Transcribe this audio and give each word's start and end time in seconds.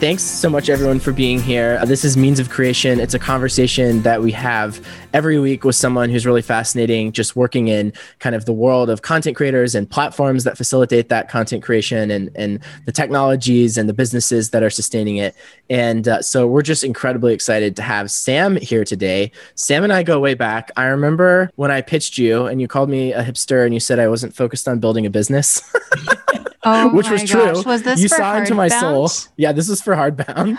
Thanks 0.00 0.22
so 0.22 0.48
much, 0.48 0.70
everyone, 0.70 0.98
for 0.98 1.12
being 1.12 1.38
here. 1.38 1.76
Uh, 1.78 1.84
this 1.84 2.06
is 2.06 2.16
Means 2.16 2.40
of 2.40 2.48
Creation. 2.48 2.98
It's 2.98 3.12
a 3.12 3.18
conversation 3.18 4.00
that 4.00 4.22
we 4.22 4.32
have 4.32 4.82
every 5.12 5.38
week 5.38 5.62
with 5.62 5.76
someone 5.76 6.08
who's 6.08 6.24
really 6.24 6.40
fascinating, 6.40 7.12
just 7.12 7.36
working 7.36 7.68
in 7.68 7.92
kind 8.18 8.34
of 8.34 8.46
the 8.46 8.52
world 8.54 8.88
of 8.88 9.02
content 9.02 9.36
creators 9.36 9.74
and 9.74 9.90
platforms 9.90 10.44
that 10.44 10.56
facilitate 10.56 11.10
that 11.10 11.28
content 11.28 11.62
creation 11.62 12.10
and, 12.10 12.30
and 12.34 12.60
the 12.86 12.92
technologies 12.92 13.76
and 13.76 13.90
the 13.90 13.92
businesses 13.92 14.48
that 14.52 14.62
are 14.62 14.70
sustaining 14.70 15.18
it. 15.18 15.36
And 15.68 16.08
uh, 16.08 16.22
so 16.22 16.46
we're 16.46 16.62
just 16.62 16.82
incredibly 16.82 17.34
excited 17.34 17.76
to 17.76 17.82
have 17.82 18.10
Sam 18.10 18.56
here 18.56 18.86
today. 18.86 19.32
Sam 19.54 19.84
and 19.84 19.92
I 19.92 20.02
go 20.02 20.18
way 20.18 20.32
back. 20.32 20.70
I 20.78 20.86
remember 20.86 21.50
when 21.56 21.70
I 21.70 21.82
pitched 21.82 22.16
you 22.16 22.46
and 22.46 22.58
you 22.58 22.68
called 22.68 22.88
me 22.88 23.12
a 23.12 23.22
hipster 23.22 23.66
and 23.66 23.74
you 23.74 23.80
said 23.80 23.98
I 23.98 24.08
wasn't 24.08 24.34
focused 24.34 24.66
on 24.66 24.78
building 24.78 25.04
a 25.04 25.10
business. 25.10 25.60
Oh 26.62 26.88
which 26.94 27.10
was 27.10 27.24
true. 27.24 27.62
Was 27.64 27.82
this 27.82 28.00
you 28.02 28.08
for 28.08 28.16
saw 28.16 28.36
into 28.36 28.54
my 28.54 28.68
hardbound? 28.68 29.08
soul? 29.10 29.30
Yeah, 29.36 29.52
this 29.52 29.68
is 29.68 29.80
for 29.80 29.94
hardbound. 29.94 30.58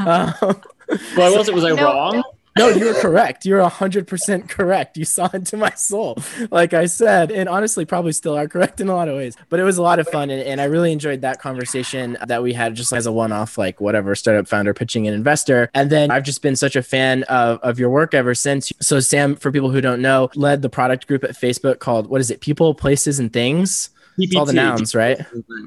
um, 0.06 0.60
Well, 1.16 1.34
I 1.34 1.38
was 1.38 1.50
was 1.50 1.64
I 1.64 1.70
No. 1.70 1.84
wrong? 1.84 2.22
no, 2.58 2.68
you 2.68 2.84
were 2.84 2.92
correct. 2.94 3.46
You're 3.46 3.66
hundred 3.66 4.06
percent 4.06 4.46
correct. 4.50 4.98
You 4.98 5.06
saw 5.06 5.30
into 5.32 5.56
my 5.56 5.70
soul, 5.70 6.18
like 6.50 6.74
I 6.74 6.84
said, 6.84 7.30
and 7.32 7.48
honestly, 7.48 7.86
probably 7.86 8.12
still 8.12 8.36
are 8.36 8.46
correct 8.46 8.78
in 8.78 8.88
a 8.90 8.94
lot 8.94 9.08
of 9.08 9.16
ways. 9.16 9.34
But 9.48 9.58
it 9.58 9.62
was 9.62 9.78
a 9.78 9.82
lot 9.82 9.98
of 10.00 10.08
fun, 10.08 10.28
and, 10.28 10.42
and 10.42 10.60
I 10.60 10.64
really 10.64 10.92
enjoyed 10.92 11.22
that 11.22 11.40
conversation 11.40 12.18
that 12.26 12.42
we 12.42 12.52
had, 12.52 12.74
just 12.74 12.92
as 12.92 13.06
a 13.06 13.12
one-off, 13.12 13.56
like 13.56 13.80
whatever 13.80 14.14
startup 14.14 14.46
founder 14.48 14.74
pitching 14.74 15.08
an 15.08 15.14
investor. 15.14 15.70
And 15.72 15.88
then 15.88 16.10
I've 16.10 16.24
just 16.24 16.42
been 16.42 16.56
such 16.56 16.76
a 16.76 16.82
fan 16.82 17.22
of 17.24 17.58
of 17.62 17.78
your 17.78 17.88
work 17.88 18.12
ever 18.12 18.34
since. 18.34 18.70
So 18.82 19.00
Sam, 19.00 19.34
for 19.36 19.50
people 19.50 19.70
who 19.70 19.80
don't 19.80 20.02
know, 20.02 20.28
led 20.34 20.60
the 20.60 20.68
product 20.68 21.06
group 21.06 21.24
at 21.24 21.30
Facebook 21.30 21.78
called 21.78 22.08
what 22.08 22.20
is 22.20 22.30
it? 22.30 22.42
People, 22.42 22.74
places, 22.74 23.18
and 23.18 23.32
things. 23.32 23.88
It's 24.18 24.36
all 24.36 24.44
the 24.44 24.52
nouns, 24.52 24.94
right? 24.94 25.18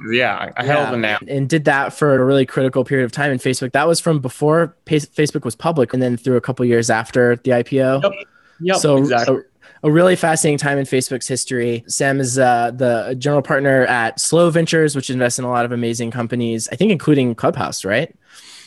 Yeah, 0.10 0.52
I 0.56 0.66
held 0.66 0.94
the 0.94 0.98
noun. 0.98 1.20
and 1.28 1.50
did 1.50 1.66
that 1.66 1.94
for 1.94 2.16
a 2.16 2.24
really 2.24 2.46
critical 2.46 2.84
period 2.84 3.06
of 3.06 3.12
time 3.12 3.32
in 3.32 3.40
Facebook. 3.40 3.72
That 3.72 3.88
was 3.88 4.00
from 4.00 4.20
before 4.20 4.76
Facebook 4.86 5.44
was 5.44 5.56
public, 5.56 5.94
and 5.94 6.02
then 6.02 6.18
through 6.18 6.38
a 6.38 6.42
couple 6.42 6.66
years 6.66 6.90
after 6.90 7.38
the 7.38 7.52
IPO. 7.52 8.04
Yep. 8.04 8.14
Yep, 8.62 8.78
so 8.78 8.98
exactly. 8.98 9.38
a, 9.84 9.88
a 9.88 9.92
really 9.92 10.16
fascinating 10.16 10.58
time 10.58 10.78
in 10.78 10.86
Facebook's 10.86 11.28
history. 11.28 11.84
Sam 11.88 12.20
is 12.20 12.40
uh, 12.40 12.72
the 12.72 13.16
general 13.18 13.42
partner 13.42 13.86
at 13.86 14.20
Slow 14.20 14.50
Ventures, 14.50 14.96
which 14.96 15.10
invests 15.10 15.40
in 15.40 15.46
a 15.46 15.50
lot 15.50 15.66
of 15.66 15.72
amazing 15.72 16.12
companies. 16.12 16.70
I 16.72 16.76
think 16.76 16.92
including 16.92 17.36
Clubhouse, 17.36 17.84
right? 17.84 18.16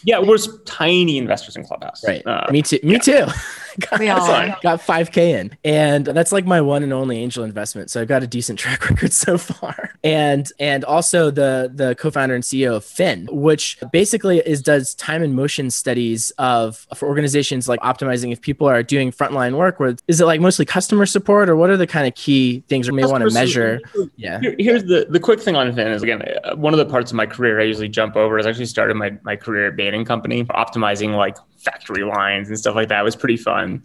yeah, 0.04 0.18
we're 0.18 0.38
tiny 0.64 1.18
investors 1.18 1.56
in 1.56 1.64
Clubhouse. 1.64 2.04
Right. 2.06 2.24
Uh, 2.26 2.46
me 2.50 2.62
too. 2.62 2.78
Me 2.82 2.98
too. 2.98 3.26
got, 3.90 4.00
We 4.00 4.08
all 4.08 4.20
are. 4.30 4.56
got 4.62 4.80
5K 4.80 5.16
in. 5.18 5.56
And 5.64 6.06
that's 6.06 6.32
like 6.32 6.44
my 6.46 6.60
one 6.60 6.82
and 6.82 6.92
only 6.92 7.18
angel 7.18 7.44
investment. 7.44 7.90
So 7.90 8.00
I've 8.00 8.08
got 8.08 8.22
a 8.22 8.26
decent 8.26 8.58
track 8.58 8.88
record 8.90 9.12
so 9.12 9.38
far. 9.38 9.92
And 10.04 10.50
and 10.58 10.84
also 10.84 11.30
the 11.30 11.70
the 11.74 11.94
co-founder 11.96 12.34
and 12.34 12.44
CEO 12.44 12.76
of 12.76 12.84
Fin, 12.84 13.28
which 13.30 13.78
basically 13.92 14.38
is 14.38 14.62
does 14.62 14.94
time 14.94 15.22
and 15.22 15.34
motion 15.34 15.70
studies 15.70 16.30
of 16.38 16.86
for 16.94 17.08
organizations 17.08 17.68
like 17.68 17.80
optimizing 17.80 18.32
if 18.32 18.40
people 18.40 18.66
are 18.68 18.82
doing 18.82 19.10
frontline 19.12 19.56
work, 19.56 19.78
where 19.80 19.94
is 20.08 20.20
it 20.20 20.24
like 20.26 20.40
mostly 20.40 20.64
customer 20.64 21.06
support 21.06 21.48
or 21.48 21.56
what 21.56 21.70
are 21.70 21.76
the 21.76 21.86
kind 21.86 22.06
of 22.06 22.14
key 22.14 22.62
things 22.68 22.90
we 22.90 22.96
may 22.96 23.04
want 23.06 23.22
to 23.26 23.30
measure? 23.32 23.80
Yeah. 24.16 24.40
Here- 24.40 24.56
here's 24.58 24.84
the 24.84 25.06
the 25.08 25.20
quick 25.20 25.40
thing 25.40 25.56
on 25.56 25.72
Fin 25.74 25.88
is 25.88 26.02
again 26.02 26.22
uh, 26.44 26.56
one 26.56 26.72
of 26.74 26.78
the 26.78 26.86
parts 26.86 27.10
of 27.10 27.16
my 27.16 27.26
career 27.26 27.60
I 27.60 27.64
usually 27.64 27.88
jump 27.88 28.16
over 28.16 28.38
is 28.38 28.46
I 28.46 28.50
actually 28.50 28.66
started 28.66 28.94
my 28.94 29.16
my 29.22 29.36
career 29.36 29.68
at 29.68 29.76
Bain 29.76 29.94
and 29.94 30.06
Company 30.06 30.44
optimizing 30.44 31.16
like 31.16 31.36
factory 31.58 32.04
lines 32.04 32.48
and 32.48 32.58
stuff 32.58 32.74
like 32.74 32.88
that 32.88 33.00
It 33.00 33.04
was 33.04 33.16
pretty 33.16 33.36
fun. 33.36 33.82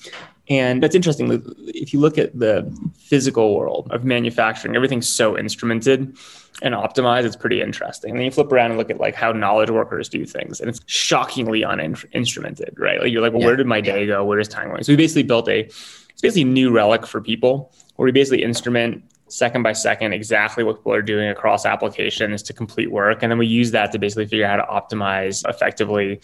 And 0.50 0.84
that's 0.84 0.96
interesting. 0.96 1.42
If 1.68 1.94
you 1.94 2.00
look 2.00 2.18
at 2.18 2.38
the 2.38 2.70
physical 2.98 3.56
world 3.56 3.88
of 3.92 4.04
manufacturing, 4.04 4.76
everything's 4.76 5.08
so 5.08 5.36
instrumented 5.36 6.18
and 6.62 6.76
optimized. 6.76 7.24
It's 7.24 7.38
pretty 7.38 7.62
interesting. 7.62 8.12
And 8.12 8.20
then 8.20 8.26
you 8.26 8.32
flip 8.32 8.52
around 8.52 8.72
and 8.72 8.78
look 8.78 8.90
at 8.90 9.00
like 9.00 9.16
how 9.16 9.32
knowledge 9.32 9.70
workers 9.70 10.10
do 10.10 10.26
things, 10.26 10.60
and 10.60 10.70
it's 10.70 10.82
shockingly 10.86 11.64
uninstrumented, 11.64 12.78
right? 12.78 13.00
Like 13.00 13.12
you're 13.12 13.22
like, 13.22 13.32
well, 13.32 13.42
Yeah. 13.42 13.48
where 13.48 13.56
did 13.56 13.68
my 13.68 13.80
day 13.80 14.06
go? 14.06 14.26
Where 14.26 14.38
does 14.38 14.50
time 14.50 14.70
go? 14.70 14.82
So 14.82 14.92
we 14.92 14.98
basically 14.98 15.24
built 15.24 15.48
a, 15.48 15.62
it's 15.62 16.22
basically 16.22 16.42
a 16.44 16.45
New 16.45 16.72
Relic 16.72 17.08
for 17.08 17.22
people, 17.22 17.72
where 17.95 18.06
we 18.06 18.12
basically 18.12 18.44
instrument 18.44 19.02
second 19.30 19.64
by 19.64 19.72
second 19.73 20.12
exactly 20.14 20.64
what 20.64 20.76
people 20.76 20.94
are 20.94 21.02
doing 21.02 21.30
across 21.30 21.66
applications 21.66 22.44
to 22.44 22.54
complete 22.54 22.92
work, 22.92 23.23
and 23.23 23.32
then 23.32 23.39
we 23.39 23.48
use 23.48 23.72
that 23.72 23.94
to 23.94 23.98
basically 23.98 24.26
figure 24.26 24.45
out 24.45 24.60
how 24.60 24.80
to 24.80 24.95
optimize 24.95 25.48
effectively 25.50 26.20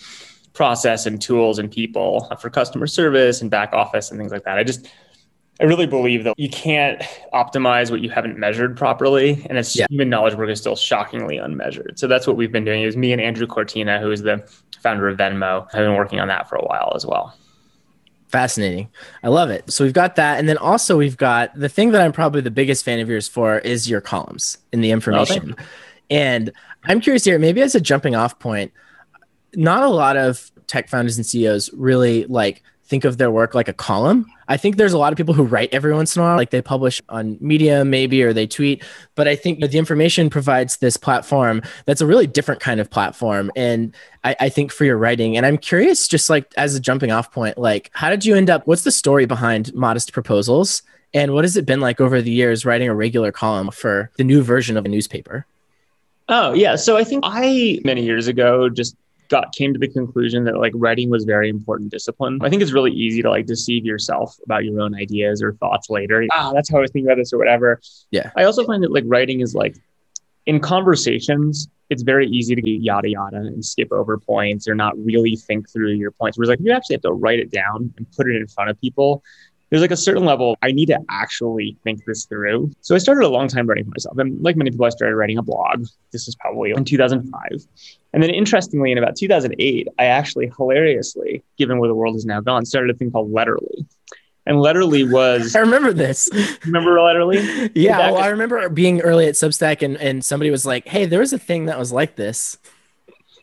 process 0.54 1.06
and 1.06 1.22
tools 1.22 1.60
and 1.60 1.72
people 1.72 2.28
for 2.40 2.50
customer 2.50 2.88
service 2.88 3.42
and 3.42 3.50
back 3.52 3.72
office 3.74 4.10
and 4.12 4.20
things 4.20 4.32
like 4.32 4.44
that. 4.44 4.58
I 4.58 4.64
just 4.64 4.90
I 5.62 5.66
really 5.66 5.88
believe 5.88 6.24
that 6.24 6.40
you 6.40 6.50
can't 6.50 7.02
optimize 7.34 7.92
what 7.92 8.00
you 8.00 8.10
haven't 8.10 8.38
measured 8.38 8.78
properly, 8.78 9.46
and 9.50 9.58
it's 9.58 9.76
Yeah. 9.76 9.88
human 9.90 10.10
knowledge 10.10 10.36
work 10.36 10.50
is 10.50 10.60
still 10.60 10.78
shockingly 10.78 11.38
unmeasured. 11.38 12.00
So 12.00 12.08
that's 12.08 12.26
what 12.26 12.38
we've 12.38 12.52
been 12.52 12.64
doing. 12.64 12.82
It 12.82 12.86
was 12.86 12.96
me 12.96 13.12
and 13.12 13.22
Andrew 13.22 13.46
Cortina, 13.46 14.00
who 14.00 14.10
is 14.10 14.22
the 14.22 14.42
founder 14.82 15.10
of 15.10 15.18
Venmo, 15.18 15.66
I've 15.74 15.80
been 15.80 15.96
working 15.96 16.22
on 16.22 16.30
that 16.30 16.48
for 16.48 16.56
a 16.56 16.64
while 16.64 16.94
as 16.96 17.06
well. 17.06 17.36
Fascinating. 18.28 18.90
I 19.24 19.28
love 19.30 19.50
it. 19.50 19.70
So 19.72 19.84
we've 19.84 19.94
got 19.94 20.16
that. 20.16 20.40
And 20.40 20.48
then 20.48 20.58
also 20.58 20.96
we've 20.98 21.18
got 21.18 21.54
the 21.60 21.68
thing 21.68 21.92
that 21.92 22.02
I'm 22.02 22.12
probably 22.12 22.42
the 22.42 22.52
biggest 22.52 22.86
fan 22.86 23.00
of 23.00 23.10
yours 23.10 23.28
for 23.28 23.58
is 23.60 23.90
your 23.90 24.02
columns 24.02 24.60
in 24.72 24.82
the 24.82 24.92
oh, 24.92 24.94
Information. 24.94 25.56
and 26.10 26.52
I'm 26.86 27.02
curious 27.02 27.26
here, 27.26 27.40
maybe 27.40 27.62
as 27.62 27.76
a 27.76 27.82
jumping 27.82 28.16
off 28.16 28.38
point, 28.40 28.72
not 29.56 29.84
a 29.84 29.90
lot 29.90 30.18
of 30.18 30.52
tech 30.68 30.90
founders 30.90 31.18
and 31.18 31.26
CEOs 31.26 31.72
really 31.74 32.26
like 32.26 32.64
think 32.90 33.06
of 33.06 33.18
their 33.18 33.30
work 33.30 33.54
like 33.54 33.68
a 33.68 33.74
column. 33.74 34.26
I 34.48 34.58
think 34.58 34.78
there's 34.78 34.94
a 34.94 34.98
lot 34.98 35.14
of 35.14 35.18
people 35.18 35.36
who 35.36 35.44
write 35.44 35.70
every 35.72 35.94
once 35.94 36.16
in 36.16 36.24
a 36.24 36.26
while, 36.26 36.38
like 36.38 36.50
they 36.50 36.62
publish 36.62 37.00
on 37.08 37.38
Medium 37.40 37.92
maybe 37.92 38.24
or 38.24 38.34
they 38.34 38.48
tweet. 38.48 38.84
But 39.14 39.28
I 39.28 39.36
think 39.36 39.60
the 39.60 39.78
Information 39.78 40.30
provides 40.30 40.78
this 40.78 40.98
platform 40.98 41.62
that's 41.86 42.02
a 42.02 42.08
really 42.08 42.26
different 42.26 42.60
kind 42.60 42.80
of 42.80 42.90
platform. 42.90 43.52
And 43.56 43.96
I, 44.24 44.36
I 44.40 44.50
think 44.50 44.72
for 44.72 44.86
your 44.86 44.98
writing, 44.98 45.38
and 45.38 45.46
I'm 45.46 45.58
curious, 45.58 46.08
just 46.08 46.32
like 46.32 46.52
as 46.58 46.74
a 46.74 46.80
jumping 46.80 47.12
off 47.12 47.32
point, 47.32 47.60
like 47.60 47.92
how 47.94 48.10
did 48.10 48.26
you 48.26 48.36
end 48.36 48.50
up? 48.50 48.66
What's 48.66 48.84
the 48.84 48.92
story 48.92 49.28
behind 49.28 49.74
Modest 49.76 50.12
Proposals? 50.12 50.82
And 51.14 51.34
what 51.34 51.44
has 51.44 51.58
it 51.58 51.66
been 51.66 51.80
like 51.80 52.02
over 52.02 52.22
the 52.22 52.32
years 52.32 52.66
writing 52.66 52.90
a 52.90 52.96
regular 52.96 53.32
column 53.32 53.70
for 53.70 54.12
the 54.18 54.24
new 54.24 54.42
version 54.42 54.78
of 54.78 54.86
a 54.86 54.90
newspaper? 54.90 55.46
Oh 56.28 56.54
yeah. 56.54 56.76
So 56.76 56.98
I 56.98 57.04
think 57.04 57.24
I 57.26 57.80
many 57.84 58.04
years 58.04 58.28
ago 58.28 58.68
just 58.70 58.96
got 59.30 59.54
came 59.54 59.74
to 59.74 59.80
the 59.80 59.88
conclusion 59.88 60.44
that 60.44 60.58
like 60.58 60.74
writing 60.76 61.10
was 61.10 61.24
very 61.24 61.50
important 61.50 61.92
discipline. 61.92 62.40
I 62.42 62.50
think 62.50 62.62
it's 62.62 62.72
really 62.72 62.92
easy 62.92 63.22
to 63.22 63.30
like 63.30 63.46
deceive 63.46 63.86
yourself 63.86 64.38
about 64.44 64.66
your 64.66 64.82
own 64.82 64.96
ideas 64.96 65.42
or 65.42 65.54
thoughts 65.54 65.90
later. 65.90 66.26
Ah, 66.34 66.52
that's 66.54 66.70
how 66.70 66.78
I 66.78 66.82
was 66.82 66.92
thinking 66.92 67.08
about 67.08 67.18
this 67.18 67.32
or 67.32 67.38
whatever. 67.38 67.80
Yeah. 68.12 68.32
I 68.36 68.44
also 68.44 68.66
find 68.66 68.84
that 68.84 68.92
like 68.92 69.04
writing 69.08 69.40
is 69.40 69.56
like 69.56 69.78
in 70.46 70.60
conversations, 70.60 71.68
it's 71.90 72.04
very 72.04 72.28
easy 72.28 72.56
to 72.56 72.62
get 72.62 72.82
yada 72.82 73.10
yada 73.10 73.38
and 73.38 73.64
skip 73.64 73.92
over 73.92 74.18
points 74.18 74.68
or 74.68 74.76
not 74.76 74.98
really 74.98 75.36
think 75.36 75.70
through 75.70 75.92
your 75.92 76.12
points. 76.12 76.38
Whereas 76.38 76.50
like 76.50 76.60
you 76.62 76.72
actually 76.72 76.96
have 76.96 77.02
to 77.02 77.14
write 77.14 77.40
it 77.40 77.52
down 77.52 77.94
and 77.98 78.12
put 78.12 78.28
it 78.30 78.36
in 78.36 78.48
front 78.48 78.70
of 78.70 78.80
people. 78.82 79.24
There's 79.70 79.82
like 79.82 79.92
a 79.92 79.98
certain 79.98 80.26
level 80.26 80.58
I 80.62 80.72
need 80.72 80.88
to 80.88 81.00
actually 81.10 81.78
think 81.84 82.04
this 82.06 82.26
through. 82.26 82.72
So 82.82 82.96
I 82.96 82.98
started 82.98 83.26
a 83.26 83.30
long 83.30 83.48
time 83.48 83.68
writing 83.68 83.86
for 83.86 83.92
myself. 83.92 84.18
And 84.18 84.42
like 84.42 84.56
many 84.56 84.72
people, 84.72 84.86
I 84.86 84.90
started 84.90 85.16
writing 85.16 85.38
a 85.38 85.44
blog. 85.44 85.86
This 86.12 86.28
is 86.28 86.36
probably 86.36 86.72
in 86.72 86.84
2005. 86.84 87.66
And 88.14 88.24
then 88.24 88.32
interestingly, 88.32 88.92
in 88.92 88.98
about 88.98 89.16
2008, 89.16 89.88
I 90.00 90.06
actually 90.06 90.52
hilariously, 90.58 91.44
given 91.58 91.78
where 91.78 91.88
the 91.88 91.96
world 91.96 92.16
has 92.16 92.26
now 92.26 92.42
gone, 92.42 92.66
started 92.66 92.96
a 92.96 92.98
thing 92.98 93.12
called 93.12 93.32
Letterly. 93.32 93.86
And 94.48 94.58
Letterly 94.58 95.10
was, 95.10 95.56
I 95.56 95.60
remember 95.60 95.94
this. 95.94 96.30
remember 96.66 96.96
Letterly? 96.98 97.72
Yeah, 97.76 98.12
well, 98.12 98.18
I 98.18 98.28
remember 98.28 98.68
being 98.70 99.02
early 99.02 99.28
at 99.28 99.36
Substack 99.36 99.84
and, 99.84 99.98
and 99.98 100.26
somebody 100.26 100.50
was 100.50 100.66
like, 100.66 100.88
hey, 100.88 101.06
there 101.06 101.20
was 101.20 101.34
a 101.34 101.40
thing 101.40 101.66
that 101.66 101.78
was 101.78 101.92
like 101.92 102.16
this. 102.16 102.58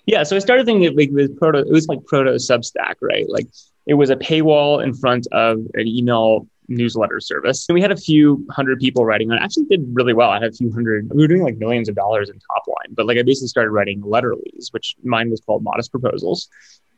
Yeah, 0.06 0.22
so 0.24 0.36
I 0.36 0.38
started 0.40 0.66
thinking 0.66 0.96
like 0.96 1.10
was 1.10 1.30
proto, 1.36 1.58
it 1.58 1.70
was 1.70 1.86
like 1.88 2.04
proto 2.06 2.30
Substack, 2.32 2.94
right? 3.00 3.28
Like 3.28 3.46
it 3.86 3.94
was 3.94 4.10
a 4.10 4.16
paywall 4.16 4.82
in 4.82 4.92
front 4.94 5.26
of 5.32 5.58
an 5.74 5.86
email 5.86 6.46
newsletter 6.68 7.20
service, 7.20 7.64
and 7.68 7.74
we 7.74 7.80
had 7.80 7.92
a 7.92 7.96
few 7.96 8.44
hundred 8.50 8.80
people 8.80 9.04
writing 9.04 9.30
on. 9.30 9.38
it. 9.38 9.42
Actually, 9.42 9.66
did 9.66 9.86
really 9.92 10.12
well. 10.12 10.30
I 10.30 10.40
had 10.40 10.48
a 10.50 10.52
few 10.52 10.72
hundred. 10.72 11.08
We 11.14 11.22
were 11.22 11.28
doing 11.28 11.42
like 11.42 11.56
millions 11.58 11.88
of 11.88 11.94
dollars 11.94 12.28
in 12.28 12.38
top 12.40 12.64
line, 12.66 12.94
but 12.94 13.06
like 13.06 13.18
I 13.18 13.22
basically 13.22 13.48
started 13.48 13.70
writing 13.70 14.00
Letterlies, 14.02 14.72
which 14.72 14.96
mine 15.04 15.30
was 15.30 15.40
called 15.40 15.62
Modest 15.62 15.90
Proposals. 15.92 16.48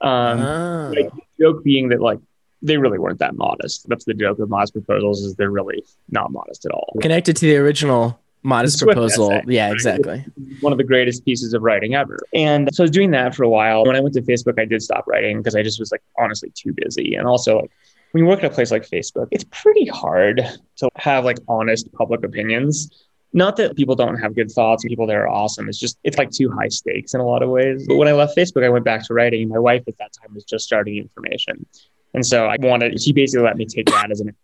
Um, 0.01 0.41
Oh. 0.41 0.93
like, 0.97 1.11
joke 1.41 1.63
being 1.65 1.89
that 1.91 2.01
like 2.01 2.19
they 2.63 2.77
really 2.79 2.99
weren't 2.99 3.19
that 3.19 3.35
modest. 3.37 3.87
That's 3.89 4.05
the 4.05 4.15
joke 4.15 4.39
of 4.39 4.49
Modest 4.49 4.73
Proposals 4.73 5.21
is 5.23 5.35
they're 5.35 5.51
really 5.51 5.85
not 6.09 6.33
modest 6.33 6.65
at 6.65 6.73
all. 6.73 6.95
Connected 7.03 7.37
to 7.37 7.47
the 7.47 7.57
original 7.57 8.19
modest 8.49 8.79
Swift 8.79 8.95
proposal. 8.95 9.31
essay, 9.31 9.45
yeah, 9.49 9.67
right? 9.67 9.75
exactly. 9.75 10.25
one 10.61 10.73
of 10.73 10.79
the 10.79 10.85
greatest 10.85 11.25
pieces 11.25 11.55
of 11.55 11.63
writing 11.63 11.95
ever. 11.95 12.19
And 12.33 12.69
so 12.75 12.83
I 12.83 12.85
was 12.85 12.91
doing 12.91 13.11
that 13.13 13.35
for 13.35 13.45
a 13.45 13.49
while. 13.49 13.85
When 13.85 13.95
I 13.95 14.01
went 14.01 14.15
to 14.15 14.23
Facebook, 14.23 14.59
I 14.59 14.65
did 14.65 14.83
stop 14.83 15.07
writing 15.07 15.39
because 15.39 15.55
I 15.55 15.63
just 15.63 15.79
was 15.79 15.93
like 15.93 16.03
honestly 16.19 16.51
too 16.55 16.73
busy. 16.75 17.15
And 17.15 17.27
also 17.27 17.61
like 17.61 17.71
when 18.13 18.25
you 18.25 18.29
work 18.29 18.43
at 18.43 18.51
a 18.51 18.55
place 18.55 18.71
like 18.71 18.89
Facebook, 18.89 19.29
it's 19.31 19.45
pretty 19.51 19.87
hard 19.87 20.43
to 20.77 20.91
have 20.97 21.25
like 21.25 21.39
honest 21.47 21.93
public 21.93 22.25
opinions. 22.25 23.07
Not 23.35 23.57
that 23.57 23.77
people 23.77 23.95
don't 23.95 24.17
have 24.17 24.35
good 24.35 24.51
thoughts 24.51 24.83
and 24.83 24.89
people 24.89 25.07
that 25.07 25.17
are 25.17 25.29
awesome. 25.29 25.69
It's 25.69 25.79
just 25.79 25.99
it's 26.03 26.17
like 26.17 26.31
too 26.31 26.51
high 26.51 26.69
stakes 26.69 27.13
in 27.13 27.21
a 27.21 27.27
lot 27.27 27.43
of 27.43 27.51
ways. 27.51 27.87
But 27.87 27.97
when 27.97 28.09
I 28.09 28.13
left 28.13 28.37
Facebook, 28.37 28.65
I 28.65 28.71
went 28.71 28.87
back 28.87 29.05
to 29.07 29.15
writing. 29.15 29.49
My 29.49 29.59
wife 29.59 29.85
at 29.87 29.99
that 29.99 30.13
time 30.21 30.35
was 30.35 30.45
just 30.45 30.65
starting 30.65 30.97
Information. 30.97 31.67
And 32.15 32.25
so 32.25 32.47
I 32.47 32.57
wanted 32.59 33.01
she 33.01 33.13
basically 33.13 33.45
let 33.45 33.59
me 33.59 33.67
take 33.67 33.87
that 33.87 34.11
as 34.11 34.21
an 34.21 34.35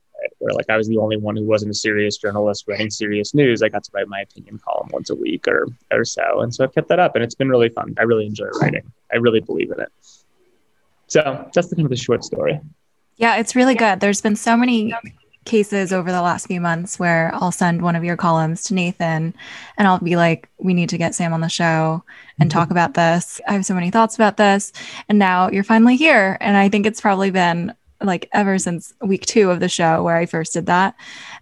where 0.45 0.53
like 0.53 0.69
I 0.69 0.77
was 0.77 0.89
the 0.89 0.99
only 0.99 1.17
one 1.17 1.37
who 1.37 1.45
wasn't 1.45 1.71
a 1.71 1.75
serious 1.75 2.19
journalist 2.19 2.65
writing 2.69 2.91
serious 2.91 3.33
news. 3.33 3.63
I 3.63 3.71
got 3.71 3.83
to 3.85 3.91
write 3.95 4.09
my 4.09 4.21
opinion 4.21 4.61
column 4.63 4.91
once 4.93 5.09
a 5.09 5.15
week 5.15 5.49
or 5.49 5.69
or 5.91 6.05
so, 6.05 6.41
and 6.41 6.55
so 6.55 6.65
I've 6.65 6.75
kept 6.75 6.89
that 6.89 7.01
up, 7.01 7.15
and 7.15 7.25
it's 7.25 7.35
been 7.35 7.49
really 7.49 7.71
fun. 7.71 7.95
I 7.99 8.03
really 8.03 8.27
enjoy 8.27 8.49
writing. 8.61 8.93
I 9.11 9.17
really 9.17 9.41
believe 9.41 9.71
in 9.71 9.81
it. 9.81 9.91
So 11.07 11.49
that's 11.55 11.69
the 11.69 11.77
kind 11.77 11.87
of 11.87 11.91
the 11.91 11.97
short 11.97 12.25
story. 12.25 12.61
Yeah, 13.17 13.37
it's 13.37 13.57
really 13.57 13.75
good. 13.75 14.01
There's 14.01 14.21
been 14.21 14.37
so 14.37 14.57
many 14.57 14.93
cases 15.45 15.93
over 15.93 16.11
the 16.11 16.23
last 16.23 16.47
few 16.47 16.61
months 16.61 16.99
where 16.99 17.31
I'll 17.35 17.53
send 17.53 17.83
one 17.83 17.97
of 17.97 18.05
your 18.05 18.17
columns 18.17 18.65
to 18.65 18.75
Nathan 18.75 19.35
and 19.77 19.89
I'll 19.89 19.99
be 19.99 20.17
like, 20.17 20.49
we 20.59 20.75
need 20.75 20.89
to 20.89 20.99
get 20.99 21.15
Sam 21.15 21.33
on 21.33 21.41
the 21.41 21.49
show 21.49 22.03
and 22.39 22.51
mm-hmm. 22.51 22.59
talk 22.59 22.71
about 22.71 22.95
this. 22.95 23.41
I 23.47 23.53
have 23.53 23.67
so 23.67 23.75
many 23.75 23.91
thoughts 23.91 24.15
about 24.15 24.37
this. 24.37 24.73
And 25.09 25.19
now 25.19 25.51
you're 25.51 25.65
finally 25.65 25.97
here. 25.97 26.39
And 26.41 26.57
I 26.57 26.69
think 26.69 26.87
it's 26.87 27.01
probably 27.01 27.31
been 27.31 27.75
like 28.01 28.29
ever 28.33 28.59
since 28.59 28.93
week 29.01 29.27
two 29.27 29.51
of 29.51 29.61
the 29.61 29.69
show 29.69 30.03
where 30.03 30.17
I 30.17 30.27
first 30.27 30.53
did 30.53 30.67
that. 30.67 30.95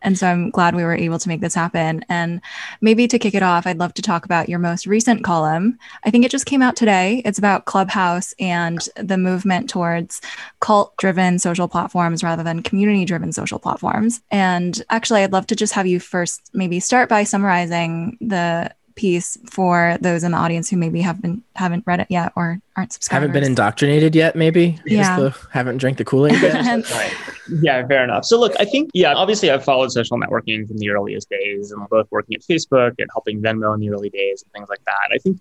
And 0.03 0.19
so 0.19 0.27
I'm 0.27 0.51
glad 0.51 0.75
we 0.75 0.85
were 0.85 0.95
able 0.95 1.19
to 1.19 1.29
make 1.29 1.41
this 1.41 1.55
happen. 1.55 2.05
And 2.09 2.41
maybe 2.81 3.09
to 3.09 3.19
kick 3.19 3.35
it 3.35 3.43
off, 3.43 3.67
I'd 3.67 3.79
love 3.79 3.95
to 3.95 4.03
talk 4.03 4.25
about 4.25 4.49
your 4.49 4.59
most 4.59 4.87
recent 4.87 5.25
column. 5.25 5.79
I 6.05 6.11
think 6.11 6.25
it 6.25 6.31
just 6.31 6.47
came 6.47 6.63
out 6.63 6.77
today. 6.77 7.23
It's 7.25 7.39
about 7.39 7.65
Clubhouse 7.65 8.35
and 8.39 8.81
the 8.97 9.19
movement 9.19 9.71
towards 9.71 10.21
cult 10.61 10.97
driven 10.99 11.39
social 11.39 11.69
platforms 11.69 12.23
rather 12.23 12.43
than 12.43 12.63
community 12.63 13.05
driven 13.05 13.33
social 13.33 13.59
platforms. 13.59 14.21
And 14.31 14.83
actually, 14.91 15.23
I'd 15.23 15.33
love 15.33 15.47
to 15.49 15.57
just 15.57 15.73
have 15.73 15.87
you 15.87 16.01
first 16.01 16.51
maybe 16.53 16.81
start 16.81 17.09
by 17.09 17.25
summarizing 17.25 18.19
the 18.21 18.73
piece 18.95 19.39
for 19.51 19.97
those 20.01 20.25
in 20.25 20.33
the 20.33 20.39
audience 20.39 20.69
who 20.71 20.77
maybe 20.77 21.01
have 21.01 21.21
been 21.21 21.43
haven't 21.57 21.85
read 21.87 22.01
it 22.01 22.07
yet 22.11 22.33
or 22.37 22.61
aren't 22.77 22.93
subscribed. 22.93 23.23
Haven't 23.23 23.33
been 23.33 23.45
indoctrinated 23.45 24.15
yet, 24.15 24.37
maybe. 24.37 24.81
Yeah. 24.87 25.19
The, 25.19 25.37
haven't 25.51 25.79
drank 25.79 25.99
the 25.99 26.05
Kool 26.05 26.27
Aid 26.27 26.41
yet. 26.41 26.91
right. 26.91 27.15
Yeah, 27.61 27.87
fair 27.87 28.05
enough. 28.05 28.25
So 28.25 28.39
look, 28.39 28.53
I 28.59 28.65
think 28.65 28.91
yeah, 28.95 29.15
obviously 29.15 29.51
I've 29.51 29.65
followed 29.65 29.93
social 29.93 30.19
networking 30.19 30.67
from 30.67 30.79
the 30.79 30.91
earliest 30.91 31.29
days, 31.29 31.71
and 31.71 31.89
both 31.89 32.07
working 32.11 32.37
at 32.37 32.43
Facebook 32.43 32.95
and 32.99 33.09
helping 33.13 33.43
Venmo 33.43 33.75
in 33.75 33.81
the 33.81 33.91
early 33.91 34.11
days 34.11 34.43
and 34.43 34.53
things 34.53 34.69
like 34.69 34.85
that. 34.85 35.11
I 35.13 35.19
think 35.19 35.41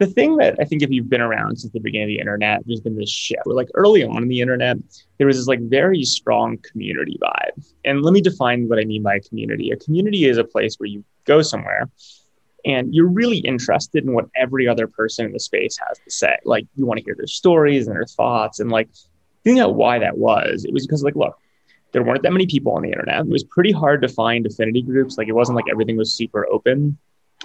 the 0.00 0.06
thing 0.06 0.38
that 0.38 0.56
I 0.58 0.64
think 0.64 0.82
if 0.82 0.90
you've 0.90 1.10
been 1.10 1.20
around 1.20 1.58
since 1.58 1.72
the 1.72 1.78
beginning 1.78 2.04
of 2.04 2.08
the 2.08 2.18
internet, 2.20 2.62
there's 2.66 2.80
been 2.80 2.96
this 2.96 3.10
shift. 3.10 3.42
Where 3.44 3.54
like 3.54 3.68
early 3.74 4.02
on 4.02 4.22
in 4.22 4.28
the 4.28 4.40
internet, 4.40 4.78
there 5.18 5.26
was 5.26 5.36
this 5.36 5.46
like 5.46 5.60
very 5.60 6.02
strong 6.04 6.56
community 6.58 7.18
vibe. 7.22 7.70
And 7.84 8.02
let 8.02 8.12
me 8.12 8.22
define 8.22 8.66
what 8.66 8.78
I 8.78 8.84
mean 8.84 9.02
by 9.02 9.16
a 9.16 9.20
community. 9.20 9.70
A 9.70 9.76
community 9.76 10.24
is 10.24 10.38
a 10.38 10.44
place 10.44 10.76
where 10.76 10.88
you 10.88 11.04
go 11.26 11.42
somewhere 11.42 11.90
and 12.64 12.94
you're 12.94 13.08
really 13.08 13.38
interested 13.38 14.04
in 14.04 14.12
what 14.12 14.26
every 14.36 14.68
other 14.68 14.86
person 14.86 15.26
in 15.26 15.32
the 15.32 15.40
space 15.40 15.78
has 15.86 15.98
to 15.98 16.10
say. 16.10 16.36
Like 16.44 16.66
you 16.76 16.86
want 16.86 16.98
to 16.98 17.04
hear 17.04 17.14
their 17.16 17.26
stories 17.26 17.86
and 17.86 17.96
their 17.96 18.06
thoughts. 18.06 18.60
And 18.60 18.70
like 18.70 18.88
thinking 19.44 19.60
out 19.60 19.74
why 19.74 19.98
that 19.98 20.18
was, 20.18 20.64
it 20.64 20.72
was 20.72 20.86
because 20.86 21.02
like, 21.02 21.16
look, 21.16 21.38
there 21.92 22.02
weren't 22.02 22.22
that 22.22 22.32
many 22.32 22.46
people 22.46 22.72
on 22.72 22.82
the 22.82 22.90
internet. 22.90 23.20
It 23.20 23.28
was 23.28 23.44
pretty 23.44 23.72
hard 23.72 24.02
to 24.02 24.08
find 24.08 24.46
affinity 24.46 24.82
groups. 24.82 25.18
Like 25.18 25.28
it 25.28 25.32
wasn't 25.32 25.56
like 25.56 25.66
everything 25.70 25.96
was 25.96 26.12
super 26.12 26.46
open. 26.50 26.98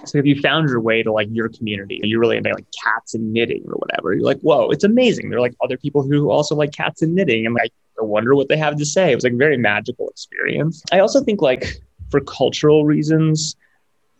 So 0.04 0.18
if 0.18 0.26
you 0.26 0.40
found 0.40 0.68
your 0.68 0.80
way 0.80 1.02
to 1.02 1.10
like 1.10 1.28
your 1.30 1.48
community, 1.48 2.00
you're 2.02 2.20
really 2.20 2.36
into 2.36 2.52
like 2.52 2.66
cats 2.84 3.14
and 3.14 3.32
knitting 3.32 3.64
or 3.66 3.74
whatever, 3.74 4.12
you're 4.12 4.24
like, 4.24 4.40
whoa, 4.40 4.70
it's 4.70 4.84
amazing. 4.84 5.30
There 5.30 5.38
are 5.38 5.42
like 5.42 5.56
other 5.62 5.78
people 5.78 6.02
who 6.02 6.30
also 6.30 6.54
like 6.54 6.72
cats 6.72 7.02
and 7.02 7.14
knitting 7.14 7.46
and 7.46 7.54
like 7.54 7.72
I 7.98 8.04
wonder 8.04 8.34
what 8.34 8.48
they 8.48 8.58
have 8.58 8.76
to 8.76 8.84
say. 8.84 9.10
It 9.10 9.14
was 9.14 9.24
like 9.24 9.32
a 9.32 9.36
very 9.36 9.56
magical 9.56 10.08
experience. 10.10 10.82
I 10.92 10.98
also 10.98 11.24
think 11.24 11.40
like 11.40 11.80
for 12.10 12.20
cultural 12.20 12.84
reasons, 12.84 13.56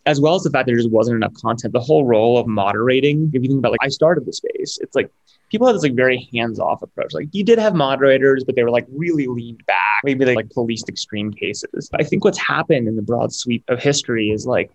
as 0.07 0.21
well 0.21 0.35
as 0.35 0.43
the 0.43 0.49
fact 0.49 0.65
there 0.65 0.75
just 0.75 0.89
wasn't 0.89 1.15
enough 1.15 1.33
content. 1.33 1.73
The 1.73 1.81
whole 1.81 2.05
role 2.05 2.37
of 2.37 2.47
moderating, 2.47 3.29
if 3.33 3.43
you 3.43 3.49
think 3.49 3.59
about 3.59 3.73
like 3.73 3.83
I 3.83 3.89
started 3.89 4.25
the 4.25 4.33
space, 4.33 4.79
it's 4.81 4.95
like 4.95 5.11
people 5.51 5.67
had 5.67 5.75
this 5.75 5.83
like 5.83 5.95
very 5.95 6.29
hands-off 6.33 6.81
approach. 6.81 7.13
Like 7.13 7.27
you 7.33 7.43
did 7.43 7.59
have 7.59 7.75
moderators, 7.75 8.45
but 8.45 8.55
they 8.55 8.63
were 8.63 8.71
like 8.71 8.87
really 8.89 9.27
leaned 9.27 9.65
back. 9.65 10.01
Maybe 10.05 10.23
they 10.23 10.33
like 10.33 10.49
policed 10.49 10.87
extreme 10.87 11.31
cases. 11.33 11.89
I 11.93 12.03
think 12.03 12.23
what's 12.23 12.39
happened 12.39 12.87
in 12.87 12.95
the 12.95 13.01
broad 13.01 13.33
sweep 13.33 13.65
of 13.67 13.79
history 13.83 14.29
is 14.29 14.47
like 14.47 14.71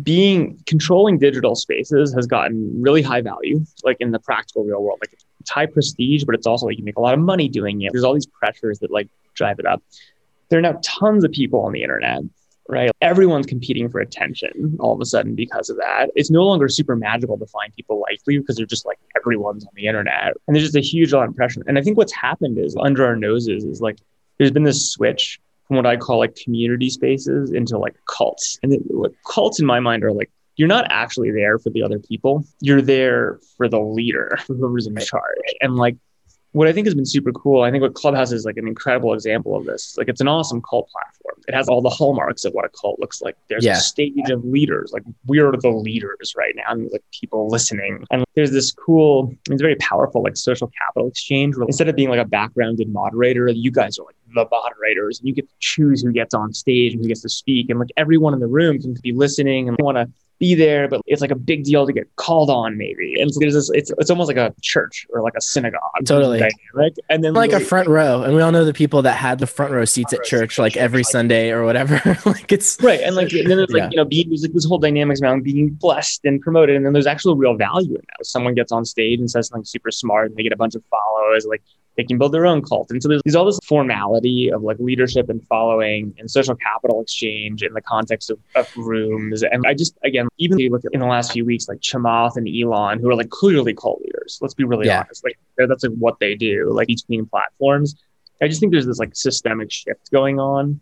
being 0.00 0.58
controlling 0.66 1.18
digital 1.18 1.54
spaces 1.54 2.14
has 2.14 2.26
gotten 2.26 2.80
really 2.80 3.02
high 3.02 3.20
value, 3.20 3.64
like 3.82 3.96
in 3.98 4.12
the 4.12 4.20
practical 4.20 4.64
real 4.64 4.82
world. 4.82 5.00
Like 5.02 5.18
it's 5.40 5.50
high 5.50 5.66
prestige, 5.66 6.22
but 6.22 6.36
it's 6.36 6.46
also 6.46 6.66
like 6.66 6.78
you 6.78 6.84
make 6.84 6.96
a 6.96 7.00
lot 7.00 7.14
of 7.14 7.20
money 7.20 7.48
doing 7.48 7.82
it. 7.82 7.90
There's 7.92 8.04
all 8.04 8.14
these 8.14 8.26
pressures 8.26 8.78
that 8.78 8.92
like 8.92 9.08
drive 9.34 9.58
it 9.58 9.66
up. 9.66 9.82
There 10.50 10.58
are 10.60 10.62
now 10.62 10.78
tons 10.82 11.24
of 11.24 11.32
people 11.32 11.62
on 11.62 11.72
the 11.72 11.82
internet 11.82 12.22
right? 12.68 12.90
Everyone's 13.00 13.46
competing 13.46 13.88
for 13.88 14.00
attention 14.00 14.76
all 14.80 14.94
of 14.94 15.00
a 15.00 15.04
sudden 15.04 15.34
because 15.34 15.70
of 15.70 15.76
that. 15.78 16.10
It's 16.14 16.30
no 16.30 16.44
longer 16.44 16.68
super 16.68 16.96
magical 16.96 17.38
to 17.38 17.46
find 17.46 17.74
people 17.74 18.00
like 18.00 18.20
you 18.26 18.40
because 18.40 18.56
they're 18.56 18.66
just 18.66 18.86
like 18.86 18.98
everyone's 19.16 19.64
on 19.64 19.72
the 19.74 19.86
internet. 19.86 20.34
And 20.46 20.54
there's 20.54 20.64
just 20.64 20.76
a 20.76 20.80
huge 20.80 21.12
lot 21.12 21.28
of 21.28 21.36
pressure. 21.36 21.62
And 21.66 21.78
I 21.78 21.82
think 21.82 21.96
what's 21.96 22.12
happened 22.12 22.58
is 22.58 22.76
under 22.80 23.04
our 23.04 23.16
noses 23.16 23.64
is 23.64 23.80
like 23.80 23.98
there's 24.38 24.52
been 24.52 24.64
this 24.64 24.90
switch 24.90 25.40
from 25.66 25.76
what 25.76 25.86
I 25.86 25.96
call 25.96 26.18
like 26.18 26.36
community 26.36 26.90
spaces 26.90 27.52
into 27.52 27.78
like 27.78 27.94
cults. 28.06 28.58
And 28.62 28.72
it, 28.72 28.82
like, 28.90 29.12
cults 29.26 29.60
in 29.60 29.66
my 29.66 29.80
mind 29.80 30.04
are 30.04 30.12
like 30.12 30.30
you're 30.56 30.68
not 30.68 30.86
actually 30.90 31.30
there 31.30 31.58
for 31.58 31.70
the 31.70 31.82
other 31.82 31.98
people. 31.98 32.44
You're 32.60 32.82
there 32.82 33.40
for 33.56 33.68
the 33.68 33.80
leader, 33.80 34.38
for 34.46 34.54
whoever's 34.54 34.86
in 34.86 34.96
charge. 34.96 35.38
And 35.60 35.76
like 35.76 35.96
what 36.52 36.68
I 36.68 36.72
think 36.72 36.86
has 36.86 36.94
been 36.94 37.06
super 37.06 37.32
cool, 37.32 37.62
I 37.62 37.70
think 37.70 37.82
what 37.82 37.94
Clubhouse 37.94 38.30
is 38.30 38.44
like 38.44 38.56
an 38.58 38.68
incredible 38.68 39.14
example 39.14 39.56
of 39.56 39.64
this. 39.64 39.96
Like 39.96 40.08
it's 40.08 40.20
an 40.20 40.28
awesome 40.28 40.60
cult 40.62 40.88
platform. 40.90 41.42
It 41.48 41.54
has 41.54 41.68
all 41.68 41.80
the 41.80 41.90
hallmarks 41.90 42.44
of 42.44 42.52
what 42.52 42.64
a 42.64 42.68
cult 42.68 43.00
looks 43.00 43.22
like. 43.22 43.36
There's 43.48 43.64
yeah. 43.64 43.78
a 43.78 43.80
stage 43.80 44.30
of 44.30 44.44
leaders, 44.44 44.92
like 44.92 45.02
we're 45.26 45.50
the 45.52 45.70
leaders 45.70 46.34
right 46.36 46.54
now, 46.54 46.64
and 46.68 46.90
like 46.92 47.02
people 47.10 47.48
listening. 47.48 48.04
And 48.10 48.24
there's 48.34 48.50
this 48.50 48.70
cool, 48.70 49.34
it's 49.50 49.62
very 49.62 49.76
powerful, 49.76 50.22
like 50.22 50.36
social 50.36 50.70
capital 50.78 51.08
exchange. 51.08 51.56
Where 51.56 51.66
instead 51.66 51.88
of 51.88 51.96
being 51.96 52.10
like 52.10 52.20
a 52.20 52.28
backgrounded 52.28 52.92
moderator, 52.92 53.48
you 53.48 53.70
guys 53.70 53.98
are 53.98 54.04
like 54.04 54.16
the 54.34 54.46
moderators, 54.50 55.18
and 55.18 55.28
you 55.28 55.34
get 55.34 55.48
to 55.48 55.54
choose 55.60 56.02
who 56.02 56.12
gets 56.12 56.34
on 56.34 56.52
stage 56.52 56.92
and 56.92 57.02
who 57.02 57.08
gets 57.08 57.22
to 57.22 57.28
speak, 57.28 57.70
and 57.70 57.78
like 57.78 57.90
everyone 57.96 58.34
in 58.34 58.40
the 58.40 58.46
room 58.46 58.80
can 58.80 58.94
be 59.02 59.12
listening 59.12 59.68
and 59.68 59.76
want 59.80 59.96
to 59.96 60.08
be 60.42 60.56
there, 60.56 60.88
but 60.88 61.00
it's 61.06 61.20
like 61.20 61.30
a 61.30 61.36
big 61.36 61.62
deal 61.62 61.86
to 61.86 61.92
get 61.92 62.04
called 62.16 62.50
on, 62.50 62.76
maybe. 62.76 63.14
And 63.20 63.32
so 63.32 63.38
there's 63.38 63.54
this, 63.54 63.70
it's 63.70 63.92
it's 63.98 64.10
almost 64.10 64.26
like 64.26 64.36
a 64.36 64.52
church 64.60 65.06
or 65.10 65.22
like 65.22 65.34
a 65.36 65.40
synagogue. 65.40 65.80
Totally. 66.04 66.40
Dynamic. 66.40 66.96
And 67.08 67.22
then 67.22 67.32
like, 67.32 67.52
like 67.52 67.62
a 67.62 67.64
front 67.64 67.88
row. 67.88 68.24
And 68.24 68.34
we 68.34 68.42
all 68.42 68.50
know 68.50 68.64
the 68.64 68.72
people 68.72 69.02
that 69.02 69.12
had 69.12 69.38
the 69.38 69.46
front 69.46 69.72
row 69.72 69.84
seats 69.84 70.12
at 70.12 70.24
church 70.24 70.58
like 70.58 70.76
every 70.76 71.04
Sunday 71.04 71.52
or 71.52 71.64
whatever. 71.64 72.18
like 72.26 72.50
it's 72.50 72.76
right. 72.82 73.00
And 73.00 73.14
like 73.14 73.32
and 73.32 73.48
then 73.48 73.56
there's 73.56 73.70
like, 73.70 73.82
yeah. 73.84 73.90
you 73.92 73.96
know, 73.98 74.04
being 74.04 74.30
there's 74.30 74.42
like 74.42 74.52
this 74.52 74.64
whole 74.64 74.78
dynamics 74.78 75.22
around 75.22 75.44
being 75.44 75.70
blessed 75.70 76.24
and 76.24 76.40
promoted. 76.40 76.74
And 76.74 76.84
then 76.84 76.92
there's 76.92 77.06
actual 77.06 77.36
real 77.36 77.54
value 77.54 77.94
in 77.94 78.02
that. 78.18 78.26
Someone 78.26 78.54
gets 78.54 78.72
on 78.72 78.84
stage 78.84 79.20
and 79.20 79.30
says 79.30 79.46
something 79.46 79.64
super 79.64 79.92
smart 79.92 80.30
and 80.30 80.36
they 80.36 80.42
get 80.42 80.52
a 80.52 80.56
bunch 80.56 80.74
of 80.74 80.82
followers, 80.90 81.46
like 81.46 81.62
they 81.96 82.04
can 82.04 82.18
build 82.18 82.32
their 82.32 82.46
own 82.46 82.62
cult. 82.62 82.90
And 82.90 83.02
so 83.02 83.08
there's, 83.08 83.22
there's 83.24 83.34
all 83.34 83.44
this 83.44 83.58
formality 83.64 84.50
of 84.50 84.62
like 84.62 84.78
leadership 84.78 85.28
and 85.28 85.46
following 85.46 86.14
and 86.18 86.30
social 86.30 86.54
capital 86.54 87.02
exchange 87.02 87.62
in 87.62 87.72
the 87.74 87.82
context 87.82 88.30
of, 88.30 88.38
of 88.54 88.74
rooms. 88.76 89.42
And 89.42 89.66
I 89.66 89.74
just, 89.74 89.96
again, 90.02 90.28
even 90.38 90.58
you 90.58 90.70
look 90.70 90.84
at 90.84 90.94
in 90.94 91.00
the 91.00 91.06
last 91.06 91.32
few 91.32 91.44
weeks, 91.44 91.68
like 91.68 91.80
Chamath 91.80 92.36
and 92.36 92.48
Elon, 92.48 92.98
who 92.98 93.10
are 93.10 93.14
like 93.14 93.30
clearly 93.30 93.74
cult 93.74 94.00
leaders. 94.00 94.38
Let's 94.40 94.54
be 94.54 94.64
really 94.64 94.86
yeah. 94.86 95.00
honest. 95.00 95.24
Like 95.24 95.38
that's 95.58 95.84
like 95.84 95.92
what 95.98 96.18
they 96.18 96.34
do, 96.34 96.70
like 96.72 96.88
between 96.88 97.26
platforms. 97.26 98.02
I 98.40 98.48
just 98.48 98.60
think 98.60 98.72
there's 98.72 98.86
this 98.86 98.98
like 98.98 99.14
systemic 99.14 99.70
shift 99.70 100.10
going 100.10 100.40
on, 100.40 100.80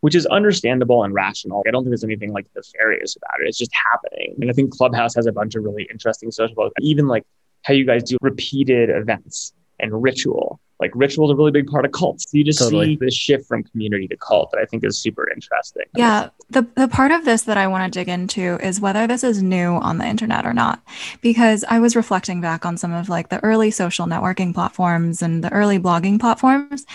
which 0.00 0.14
is 0.14 0.26
understandable 0.26 1.04
and 1.04 1.14
rational. 1.14 1.64
I 1.66 1.70
don't 1.70 1.82
think 1.82 1.90
there's 1.90 2.04
anything 2.04 2.32
like 2.32 2.46
nefarious 2.54 3.16
about 3.16 3.40
it. 3.42 3.48
It's 3.48 3.58
just 3.58 3.72
happening. 3.74 4.36
And 4.40 4.50
I 4.50 4.52
think 4.52 4.76
Clubhouse 4.76 5.14
has 5.14 5.26
a 5.26 5.32
bunch 5.32 5.54
of 5.54 5.64
really 5.64 5.88
interesting 5.90 6.30
social, 6.30 6.70
even 6.80 7.08
like 7.08 7.24
how 7.62 7.74
you 7.74 7.84
guys 7.84 8.04
do 8.04 8.16
repeated 8.20 8.90
events 8.90 9.54
and 9.80 10.02
ritual. 10.02 10.60
Like 10.80 10.92
ritual 10.94 11.30
is 11.30 11.34
a 11.34 11.36
really 11.36 11.50
big 11.50 11.66
part 11.66 11.84
of 11.84 11.92
cults. 11.92 12.24
So 12.30 12.38
you 12.38 12.44
just 12.44 12.58
totally. 12.58 12.86
see 12.86 12.96
this 12.96 13.14
shift 13.14 13.46
from 13.46 13.62
community 13.64 14.08
to 14.08 14.16
cult 14.16 14.50
that 14.52 14.58
I 14.58 14.64
think 14.64 14.84
is 14.84 14.98
super 14.98 15.28
interesting. 15.30 15.84
Yeah. 15.94 16.30
The, 16.48 16.66
the 16.74 16.88
part 16.88 17.12
of 17.12 17.24
this 17.24 17.42
that 17.42 17.56
I 17.56 17.66
want 17.66 17.92
to 17.92 17.98
dig 17.98 18.08
into 18.08 18.58
is 18.60 18.80
whether 18.80 19.06
this 19.06 19.22
is 19.22 19.42
new 19.42 19.74
on 19.74 19.98
the 19.98 20.06
internet 20.06 20.46
or 20.46 20.52
not. 20.54 20.82
Because 21.20 21.64
I 21.68 21.78
was 21.78 21.94
reflecting 21.94 22.40
back 22.40 22.64
on 22.64 22.76
some 22.76 22.92
of 22.92 23.08
like 23.08 23.28
the 23.28 23.42
early 23.44 23.70
social 23.70 24.06
networking 24.06 24.54
platforms 24.54 25.22
and 25.22 25.44
the 25.44 25.52
early 25.52 25.78
blogging 25.78 26.18
platforms. 26.18 26.86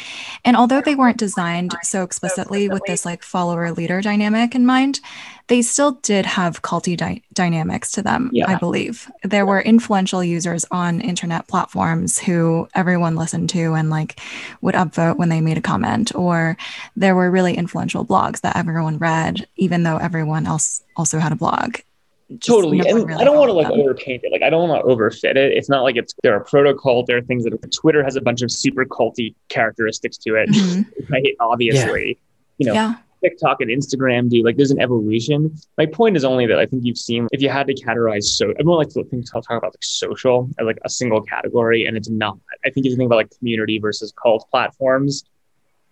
And 0.44 0.58
although 0.58 0.82
they 0.82 0.96
weren't 0.96 1.18
designed 1.18 1.75
so 1.84 2.04
explicitly 2.04 2.68
with 2.70 2.82
this 2.88 3.06
like 3.06 3.24
follower 3.24 3.72
leader 3.72 4.01
dynamic 4.01 4.56
in 4.56 4.65
mind, 4.65 5.00
they 5.48 5.62
still 5.62 5.92
did 6.01 6.25
have 6.25 6.63
culty 6.63 6.98
dy- 6.98 7.22
dynamics 7.34 7.92
to 7.92 8.01
them, 8.01 8.32
yeah. 8.34 8.50
I 8.50 8.56
believe. 8.56 9.10
There 9.24 9.46
were 9.46 9.62
influential 9.62 10.24
users 10.24 10.65
on 10.72 11.01
internet 11.01 11.48
platforms 11.48 12.18
who 12.18 12.68
everyone 12.74 13.15
listened 13.15 13.50
to 13.51 13.75
and 13.75 13.89
like 13.89 14.20
would 14.62 14.75
upvote 14.75 15.17
when 15.17 15.29
they 15.29 15.41
made 15.41 15.58
a 15.58 15.62
comment, 15.62 16.13
or 16.15 16.58
there 16.96 17.15
were 17.15 17.29
really 17.29 17.55
influential 17.55 18.05
blogs 18.05 18.41
that 18.41 18.55
everyone 18.55 18.98
read, 18.98 19.48
even 19.55 19.84
though 19.84 19.98
everyone 19.98 20.46
else 20.46 20.84
also 20.96 21.20
had 21.20 21.32
a 21.32 21.36
blog. 21.36 21.77
Just 22.32 22.48
totally. 22.48 22.79
No 22.79 22.89
and 22.89 23.08
really 23.08 23.22
I 23.22 23.24
don't 23.24 23.38
want 23.38 23.50
to 23.50 23.53
like 23.53 23.67
them. 23.67 23.79
overpaint 23.79 24.22
it. 24.24 24.32
Like 24.32 24.41
I 24.41 24.50
don't 24.50 24.67
want 24.67 24.84
to 24.84 24.91
overfit 24.94 25.36
it. 25.36 25.51
It's 25.51 25.70
not 25.70 25.84
like 25.84 25.96
it's 25.96 26.15
there 26.24 26.36
are 26.36 26.44
protocol. 26.44 27.05
There 27.05 27.17
are 27.17 27.22
things 27.22 27.44
that 27.44 27.72
Twitter 27.72 28.03
has 28.03 28.15
a 28.15 28.22
bunch 28.22 28.41
of 28.41 28.51
super 28.51 28.84
culty 28.84 29.36
characteristics 29.50 30.17
to 30.20 30.36
it. 30.36 30.50
Mm-hmm. 30.50 30.82
Right. 31.13 31.36
Obviously. 31.39 32.08
Yeah. 32.08 32.15
You 32.58 32.65
know, 32.65 32.74
yeah. 32.74 32.96
TikTok 33.25 33.62
and 33.62 33.70
Instagram 33.72 34.29
do. 34.29 34.44
Like 34.44 34.58
there's 34.58 34.72
an 34.72 34.79
evolution. 34.79 35.55
My 35.77 35.86
point 35.86 36.15
is 36.15 36.24
only 36.24 36.46
that 36.48 36.60
I 36.60 36.65
think 36.65 36.84
you've 36.86 36.98
seen 36.98 37.27
if 37.32 37.41
you 37.41 37.50
had 37.50 37.65
to 37.67 37.74
categorize 37.74 38.24
so 38.24 38.51
everyone 38.60 38.77
likes 38.77 38.94
to 38.94 39.03
think 39.05 39.25
talk 39.32 39.44
about 39.50 39.74
like 39.75 39.84
social 39.84 40.50
as 40.60 40.65
like 40.65 40.77
a 40.86 40.89
single 40.89 41.22
category, 41.22 41.86
and 41.86 41.98
it's 41.98 42.10
not. 42.10 42.38
I 42.65 42.70
think 42.70 42.86
if 42.86 42.91
you 42.91 42.98
think 42.98 43.08
about 43.08 43.22
like 43.24 43.38
community 43.39 43.79
versus 43.79 44.13
cult 44.22 44.48
platforms, 44.51 45.24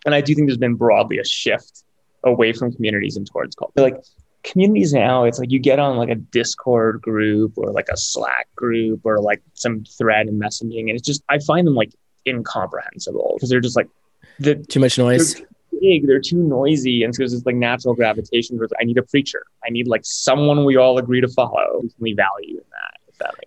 And 0.05 0.13
I 0.13 0.21
do 0.21 0.35
think 0.35 0.47
there's 0.47 0.57
been 0.57 0.75
broadly 0.75 1.17
a 1.19 1.25
shift 1.25 1.83
away 2.23 2.53
from 2.53 2.71
communities 2.73 3.17
and 3.17 3.25
towards 3.29 3.55
culture. 3.55 3.73
Like 3.77 3.97
communities 4.43 4.93
now, 4.93 5.23
it's 5.23 5.39
like 5.39 5.51
you 5.51 5.59
get 5.59 5.79
on 5.79 5.97
like 5.97 6.09
a 6.09 6.15
Discord 6.15 7.01
group 7.01 7.53
or 7.57 7.71
like 7.71 7.87
a 7.89 7.97
Slack 7.97 8.47
group 8.55 9.01
or 9.03 9.19
like 9.19 9.41
some 9.53 9.83
thread 9.97 10.27
and 10.27 10.41
messaging, 10.41 10.89
and 10.89 10.91
it's 10.91 11.07
just 11.07 11.23
I 11.29 11.39
find 11.39 11.65
them 11.65 11.75
like 11.75 11.93
incomprehensible 12.27 13.33
because 13.35 13.49
they're 13.49 13.61
just 13.61 13.75
like 13.75 13.89
the 14.39 14.55
too 14.55 14.79
much 14.79 14.97
noise. 14.97 15.41
They're 15.83 15.99
too 15.99 15.99
big, 15.99 16.07
they're 16.07 16.19
too 16.19 16.43
noisy, 16.43 17.03
and 17.03 17.13
so 17.13 17.19
there's 17.19 17.31
this 17.31 17.45
like 17.45 17.55
natural 17.55 17.93
gravitation. 17.93 18.57
Where 18.57 18.67
I 18.79 18.83
need 18.83 18.97
a 18.97 19.03
preacher. 19.03 19.43
I 19.65 19.69
need 19.69 19.87
like 19.87 20.01
someone 20.03 20.65
we 20.65 20.77
all 20.77 20.97
agree 20.97 21.21
to 21.21 21.27
follow. 21.27 21.81
We 21.99 22.13
value 22.13 22.57
in 22.57 22.63
that 22.71 22.93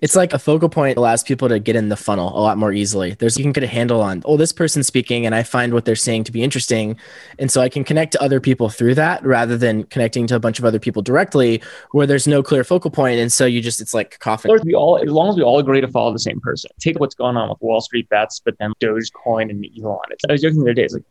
it's 0.00 0.12
sense. 0.12 0.16
like 0.16 0.32
a 0.32 0.38
focal 0.38 0.68
point 0.68 0.96
allows 0.96 1.22
people 1.22 1.48
to 1.48 1.58
get 1.58 1.76
in 1.76 1.88
the 1.88 1.96
funnel 1.96 2.28
a 2.28 2.40
lot 2.40 2.58
more 2.58 2.72
easily. 2.72 3.14
There's 3.14 3.36
you 3.36 3.44
can 3.44 3.52
get 3.52 3.64
a 3.64 3.68
handle 3.68 4.00
on, 4.00 4.22
oh, 4.24 4.36
this 4.36 4.52
person's 4.52 4.86
speaking 4.86 5.26
and 5.26 5.34
I 5.34 5.42
find 5.42 5.72
what 5.72 5.84
they're 5.84 5.96
saying 5.96 6.24
to 6.24 6.32
be 6.32 6.42
interesting. 6.42 6.96
And 7.38 7.50
so 7.50 7.60
I 7.60 7.68
can 7.68 7.84
connect 7.84 8.12
to 8.12 8.22
other 8.22 8.40
people 8.40 8.68
through 8.68 8.94
that 8.96 9.24
rather 9.24 9.56
than 9.56 9.84
connecting 9.84 10.26
to 10.28 10.36
a 10.36 10.40
bunch 10.40 10.58
of 10.58 10.64
other 10.64 10.78
people 10.78 11.02
directly 11.02 11.62
where 11.92 12.06
there's 12.06 12.26
no 12.26 12.42
clear 12.42 12.64
focal 12.64 12.90
point. 12.90 13.18
And 13.18 13.32
so 13.32 13.46
you 13.46 13.60
just 13.60 13.80
it's 13.80 13.94
like 13.94 14.18
coughing. 14.18 14.56
We 14.64 14.74
all 14.74 14.98
as 14.98 15.10
long 15.10 15.28
as 15.28 15.36
we 15.36 15.42
all 15.42 15.58
agree 15.58 15.80
to 15.80 15.88
follow 15.88 16.12
the 16.12 16.18
same 16.18 16.40
person. 16.40 16.70
Take 16.80 17.00
what's 17.00 17.14
going 17.14 17.36
on 17.36 17.48
with 17.48 17.60
Wall 17.60 17.80
Street 17.80 18.08
bets, 18.08 18.40
but 18.44 18.56
then 18.58 18.72
Dogecoin 18.80 19.50
and 19.50 19.66
Elon. 19.78 19.98
It's, 20.10 20.24
I 20.28 20.32
was 20.32 20.42
joking 20.42 20.60
the 20.60 20.66
other 20.66 20.74
day, 20.74 20.84
it's 20.84 20.94
like 20.94 21.04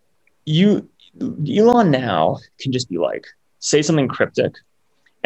you 0.46 0.88
Elon 1.22 1.92
now 1.92 2.40
can 2.60 2.72
just 2.72 2.90
be 2.90 2.98
like, 2.98 3.26
say 3.60 3.82
something 3.82 4.08
cryptic 4.08 4.54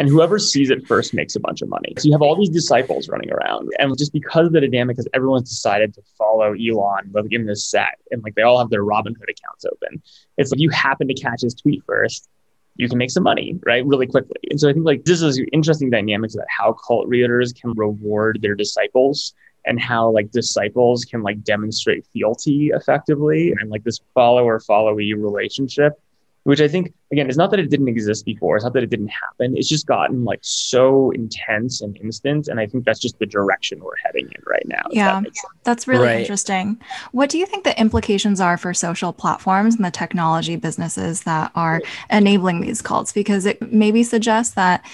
and 0.00 0.08
whoever 0.08 0.38
sees 0.38 0.70
it 0.70 0.86
first 0.86 1.12
makes 1.12 1.36
a 1.36 1.40
bunch 1.40 1.60
of 1.60 1.68
money. 1.68 1.92
So 1.98 2.06
you 2.06 2.12
have 2.12 2.22
all 2.22 2.34
these 2.34 2.48
disciples 2.48 3.10
running 3.10 3.30
around. 3.30 3.68
And 3.78 3.96
just 3.98 4.14
because 4.14 4.46
of 4.46 4.52
the 4.54 4.60
dynamic, 4.62 4.96
because 4.96 5.06
everyone's 5.12 5.50
decided 5.50 5.92
to 5.92 6.02
follow 6.16 6.54
Elon 6.54 7.10
like 7.12 7.30
in 7.30 7.44
this 7.44 7.66
set, 7.66 7.98
and 8.10 8.22
like 8.22 8.34
they 8.34 8.40
all 8.40 8.58
have 8.58 8.70
their 8.70 8.82
Robinhood 8.82 9.28
accounts 9.28 9.66
open, 9.66 10.02
it's 10.38 10.50
like 10.50 10.58
you 10.58 10.70
happen 10.70 11.06
to 11.06 11.12
catch 11.12 11.42
his 11.42 11.54
tweet 11.54 11.84
first, 11.84 12.30
you 12.76 12.88
can 12.88 12.96
make 12.96 13.10
some 13.10 13.24
money, 13.24 13.60
right? 13.66 13.84
Really 13.84 14.06
quickly. 14.06 14.40
And 14.48 14.58
so 14.58 14.70
I 14.70 14.72
think 14.72 14.86
like 14.86 15.04
this 15.04 15.20
is 15.20 15.38
interesting 15.52 15.90
dynamics 15.90 16.34
about 16.34 16.46
how 16.48 16.72
cult 16.72 17.06
leaders 17.08 17.52
can 17.52 17.74
reward 17.74 18.38
their 18.40 18.54
disciples 18.54 19.34
and 19.64 19.80
how 19.80 20.10
like 20.10 20.30
disciples 20.30 21.04
can 21.04 21.22
like 21.22 21.42
demonstrate 21.42 22.06
fealty 22.12 22.70
effectively 22.74 23.52
and 23.52 23.70
like 23.70 23.84
this 23.84 24.00
follower 24.14 24.58
followee 24.60 25.12
relationship 25.14 26.00
which 26.44 26.60
I 26.60 26.68
think 26.68 26.94
again 27.12 27.28
is 27.28 27.36
not 27.36 27.50
that 27.50 27.60
it 27.60 27.68
didn't 27.68 27.88
exist 27.88 28.24
before. 28.24 28.56
It's 28.56 28.64
not 28.64 28.72
that 28.72 28.82
it 28.82 28.90
didn't 28.90 29.08
happen. 29.08 29.56
It's 29.56 29.68
just 29.68 29.86
gotten 29.86 30.24
like 30.24 30.38
so 30.42 31.10
intense 31.10 31.82
and 31.82 31.96
instant, 31.98 32.48
and 32.48 32.58
I 32.58 32.66
think 32.66 32.84
that's 32.84 32.98
just 32.98 33.18
the 33.18 33.26
direction 33.26 33.80
we're 33.80 33.96
heading 34.02 34.26
in 34.26 34.42
right 34.46 34.66
now. 34.66 34.82
Yeah, 34.90 35.20
that 35.20 35.32
that's 35.64 35.86
really 35.86 36.06
right. 36.06 36.20
interesting. 36.20 36.80
What 37.12 37.28
do 37.28 37.38
you 37.38 37.44
think 37.44 37.64
the 37.64 37.78
implications 37.78 38.40
are 38.40 38.56
for 38.56 38.72
social 38.72 39.12
platforms 39.12 39.76
and 39.76 39.84
the 39.84 39.90
technology 39.90 40.56
businesses 40.56 41.22
that 41.24 41.52
are 41.54 41.82
enabling 42.10 42.62
these 42.62 42.80
cults? 42.80 43.12
Because 43.12 43.44
it 43.44 43.60
maybe 43.70 44.02
suggests 44.02 44.54
that 44.54 44.84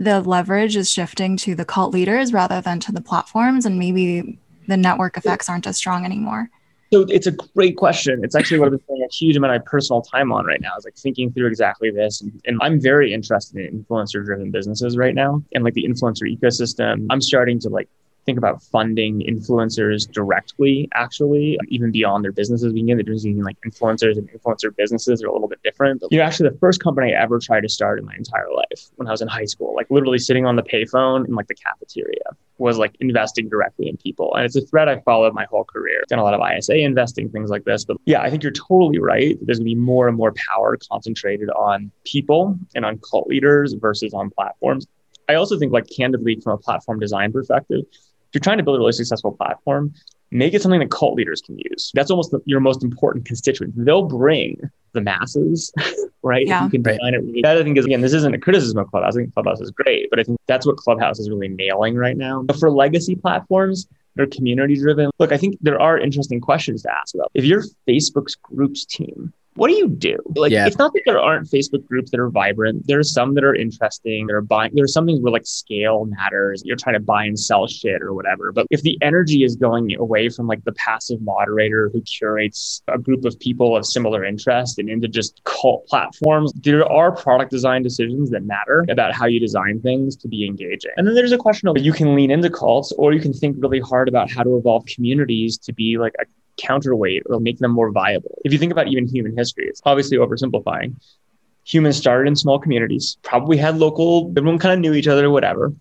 the 0.00 0.22
leverage 0.22 0.76
is 0.76 0.90
shifting 0.90 1.36
to 1.36 1.54
the 1.54 1.64
cult 1.64 1.92
leaders 1.92 2.32
rather 2.32 2.60
than 2.62 2.80
to 2.80 2.90
the 2.90 3.02
platforms, 3.02 3.66
and 3.66 3.78
maybe 3.78 4.38
the 4.66 4.76
network 4.76 5.16
effects 5.16 5.48
aren't 5.48 5.66
as 5.66 5.76
strong 5.76 6.06
anymore. 6.06 6.48
So 6.92 7.02
it's 7.02 7.28
a 7.28 7.32
great 7.32 7.76
question. 7.76 8.24
It's 8.24 8.34
actually 8.34 8.58
what 8.58 8.66
I've 8.66 8.72
been 8.72 8.80
spending 8.80 9.06
a 9.08 9.14
huge 9.14 9.36
amount 9.36 9.54
of 9.54 9.64
personal 9.64 10.02
time 10.02 10.32
on 10.32 10.44
right 10.44 10.60
now. 10.60 10.70
Is 10.76 10.84
like 10.84 10.96
thinking 10.96 11.30
through 11.32 11.46
exactly 11.46 11.90
this, 11.90 12.22
and, 12.22 12.32
and 12.46 12.58
I'm 12.62 12.80
very 12.80 13.12
interested 13.12 13.64
in 13.64 13.84
influencer-driven 13.84 14.50
businesses 14.50 14.96
right 14.96 15.14
now, 15.14 15.42
and 15.52 15.62
like 15.62 15.74
the 15.74 15.84
influencer 15.84 16.22
ecosystem. 16.24 17.06
I'm 17.10 17.20
starting 17.20 17.60
to 17.60 17.68
like 17.68 17.88
think 18.26 18.38
about 18.38 18.62
funding 18.62 19.20
influencers 19.20 20.10
directly, 20.10 20.88
actually, 20.94 21.58
even 21.68 21.90
beyond 21.90 22.24
their 22.24 22.32
businesses. 22.32 22.72
We 22.72 22.80
can 22.80 22.88
get 22.88 22.96
the 22.98 23.02
difference 23.02 23.24
between 23.24 23.42
like 23.42 23.56
influencers 23.66 24.18
and 24.18 24.30
influencer 24.30 24.74
businesses 24.76 25.22
are 25.22 25.26
a 25.26 25.32
little 25.32 25.48
bit 25.48 25.62
different. 25.62 26.00
But, 26.00 26.12
you 26.12 26.18
know, 26.18 26.24
actually, 26.24 26.50
the 26.50 26.58
first 26.58 26.82
company 26.82 27.14
I 27.14 27.22
ever 27.22 27.38
tried 27.38 27.62
to 27.62 27.68
start 27.68 27.98
in 27.98 28.04
my 28.04 28.14
entire 28.14 28.52
life 28.54 28.90
when 28.96 29.08
I 29.08 29.10
was 29.10 29.20
in 29.20 29.28
high 29.28 29.44
school, 29.44 29.74
like 29.74 29.90
literally 29.90 30.18
sitting 30.18 30.46
on 30.46 30.56
the 30.56 30.62
payphone 30.62 31.26
in 31.26 31.34
like 31.34 31.48
the 31.48 31.54
cafeteria, 31.54 32.18
was 32.58 32.76
like 32.76 32.94
investing 33.00 33.48
directly 33.48 33.88
in 33.88 33.96
people. 33.96 34.34
And 34.34 34.44
it's 34.44 34.56
a 34.56 34.60
thread 34.60 34.88
I 34.88 35.00
followed 35.00 35.34
my 35.34 35.46
whole 35.46 35.64
career. 35.64 36.02
Done 36.08 36.18
a 36.18 36.22
lot 36.22 36.34
of 36.34 36.40
ISA 36.40 36.76
investing, 36.76 37.30
things 37.30 37.50
like 37.50 37.64
this. 37.64 37.84
But 37.84 37.96
yeah, 38.04 38.20
I 38.20 38.30
think 38.30 38.42
you're 38.42 38.52
totally 38.52 38.98
right. 38.98 39.38
There's 39.42 39.58
going 39.58 39.68
to 39.68 39.74
be 39.74 39.74
more 39.74 40.08
and 40.08 40.16
more 40.16 40.34
power 40.52 40.78
concentrated 40.90 41.48
on 41.50 41.90
people 42.04 42.58
and 42.74 42.84
on 42.84 42.98
cult 42.98 43.28
leaders 43.28 43.72
versus 43.72 44.12
on 44.12 44.30
platforms. 44.30 44.86
I 45.28 45.34
also 45.34 45.56
think, 45.58 45.72
like, 45.72 45.88
candidly, 45.88 46.40
from 46.42 46.54
a 46.54 46.58
platform 46.58 46.98
design 46.98 47.32
perspective, 47.32 47.84
if 48.30 48.34
you're 48.34 48.40
trying 48.40 48.58
to 48.58 48.62
build 48.62 48.76
a 48.76 48.78
really 48.78 48.92
successful 48.92 49.32
platform, 49.32 49.92
make 50.30 50.54
it 50.54 50.62
something 50.62 50.78
that 50.78 50.90
cult 50.90 51.14
leaders 51.14 51.40
can 51.40 51.58
use. 51.58 51.90
That's 51.94 52.10
almost 52.12 52.30
the, 52.30 52.40
your 52.44 52.60
most 52.60 52.84
important 52.84 53.24
constituent. 53.24 53.74
They'll 53.76 54.04
bring 54.04 54.70
the 54.92 55.00
masses, 55.00 55.72
right? 56.22 56.46
Yeah. 56.46 56.64
You 56.64 56.70
can 56.70 56.82
design 56.82 56.98
right. 57.02 57.14
it 57.14 57.24
really. 57.24 57.42
That 57.42 57.56
I 57.56 57.64
think 57.64 57.76
is 57.76 57.84
again, 57.84 58.00
this 58.00 58.12
isn't 58.12 58.32
a 58.32 58.38
criticism 58.38 58.78
of 58.78 58.88
Clubhouse. 58.90 59.16
I 59.16 59.18
think 59.18 59.34
Clubhouse 59.34 59.60
is 59.60 59.72
great, 59.72 60.08
but 60.10 60.20
I 60.20 60.22
think 60.22 60.38
that's 60.46 60.64
what 60.64 60.76
Clubhouse 60.76 61.18
is 61.18 61.28
really 61.28 61.48
nailing 61.48 61.96
right 61.96 62.16
now. 62.16 62.42
But 62.42 62.56
for 62.56 62.70
legacy 62.70 63.16
platforms, 63.16 63.88
they're 64.14 64.26
community 64.26 64.76
driven. 64.76 65.10
Look, 65.18 65.32
I 65.32 65.36
think 65.36 65.56
there 65.60 65.80
are 65.80 65.98
interesting 65.98 66.40
questions 66.40 66.82
to 66.82 66.92
ask 66.92 67.14
about. 67.14 67.30
If 67.34 67.44
you're 67.44 67.64
Facebook's 67.88 68.36
groups 68.36 68.84
team, 68.84 69.32
what 69.54 69.68
do 69.68 69.74
you 69.74 69.88
do? 69.88 70.16
Like, 70.36 70.52
yeah. 70.52 70.66
it's 70.66 70.78
not 70.78 70.92
that 70.92 71.02
there 71.04 71.20
aren't 71.20 71.48
Facebook 71.48 71.84
groups 71.86 72.10
that 72.12 72.20
are 72.20 72.30
vibrant. 72.30 72.86
There 72.86 72.98
are 72.98 73.04
some 73.04 73.34
that 73.34 73.44
are 73.44 73.54
interesting. 73.54 74.26
There 74.26 74.36
are 74.36 74.42
buying. 74.42 74.72
There 74.74 74.84
are 74.84 74.88
some 74.88 75.06
things 75.06 75.20
where 75.20 75.32
like 75.32 75.46
scale 75.46 76.04
matters. 76.06 76.62
You're 76.64 76.76
trying 76.76 76.94
to 76.94 77.00
buy 77.00 77.24
and 77.24 77.38
sell 77.38 77.66
shit 77.66 78.00
or 78.00 78.14
whatever. 78.14 78.52
But 78.52 78.66
if 78.70 78.82
the 78.82 78.96
energy 79.02 79.42
is 79.42 79.56
going 79.56 79.96
away 79.96 80.28
from 80.28 80.46
like 80.46 80.62
the 80.64 80.72
passive 80.72 81.20
moderator 81.20 81.90
who 81.92 82.00
curates 82.02 82.82
a 82.88 82.98
group 82.98 83.24
of 83.24 83.38
people 83.40 83.76
of 83.76 83.84
similar 83.84 84.24
interest 84.24 84.78
and 84.78 84.88
into 84.88 85.08
just 85.08 85.42
cult 85.44 85.86
platforms, 85.86 86.52
there 86.54 86.90
are 86.90 87.10
product 87.10 87.50
design 87.50 87.82
decisions 87.82 88.30
that 88.30 88.44
matter 88.44 88.84
about 88.88 89.12
how 89.12 89.26
you 89.26 89.40
design 89.40 89.80
things 89.80 90.16
to 90.16 90.28
be 90.28 90.46
engaging. 90.46 90.92
And 90.96 91.06
then 91.06 91.14
there's 91.14 91.32
a 91.32 91.38
question 91.38 91.68
of 91.68 91.76
you 91.78 91.92
can 91.92 92.14
lean 92.14 92.30
into 92.30 92.50
cults 92.50 92.92
or 92.92 93.12
you 93.12 93.20
can 93.20 93.32
think 93.32 93.56
really 93.58 93.80
hard 93.80 94.08
about 94.08 94.30
how 94.30 94.44
to 94.44 94.56
evolve 94.56 94.84
communities 94.86 95.58
to 95.58 95.72
be 95.72 95.98
like 95.98 96.14
a 96.20 96.24
counterweight 96.60 97.22
or 97.26 97.40
make 97.40 97.58
them 97.58 97.72
more 97.72 97.90
viable. 97.90 98.40
If 98.44 98.52
you 98.52 98.58
think 98.58 98.72
about 98.72 98.88
even 98.88 99.06
human 99.06 99.36
history, 99.36 99.66
it's 99.66 99.80
obviously 99.84 100.18
oversimplifying. 100.18 100.94
Humans 101.64 101.96
started 101.96 102.28
in 102.28 102.36
small 102.36 102.58
communities, 102.58 103.18
probably 103.22 103.56
had 103.56 103.78
local, 103.78 104.32
everyone 104.36 104.58
kind 104.58 104.74
of 104.74 104.80
knew 104.80 104.94
each 104.94 105.08
other, 105.08 105.30
whatever. 105.30 105.72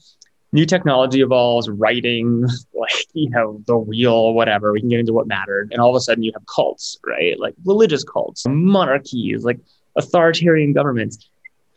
New 0.52 0.66
technology 0.66 1.22
evolves, 1.22 1.70
writing, 1.70 2.42
like, 2.74 3.06
you 3.14 3.30
know, 3.30 3.62
the 3.68 3.78
wheel, 3.78 4.34
whatever. 4.34 4.72
We 4.72 4.80
can 4.80 4.90
get 4.90 5.00
into 5.00 5.14
what 5.14 5.28
mattered. 5.28 5.72
And 5.72 5.82
all 5.82 5.90
of 5.90 5.96
a 5.96 6.00
sudden 6.00 6.24
you 6.24 6.32
have 6.34 6.46
cults, 6.46 6.98
right? 7.06 7.40
Like 7.40 7.56
religious 7.66 8.04
cults, 8.04 8.46
monarchies, 8.48 9.44
like 9.44 9.60
authoritarian 9.96 10.74
governments 10.74 11.30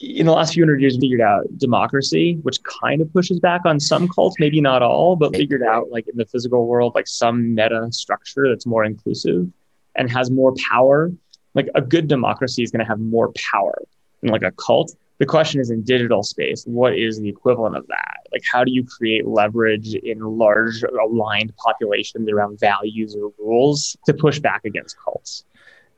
in 0.02 0.26
the 0.26 0.32
last 0.32 0.54
few 0.54 0.64
hundred 0.64 0.80
years 0.80 0.98
figured 0.98 1.20
out 1.20 1.46
democracy, 1.58 2.38
which 2.42 2.58
kind 2.64 3.00
of 3.00 3.12
pushes 3.12 3.38
back 3.38 3.60
on 3.64 3.78
some 3.78 4.08
cults, 4.08 4.36
maybe 4.40 4.60
not 4.60 4.82
all, 4.82 5.14
but 5.14 5.34
figured 5.34 5.62
out 5.62 5.90
like 5.90 6.08
in 6.08 6.16
the 6.16 6.26
physical 6.26 6.66
world, 6.66 6.92
like 6.94 7.06
some 7.06 7.54
meta 7.54 7.86
structure 7.92 8.48
that's 8.48 8.66
more 8.66 8.84
inclusive 8.84 9.46
and 9.94 10.10
has 10.10 10.30
more 10.30 10.54
power. 10.68 11.12
Like 11.54 11.68
a 11.76 11.80
good 11.80 12.08
democracy 12.08 12.62
is 12.62 12.70
going 12.70 12.80
to 12.80 12.86
have 12.86 12.98
more 12.98 13.32
power 13.52 13.80
than 14.20 14.32
like 14.32 14.42
a 14.42 14.50
cult. 14.52 14.94
The 15.18 15.26
question 15.26 15.60
is 15.60 15.70
in 15.70 15.82
digital 15.82 16.24
space, 16.24 16.64
what 16.64 16.98
is 16.98 17.20
the 17.20 17.28
equivalent 17.28 17.76
of 17.76 17.86
that? 17.86 18.26
Like, 18.32 18.42
how 18.50 18.64
do 18.64 18.72
you 18.72 18.84
create 18.84 19.24
leverage 19.24 19.94
in 19.94 20.18
large 20.18 20.82
aligned 20.82 21.52
populations 21.56 22.28
around 22.28 22.58
values 22.58 23.14
or 23.14 23.32
rules 23.38 23.96
to 24.06 24.14
push 24.14 24.40
back 24.40 24.64
against 24.64 24.96
cults? 24.98 25.44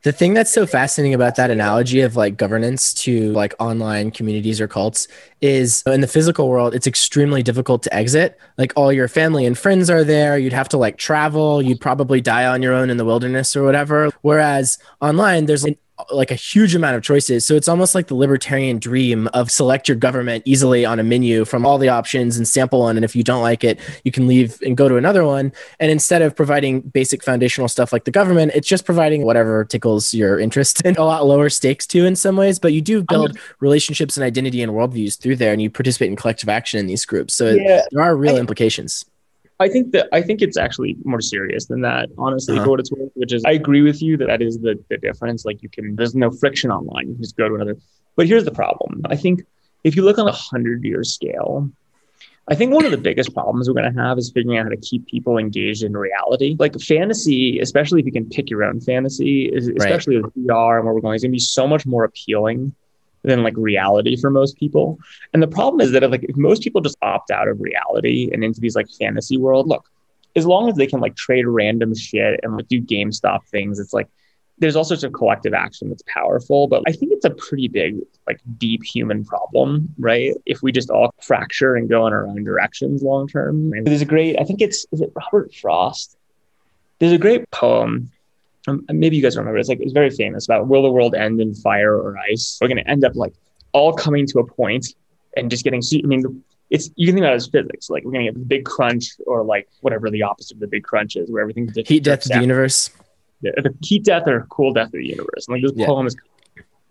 The 0.04 0.12
thing 0.12 0.34
that's 0.34 0.52
so 0.52 0.66
fascinating 0.66 1.14
about 1.14 1.36
that 1.36 1.50
analogy 1.50 2.02
of 2.02 2.14
like 2.14 2.36
governance 2.36 2.92
to 2.92 3.32
like 3.32 3.54
online 3.58 4.10
communities 4.10 4.60
or 4.60 4.68
cults 4.68 5.08
is 5.40 5.82
in 5.86 6.02
the 6.02 6.06
physical 6.06 6.50
world, 6.50 6.74
it's 6.74 6.86
extremely 6.86 7.42
difficult 7.42 7.82
to 7.84 7.94
exit. 7.94 8.38
Like 8.58 8.74
all 8.76 8.92
your 8.92 9.08
family 9.08 9.46
and 9.46 9.56
friends 9.56 9.88
are 9.88 10.04
there. 10.04 10.36
You'd 10.36 10.52
have 10.52 10.68
to 10.68 10.76
like 10.76 10.98
travel. 10.98 11.62
You'd 11.62 11.80
probably 11.80 12.20
die 12.20 12.44
on 12.44 12.62
your 12.62 12.74
own 12.74 12.90
in 12.90 12.98
the 12.98 13.04
wilderness 13.06 13.56
or 13.56 13.62
whatever. 13.62 14.10
Whereas 14.20 14.76
online, 15.00 15.46
there's 15.46 15.64
an 15.64 15.76
like 16.10 16.30
a 16.30 16.34
huge 16.34 16.74
amount 16.74 16.96
of 16.96 17.02
choices. 17.02 17.46
So 17.46 17.54
it's 17.54 17.68
almost 17.68 17.94
like 17.94 18.08
the 18.08 18.16
libertarian 18.16 18.78
dream 18.78 19.28
of 19.28 19.50
select 19.50 19.88
your 19.88 19.96
government 19.96 20.42
easily 20.44 20.84
on 20.84 20.98
a 20.98 21.04
menu 21.04 21.44
from 21.44 21.64
all 21.64 21.78
the 21.78 21.88
options 21.88 22.36
and 22.36 22.48
sample 22.48 22.80
one. 22.80 22.96
And 22.96 23.04
if 23.04 23.14
you 23.14 23.22
don't 23.22 23.42
like 23.42 23.62
it, 23.62 23.78
you 24.02 24.10
can 24.10 24.26
leave 24.26 24.60
and 24.62 24.76
go 24.76 24.88
to 24.88 24.96
another 24.96 25.24
one. 25.24 25.52
And 25.78 25.92
instead 25.92 26.20
of 26.20 26.34
providing 26.34 26.80
basic 26.80 27.22
foundational 27.22 27.68
stuff 27.68 27.92
like 27.92 28.04
the 28.04 28.10
government, 28.10 28.52
it's 28.54 28.66
just 28.66 28.84
providing 28.84 29.24
whatever 29.24 29.64
tickles 29.64 30.12
your 30.12 30.38
interest 30.38 30.82
and 30.84 30.96
a 30.96 31.04
lot 31.04 31.26
lower 31.26 31.48
stakes 31.48 31.86
too 31.86 32.04
in 32.04 32.16
some 32.16 32.36
ways. 32.36 32.58
But 32.58 32.72
you 32.72 32.80
do 32.80 33.02
build 33.04 33.38
relationships 33.60 34.16
and 34.16 34.24
identity 34.24 34.62
and 34.62 34.72
worldviews 34.72 35.18
through 35.18 35.36
there 35.36 35.52
and 35.52 35.62
you 35.62 35.70
participate 35.70 36.10
in 36.10 36.16
collective 36.16 36.48
action 36.48 36.80
in 36.80 36.86
these 36.86 37.04
groups. 37.04 37.34
So 37.34 37.50
yeah, 37.50 37.84
there 37.92 38.02
are 38.02 38.16
real 38.16 38.36
I, 38.36 38.40
implications. 38.40 39.04
I 39.60 39.68
think 39.68 39.92
that 39.92 40.08
I 40.12 40.20
think 40.20 40.42
it's 40.42 40.56
actually 40.56 40.96
more 41.04 41.20
serious 41.20 41.66
than 41.66 41.82
that, 41.82 42.08
honestly, 42.18 42.56
uh-huh. 42.56 42.64
for 42.64 42.70
what 42.70 42.80
it's 42.80 42.90
worth. 42.90 43.10
Which 43.14 43.32
is, 43.32 43.44
I 43.44 43.52
agree 43.52 43.82
with 43.82 44.02
you 44.02 44.16
that 44.16 44.26
that 44.26 44.42
is 44.42 44.58
the, 44.58 44.82
the 44.90 44.98
difference. 44.98 45.44
Like, 45.44 45.62
you 45.62 45.68
can, 45.68 45.94
there's 45.96 46.14
no 46.14 46.30
friction 46.30 46.70
online. 46.70 47.08
You 47.08 47.14
can 47.14 47.22
just 47.22 47.36
go 47.36 47.48
to 47.48 47.54
another. 47.54 47.76
But 48.16 48.26
here's 48.26 48.44
the 48.44 48.50
problem. 48.50 49.02
I 49.06 49.16
think 49.16 49.42
if 49.84 49.96
you 49.96 50.02
look 50.02 50.18
on 50.18 50.26
a 50.26 50.32
hundred 50.32 50.82
year 50.84 51.04
scale, 51.04 51.70
I 52.48 52.54
think 52.54 52.72
one 52.72 52.84
of 52.84 52.90
the 52.90 52.98
biggest 52.98 53.32
problems 53.32 53.68
we're 53.68 53.74
going 53.74 53.92
to 53.92 54.02
have 54.02 54.18
is 54.18 54.30
figuring 54.30 54.58
out 54.58 54.64
how 54.64 54.70
to 54.70 54.76
keep 54.76 55.06
people 55.06 55.38
engaged 55.38 55.82
in 55.82 55.96
reality. 55.96 56.56
Like 56.58 56.78
fantasy, 56.80 57.60
especially 57.60 58.00
if 58.00 58.06
you 58.06 58.12
can 58.12 58.28
pick 58.28 58.50
your 58.50 58.64
own 58.64 58.80
fantasy, 58.80 59.46
is, 59.46 59.68
especially 59.68 60.16
right. 60.16 60.24
with 60.24 60.46
VR 60.46 60.76
and 60.76 60.84
where 60.84 60.94
we're 60.94 61.00
going, 61.00 61.14
is 61.14 61.22
going 61.22 61.30
to 61.30 61.36
be 61.36 61.38
so 61.38 61.66
much 61.66 61.86
more 61.86 62.04
appealing 62.04 62.74
than 63.24 63.42
like 63.42 63.54
reality 63.56 64.16
for 64.16 64.30
most 64.30 64.56
people. 64.56 64.98
And 65.32 65.42
the 65.42 65.48
problem 65.48 65.80
is 65.80 65.92
that 65.92 66.02
if, 66.02 66.10
like 66.10 66.24
if 66.24 66.36
most 66.36 66.62
people 66.62 66.80
just 66.80 66.96
opt 67.02 67.30
out 67.30 67.48
of 67.48 67.60
reality 67.60 68.30
and 68.32 68.44
into 68.44 68.60
these 68.60 68.76
like 68.76 68.88
fantasy 68.98 69.36
world, 69.36 69.66
look, 69.66 69.90
as 70.36 70.46
long 70.46 70.68
as 70.68 70.76
they 70.76 70.86
can 70.86 71.00
like 71.00 71.16
trade 71.16 71.46
random 71.46 71.94
shit 71.94 72.40
and 72.42 72.56
like 72.56 72.68
do 72.68 72.80
GameStop 72.80 73.44
things, 73.46 73.78
it's 73.78 73.92
like 73.92 74.08
there's 74.58 74.76
all 74.76 74.84
sorts 74.84 75.02
of 75.02 75.12
collective 75.12 75.52
action 75.52 75.88
that's 75.88 76.02
powerful, 76.06 76.68
but 76.68 76.82
I 76.86 76.92
think 76.92 77.12
it's 77.12 77.24
a 77.24 77.30
pretty 77.30 77.66
big, 77.66 77.98
like 78.26 78.40
deep 78.56 78.84
human 78.84 79.24
problem, 79.24 79.92
right? 79.98 80.32
If 80.46 80.62
we 80.62 80.70
just 80.70 80.90
all 80.90 81.12
fracture 81.20 81.74
and 81.74 81.88
go 81.88 82.06
in 82.06 82.12
our 82.12 82.26
own 82.26 82.44
directions 82.44 83.02
long 83.02 83.26
term. 83.26 83.70
There's 83.84 84.02
a 84.02 84.06
great, 84.06 84.38
I 84.38 84.44
think 84.44 84.60
it's, 84.60 84.86
is 84.92 85.00
it 85.00 85.12
Robert 85.16 85.52
Frost? 85.54 86.16
There's 87.00 87.12
a 87.12 87.18
great 87.18 87.50
poem. 87.50 88.12
Um, 88.66 88.84
maybe 88.88 89.16
you 89.16 89.22
guys 89.22 89.36
remember. 89.36 89.58
It's 89.58 89.68
like 89.68 89.80
it's 89.80 89.92
very 89.92 90.10
famous 90.10 90.46
about 90.46 90.68
will 90.68 90.82
the 90.82 90.90
world 90.90 91.14
end 91.14 91.40
in 91.40 91.54
fire 91.54 91.94
or 91.94 92.16
ice? 92.18 92.58
We're 92.60 92.68
going 92.68 92.82
to 92.82 92.88
end 92.88 93.04
up 93.04 93.14
like 93.14 93.34
all 93.72 93.92
coming 93.92 94.26
to 94.28 94.38
a 94.38 94.46
point 94.46 94.86
and 95.36 95.50
just 95.50 95.64
getting. 95.64 95.82
I 95.92 96.06
mean, 96.06 96.42
it's 96.70 96.90
you 96.96 97.06
can 97.06 97.16
think 97.16 97.24
about 97.24 97.32
it 97.32 97.36
as 97.36 97.48
physics. 97.48 97.90
Like 97.90 98.04
we're 98.04 98.12
going 98.12 98.26
to 98.26 98.32
get 98.32 98.38
the 98.38 98.46
big 98.46 98.64
crunch 98.64 99.10
or 99.26 99.44
like 99.44 99.68
whatever 99.80 100.10
the 100.10 100.22
opposite 100.22 100.54
of 100.54 100.60
the 100.60 100.66
big 100.66 100.84
crunch 100.84 101.16
is, 101.16 101.30
where 101.30 101.42
everything 101.42 101.70
heat 101.86 102.04
death 102.04 102.24
of 102.24 102.32
the 102.32 102.40
universe 102.40 102.90
the 103.52 103.74
heat 103.82 104.04
death 104.04 104.26
or 104.26 104.46
cool 104.50 104.72
death 104.72 104.86
of 104.86 104.92
the 104.92 105.06
universe. 105.06 105.46
And 105.46 105.54
like 105.54 105.62
this 105.62 105.72
yeah. 105.74 105.86
poem 105.86 106.06
is 106.06 106.16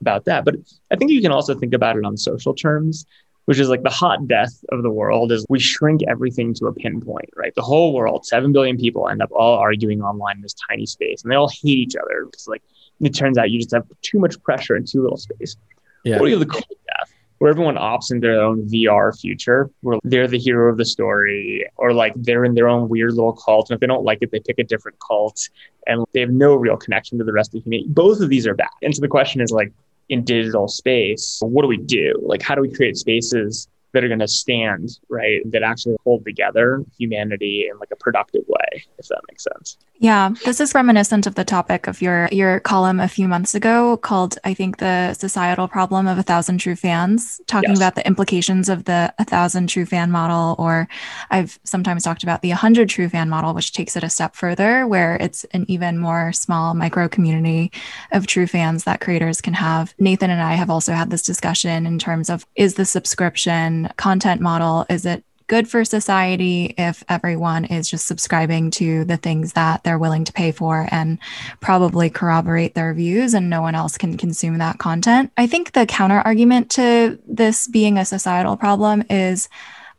about 0.01 0.25
that. 0.25 0.45
But 0.45 0.55
I 0.91 0.95
think 0.95 1.11
you 1.11 1.21
can 1.21 1.31
also 1.31 1.55
think 1.55 1.73
about 1.73 1.97
it 1.97 2.05
on 2.05 2.17
social 2.17 2.53
terms, 2.53 3.05
which 3.45 3.59
is 3.59 3.69
like 3.69 3.83
the 3.83 3.89
hot 3.89 4.27
death 4.27 4.63
of 4.69 4.83
the 4.83 4.89
world 4.89 5.31
is 5.31 5.45
we 5.49 5.59
shrink 5.59 6.01
everything 6.07 6.53
to 6.55 6.67
a 6.67 6.73
pinpoint, 6.73 7.29
right? 7.35 7.53
The 7.55 7.61
whole 7.61 7.93
world, 7.93 8.25
seven 8.25 8.51
billion 8.51 8.77
people 8.77 9.09
end 9.09 9.21
up 9.21 9.31
all 9.31 9.57
arguing 9.57 10.01
online 10.01 10.37
in 10.37 10.41
this 10.41 10.55
tiny 10.69 10.85
space 10.85 11.23
and 11.23 11.31
they 11.31 11.35
all 11.35 11.49
hate 11.49 11.77
each 11.77 11.95
other 11.95 12.25
because 12.25 12.47
like 12.47 12.63
it 13.01 13.09
turns 13.09 13.37
out 13.37 13.51
you 13.51 13.59
just 13.59 13.73
have 13.73 13.85
too 14.01 14.19
much 14.19 14.41
pressure 14.43 14.75
in 14.75 14.85
too 14.85 15.01
little 15.01 15.17
space. 15.17 15.57
Yeah. 16.05 16.19
What 16.19 16.25
do 16.25 16.31
you 16.31 16.39
have 16.39 16.47
the 16.47 16.53
cool 16.53 16.61
death? 16.61 17.13
where 17.43 17.51
everyone 17.51 17.75
opts 17.75 18.09
into 18.09 18.25
their 18.25 18.41
own 18.41 18.69
VR 18.69 19.19
future, 19.19 19.69
where 19.81 19.99
they're 20.05 20.29
the 20.29 20.39
hero 20.39 20.71
of 20.71 20.77
the 20.77 20.85
story, 20.85 21.69
or 21.75 21.91
like 21.91 22.13
they're 22.15 22.45
in 22.45 22.53
their 22.53 22.69
own 22.69 22.87
weird 22.87 23.15
little 23.15 23.33
cult. 23.33 23.69
And 23.69 23.75
if 23.75 23.81
they 23.81 23.87
don't 23.87 24.05
like 24.05 24.19
it, 24.21 24.31
they 24.31 24.39
pick 24.39 24.59
a 24.59 24.63
different 24.63 24.97
cult 25.05 25.49
and 25.85 26.05
they 26.13 26.21
have 26.21 26.29
no 26.29 26.55
real 26.55 26.77
connection 26.77 27.17
to 27.17 27.25
the 27.25 27.33
rest 27.33 27.53
of 27.53 27.61
humanity. 27.61 27.89
Both 27.89 28.21
of 28.21 28.29
these 28.29 28.47
are 28.47 28.53
bad. 28.53 28.69
And 28.81 28.95
so 28.95 29.01
the 29.01 29.09
question 29.09 29.41
is 29.41 29.51
like, 29.51 29.73
in 30.13 30.23
digital 30.23 30.67
space, 30.67 31.39
what 31.41 31.63
do 31.63 31.67
we 31.67 31.77
do? 31.77 32.13
Like, 32.21 32.41
how 32.41 32.55
do 32.55 32.61
we 32.61 32.71
create 32.71 32.95
spaces 32.95 33.67
that 33.93 34.03
are 34.03 34.07
going 34.07 34.19
to 34.19 34.27
stand, 34.27 34.99
right? 35.09 35.39
That 35.51 35.63
actually 35.63 35.95
hold 36.03 36.25
together 36.25 36.83
humanity 36.97 37.67
in 37.71 37.77
like 37.79 37.91
a 37.91 37.95
productive 37.95 38.43
way, 38.47 38.83
if 38.97 39.07
that 39.07 39.21
makes 39.29 39.43
sense. 39.43 39.77
Yeah, 39.99 40.31
this 40.43 40.59
is 40.59 40.75
reminiscent 40.75 41.27
of 41.27 41.35
the 41.35 41.45
topic 41.45 41.87
of 41.87 42.01
your 42.01 42.27
your 42.31 42.59
column 42.59 42.99
a 42.99 43.07
few 43.07 43.27
months 43.27 43.55
ago 43.55 43.95
called 43.97 44.37
I 44.43 44.53
think 44.53 44.77
the 44.77 45.13
societal 45.13 45.67
problem 45.67 46.07
of 46.07 46.17
a 46.17 46.23
thousand 46.23 46.57
true 46.57 46.75
fans, 46.75 47.39
talking 47.47 47.69
yes. 47.69 47.79
about 47.79 47.95
the 47.95 48.05
implications 48.05 48.67
of 48.67 48.83
the 48.83 49.13
a 49.19 49.23
thousand 49.23 49.67
true 49.67 49.85
fan 49.85 50.11
model 50.11 50.55
or 50.57 50.89
I've 51.29 51.59
sometimes 51.63 52.03
talked 52.03 52.23
about 52.23 52.41
the 52.41 52.49
100 52.49 52.89
true 52.89 53.07
fan 53.07 53.29
model 53.29 53.53
which 53.53 53.71
takes 53.71 53.95
it 53.95 54.03
a 54.03 54.09
step 54.09 54.35
further 54.35 54.87
where 54.87 55.15
it's 55.17 55.45
an 55.51 55.65
even 55.69 55.99
more 55.99 56.33
small 56.33 56.73
micro 56.73 57.07
community 57.07 57.71
of 58.11 58.27
true 58.27 58.47
fans 58.47 58.83
that 58.83 58.99
creators 58.99 59.39
can 59.39 59.53
have. 59.53 59.93
Nathan 59.99 60.31
and 60.31 60.41
I 60.41 60.55
have 60.55 60.69
also 60.69 60.93
had 60.93 61.11
this 61.11 61.21
discussion 61.21 61.85
in 61.85 61.99
terms 61.99 62.29
of 62.29 62.45
is 62.55 62.73
the 62.73 62.85
subscription 62.85 63.82
content 63.97 64.41
model 64.41 64.85
is 64.89 65.05
it 65.05 65.23
good 65.47 65.67
for 65.67 65.83
society 65.85 66.73
if 66.77 67.03
everyone 67.09 67.65
is 67.65 67.89
just 67.89 68.07
subscribing 68.07 68.71
to 68.71 69.05
the 69.05 69.17
things 69.17 69.53
that 69.53 69.83
they're 69.83 69.99
willing 69.99 70.23
to 70.23 70.33
pay 70.33 70.51
for 70.51 70.87
and 70.89 71.19
probably 71.59 72.09
corroborate 72.09 72.75
their 72.75 72.93
views 72.93 73.33
and 73.33 73.49
no 73.49 73.61
one 73.61 73.75
else 73.75 73.97
can 73.97 74.17
consume 74.17 74.57
that 74.57 74.79
content. 74.79 75.31
I 75.37 75.47
think 75.47 75.73
the 75.73 75.85
counter 75.85 76.19
argument 76.19 76.71
to 76.71 77.19
this 77.27 77.67
being 77.67 77.97
a 77.97 78.05
societal 78.05 78.57
problem 78.57 79.03
is 79.09 79.49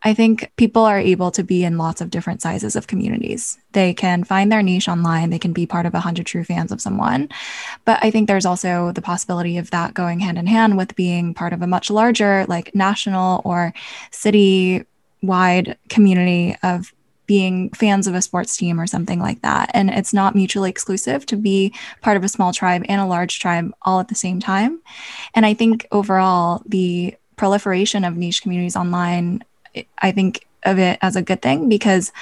I 0.05 0.13
think 0.13 0.53
people 0.57 0.85
are 0.85 0.99
able 0.99 1.31
to 1.31 1.43
be 1.43 1.65
in 1.65 1.79
lots 1.79 2.01
of 2.01 2.11
different 2.11 2.43
sizes 2.43 2.77
of 2.77 2.87
communities. 2.87 3.59
They 3.73 3.95
can 3.95 4.23
find 4.23 4.53
their 4.53 4.63
niche 4.63 4.89
online, 4.89 5.31
they 5.31 5.39
can 5.39 5.55
be 5.55 5.67
part 5.67 5.87
of 5.87 5.95
100 5.95 6.27
true 6.27 6.45
fans 6.45 6.71
of 6.71 6.81
someone. 6.81 7.31
But 7.87 7.99
I 8.03 8.11
think 8.11 8.29
there's 8.29 8.47
also 8.47 8.93
the 8.93 9.03
possibility 9.03 9.57
of 9.57 9.71
that 9.71 9.95
going 9.95 10.21
hand 10.21 10.39
in 10.39 10.47
hand 10.47 10.77
with 10.77 10.95
being 10.95 11.33
part 11.33 11.55
of 11.55 11.63
a 11.63 11.67
much 11.67 11.91
larger, 11.91 12.45
like 12.49 12.75
national 12.75 13.41
or 13.45 13.73
city 14.11 14.85
wide 15.23 15.79
community 15.89 16.55
of 16.63 16.93
being 17.27 17.71
fans 17.71 18.07
of 18.07 18.15
a 18.15 18.21
sports 18.21 18.57
team 18.57 18.79
or 18.79 18.87
something 18.87 19.19
like 19.19 19.41
that. 19.41 19.71
And 19.73 19.89
it's 19.89 20.13
not 20.13 20.35
mutually 20.35 20.69
exclusive 20.69 21.25
to 21.27 21.37
be 21.37 21.73
part 22.03 22.19
of 22.19 22.25
a 22.25 22.29
small 22.29 22.53
tribe 22.53 22.85
and 22.87 23.01
a 23.01 23.07
large 23.07 23.41
tribe 23.41 23.73
all 23.83 24.01
at 24.01 24.09
the 24.09 24.15
same 24.15 24.41
time. 24.41 24.81
And 25.35 25.47
I 25.47 25.55
think 25.55 25.87
overall, 25.91 26.63
the 26.67 27.17
proliferation 27.37 28.05
of 28.05 28.17
niche 28.17 28.43
communities 28.43 28.77
online, 28.77 29.43
I 29.99 30.13
think 30.13 30.47
of 30.65 30.79
it 30.79 30.99
as 31.03 31.17
a 31.17 31.23
good 31.23 31.43
thing 31.43 31.69
because 31.69 32.13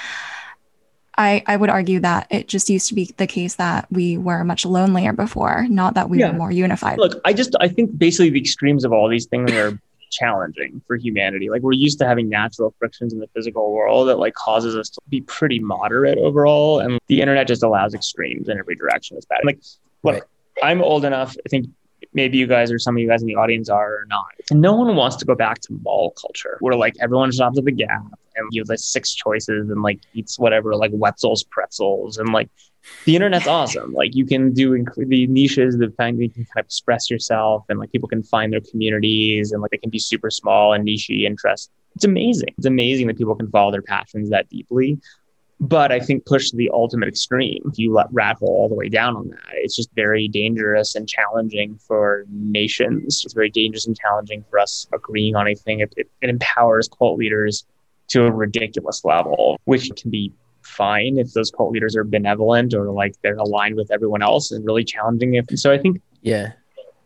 I, 1.17 1.43
I 1.45 1.57
would 1.57 1.69
argue 1.69 1.99
that 1.99 2.27
it 2.31 2.47
just 2.47 2.69
used 2.69 2.89
to 2.89 2.95
be 2.95 3.13
the 3.17 3.27
case 3.27 3.55
that 3.55 3.87
we 3.91 4.17
were 4.17 4.43
much 4.43 4.65
lonelier 4.65 5.13
before, 5.13 5.67
not 5.69 5.93
that 5.93 6.09
we 6.09 6.19
yeah. 6.19 6.31
were 6.31 6.37
more 6.37 6.51
unified. 6.51 6.97
Look, 6.97 7.21
I 7.23 7.33
just 7.33 7.55
I 7.59 7.67
think 7.67 7.97
basically 7.97 8.31
the 8.31 8.39
extremes 8.39 8.83
of 8.83 8.91
all 8.91 9.07
these 9.07 9.27
things 9.27 9.51
are 9.51 9.79
challenging 10.11 10.81
for 10.87 10.95
humanity. 10.95 11.49
Like 11.49 11.61
we're 11.61 11.73
used 11.73 11.99
to 11.99 12.07
having 12.07 12.29
natural 12.29 12.73
frictions 12.79 13.13
in 13.13 13.19
the 13.19 13.27
physical 13.35 13.73
world 13.73 14.07
that 14.07 14.17
like 14.17 14.33
causes 14.33 14.75
us 14.75 14.89
to 14.89 15.01
be 15.09 15.21
pretty 15.21 15.59
moderate 15.59 16.17
overall. 16.17 16.79
And 16.79 16.99
the 17.07 17.21
internet 17.21 17.47
just 17.47 17.63
allows 17.63 17.93
extremes 17.93 18.49
in 18.49 18.57
every 18.57 18.75
direction. 18.75 19.17
It's 19.17 19.25
bad. 19.25 19.41
Like, 19.43 19.59
look, 20.03 20.15
right. 20.15 20.23
I'm 20.61 20.81
old 20.81 21.05
enough. 21.05 21.35
I 21.45 21.49
think 21.49 21.67
maybe 22.13 22.37
you 22.37 22.47
guys 22.47 22.71
or 22.71 22.79
some 22.79 22.95
of 22.95 23.01
you 23.01 23.07
guys 23.07 23.21
in 23.21 23.27
the 23.27 23.35
audience 23.35 23.69
are 23.69 23.93
or 23.93 24.05
not. 24.07 24.27
And 24.51 24.61
no 24.61 24.73
one 24.73 24.95
wants 24.95 25.15
to 25.17 25.25
go 25.25 25.35
back 25.35 25.59
to 25.61 25.79
mall 25.83 26.13
culture 26.19 26.57
where 26.59 26.75
like 26.75 26.95
everyone 26.99 27.31
shops 27.31 27.57
at 27.57 27.65
the 27.65 27.71
Gap 27.71 28.03
and 28.35 28.47
you 28.51 28.61
have 28.61 28.69
like 28.69 28.79
six 28.79 29.13
choices 29.13 29.69
and 29.69 29.81
like 29.81 29.99
eats 30.13 30.39
whatever 30.39 30.75
like 30.75 30.91
Wetzel's 30.93 31.43
Pretzels 31.43 32.17
and 32.17 32.33
like 32.33 32.49
the 33.05 33.15
internet's 33.15 33.47
awesome. 33.47 33.93
Like 33.93 34.15
you 34.15 34.25
can 34.25 34.53
do 34.53 34.71
inc- 34.71 35.07
the 35.07 35.27
niches 35.27 35.77
that 35.77 35.93
you 36.17 36.29
can 36.29 36.45
kind 36.45 36.57
of 36.57 36.65
express 36.65 37.09
yourself 37.09 37.63
and 37.69 37.79
like 37.79 37.91
people 37.91 38.09
can 38.09 38.23
find 38.23 38.51
their 38.51 38.61
communities 38.61 39.51
and 39.51 39.61
like 39.61 39.71
they 39.71 39.77
can 39.77 39.89
be 39.89 39.99
super 39.99 40.29
small 40.29 40.73
and 40.73 40.83
niche 40.83 41.09
interests. 41.09 41.69
It's 41.95 42.05
amazing. 42.05 42.53
It's 42.57 42.65
amazing 42.65 43.07
that 43.07 43.17
people 43.17 43.35
can 43.35 43.49
follow 43.49 43.71
their 43.71 43.81
passions 43.81 44.29
that 44.31 44.49
deeply. 44.49 44.99
But 45.63 45.93
I 45.93 45.99
think 46.01 46.25
push 46.25 46.49
to 46.49 46.57
the 46.57 46.69
ultimate 46.73 47.07
extreme. 47.07 47.61
If 47.71 47.79
you 47.79 47.93
let 47.93 48.07
rat 48.11 48.35
hole 48.37 48.49
all 48.49 48.67
the 48.67 48.75
way 48.75 48.89
down 48.89 49.15
on 49.15 49.29
that, 49.29 49.53
it's 49.53 49.77
just 49.77 49.89
very 49.95 50.27
dangerous 50.27 50.93
and 50.93 51.07
challenging 51.07 51.77
for 51.77 52.25
nations. 52.29 53.21
It's 53.23 53.33
very 53.33 53.49
dangerous 53.49 53.87
and 53.87 53.97
challenging 53.97 54.43
for 54.49 54.59
us 54.59 54.87
agreeing 54.91 55.37
on 55.37 55.47
anything. 55.47 55.79
It, 55.79 55.93
it, 55.95 56.09
it 56.21 56.29
empowers 56.29 56.89
cult 56.89 57.17
leaders 57.17 57.65
to 58.09 58.25
a 58.25 58.31
ridiculous 58.31 59.05
level, 59.05 59.57
which 59.63 59.89
can 59.95 60.11
be 60.11 60.33
fine 60.63 61.17
if 61.17 61.31
those 61.31 61.49
cult 61.49 61.71
leaders 61.71 61.95
are 61.95 62.03
benevolent 62.03 62.73
or 62.73 62.91
like 62.91 63.15
they're 63.21 63.37
aligned 63.37 63.77
with 63.77 63.89
everyone 63.89 64.21
else 64.21 64.51
and 64.51 64.65
really 64.65 64.83
challenging 64.83 65.35
If 65.35 65.45
so 65.57 65.71
I 65.71 65.77
think 65.77 66.01
yeah, 66.23 66.51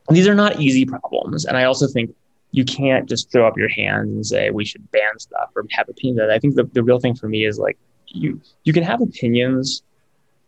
these 0.10 0.28
are 0.28 0.36
not 0.36 0.60
easy 0.60 0.84
problems. 0.84 1.46
And 1.46 1.58
I 1.58 1.65
also 1.65 1.86
think 1.86 2.15
you 2.52 2.65
can't 2.65 3.08
just 3.08 3.32
throw 3.32 3.48
up 3.48 3.56
your 3.56 3.70
hands 3.70 4.10
and 4.10 4.26
say 4.26 4.50
we 4.50 4.65
should 4.65 4.89
ban 4.91 5.20
stuff 5.20 5.52
or 5.56 5.63
have 5.72 5.89
opinions. 5.89 6.32
I 6.32 6.39
think 6.39 6.56
the, 6.56 6.63
the 6.63 6.82
real 6.82 7.00
thing 7.00 7.13
for 7.13 7.30
me 7.30 7.46
is 7.46 7.60
like 7.60 7.78
you 8.08 8.41
you 8.63 8.74
can 8.74 8.84
have 8.84 9.02
opinions, 9.02 9.84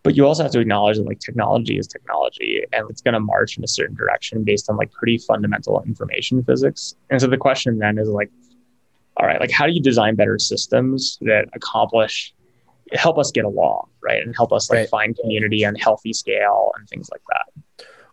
but 0.03 0.15
you 0.15 0.25
also 0.25 0.43
have 0.43 0.51
to 0.53 0.59
acknowledge 0.59 0.97
that 0.97 1.05
like 1.05 1.19
technology 1.19 1.77
is 1.77 1.87
technology 1.87 2.63
and 2.71 2.89
it's 2.89 3.01
gonna 3.01 3.19
march 3.19 3.57
in 3.57 3.63
a 3.63 3.67
certain 3.67 3.95
direction 3.95 4.43
based 4.43 4.69
on 4.69 4.77
like 4.77 4.91
pretty 4.91 5.17
fundamental 5.17 5.81
information 5.83 6.43
physics. 6.43 6.95
And 7.09 7.19
so 7.19 7.27
the 7.27 7.37
question 7.37 7.79
then 7.79 7.97
is 7.97 8.07
like, 8.09 8.29
all 9.17 9.25
right, 9.25 9.39
like 9.39 9.51
how 9.51 9.65
do 9.65 9.73
you 9.73 9.81
design 9.81 10.15
better 10.15 10.39
systems 10.39 11.17
that 11.21 11.49
accomplish 11.53 12.33
help 12.93 13.17
us 13.17 13.31
get 13.31 13.45
along, 13.45 13.87
right? 14.01 14.21
And 14.23 14.35
help 14.35 14.51
us 14.51 14.69
like 14.69 14.77
right. 14.77 14.89
find 14.89 15.17
community 15.17 15.65
on 15.65 15.75
healthy 15.75 16.13
scale 16.13 16.71
and 16.77 16.87
things 16.89 17.09
like 17.11 17.21
that. 17.29 17.63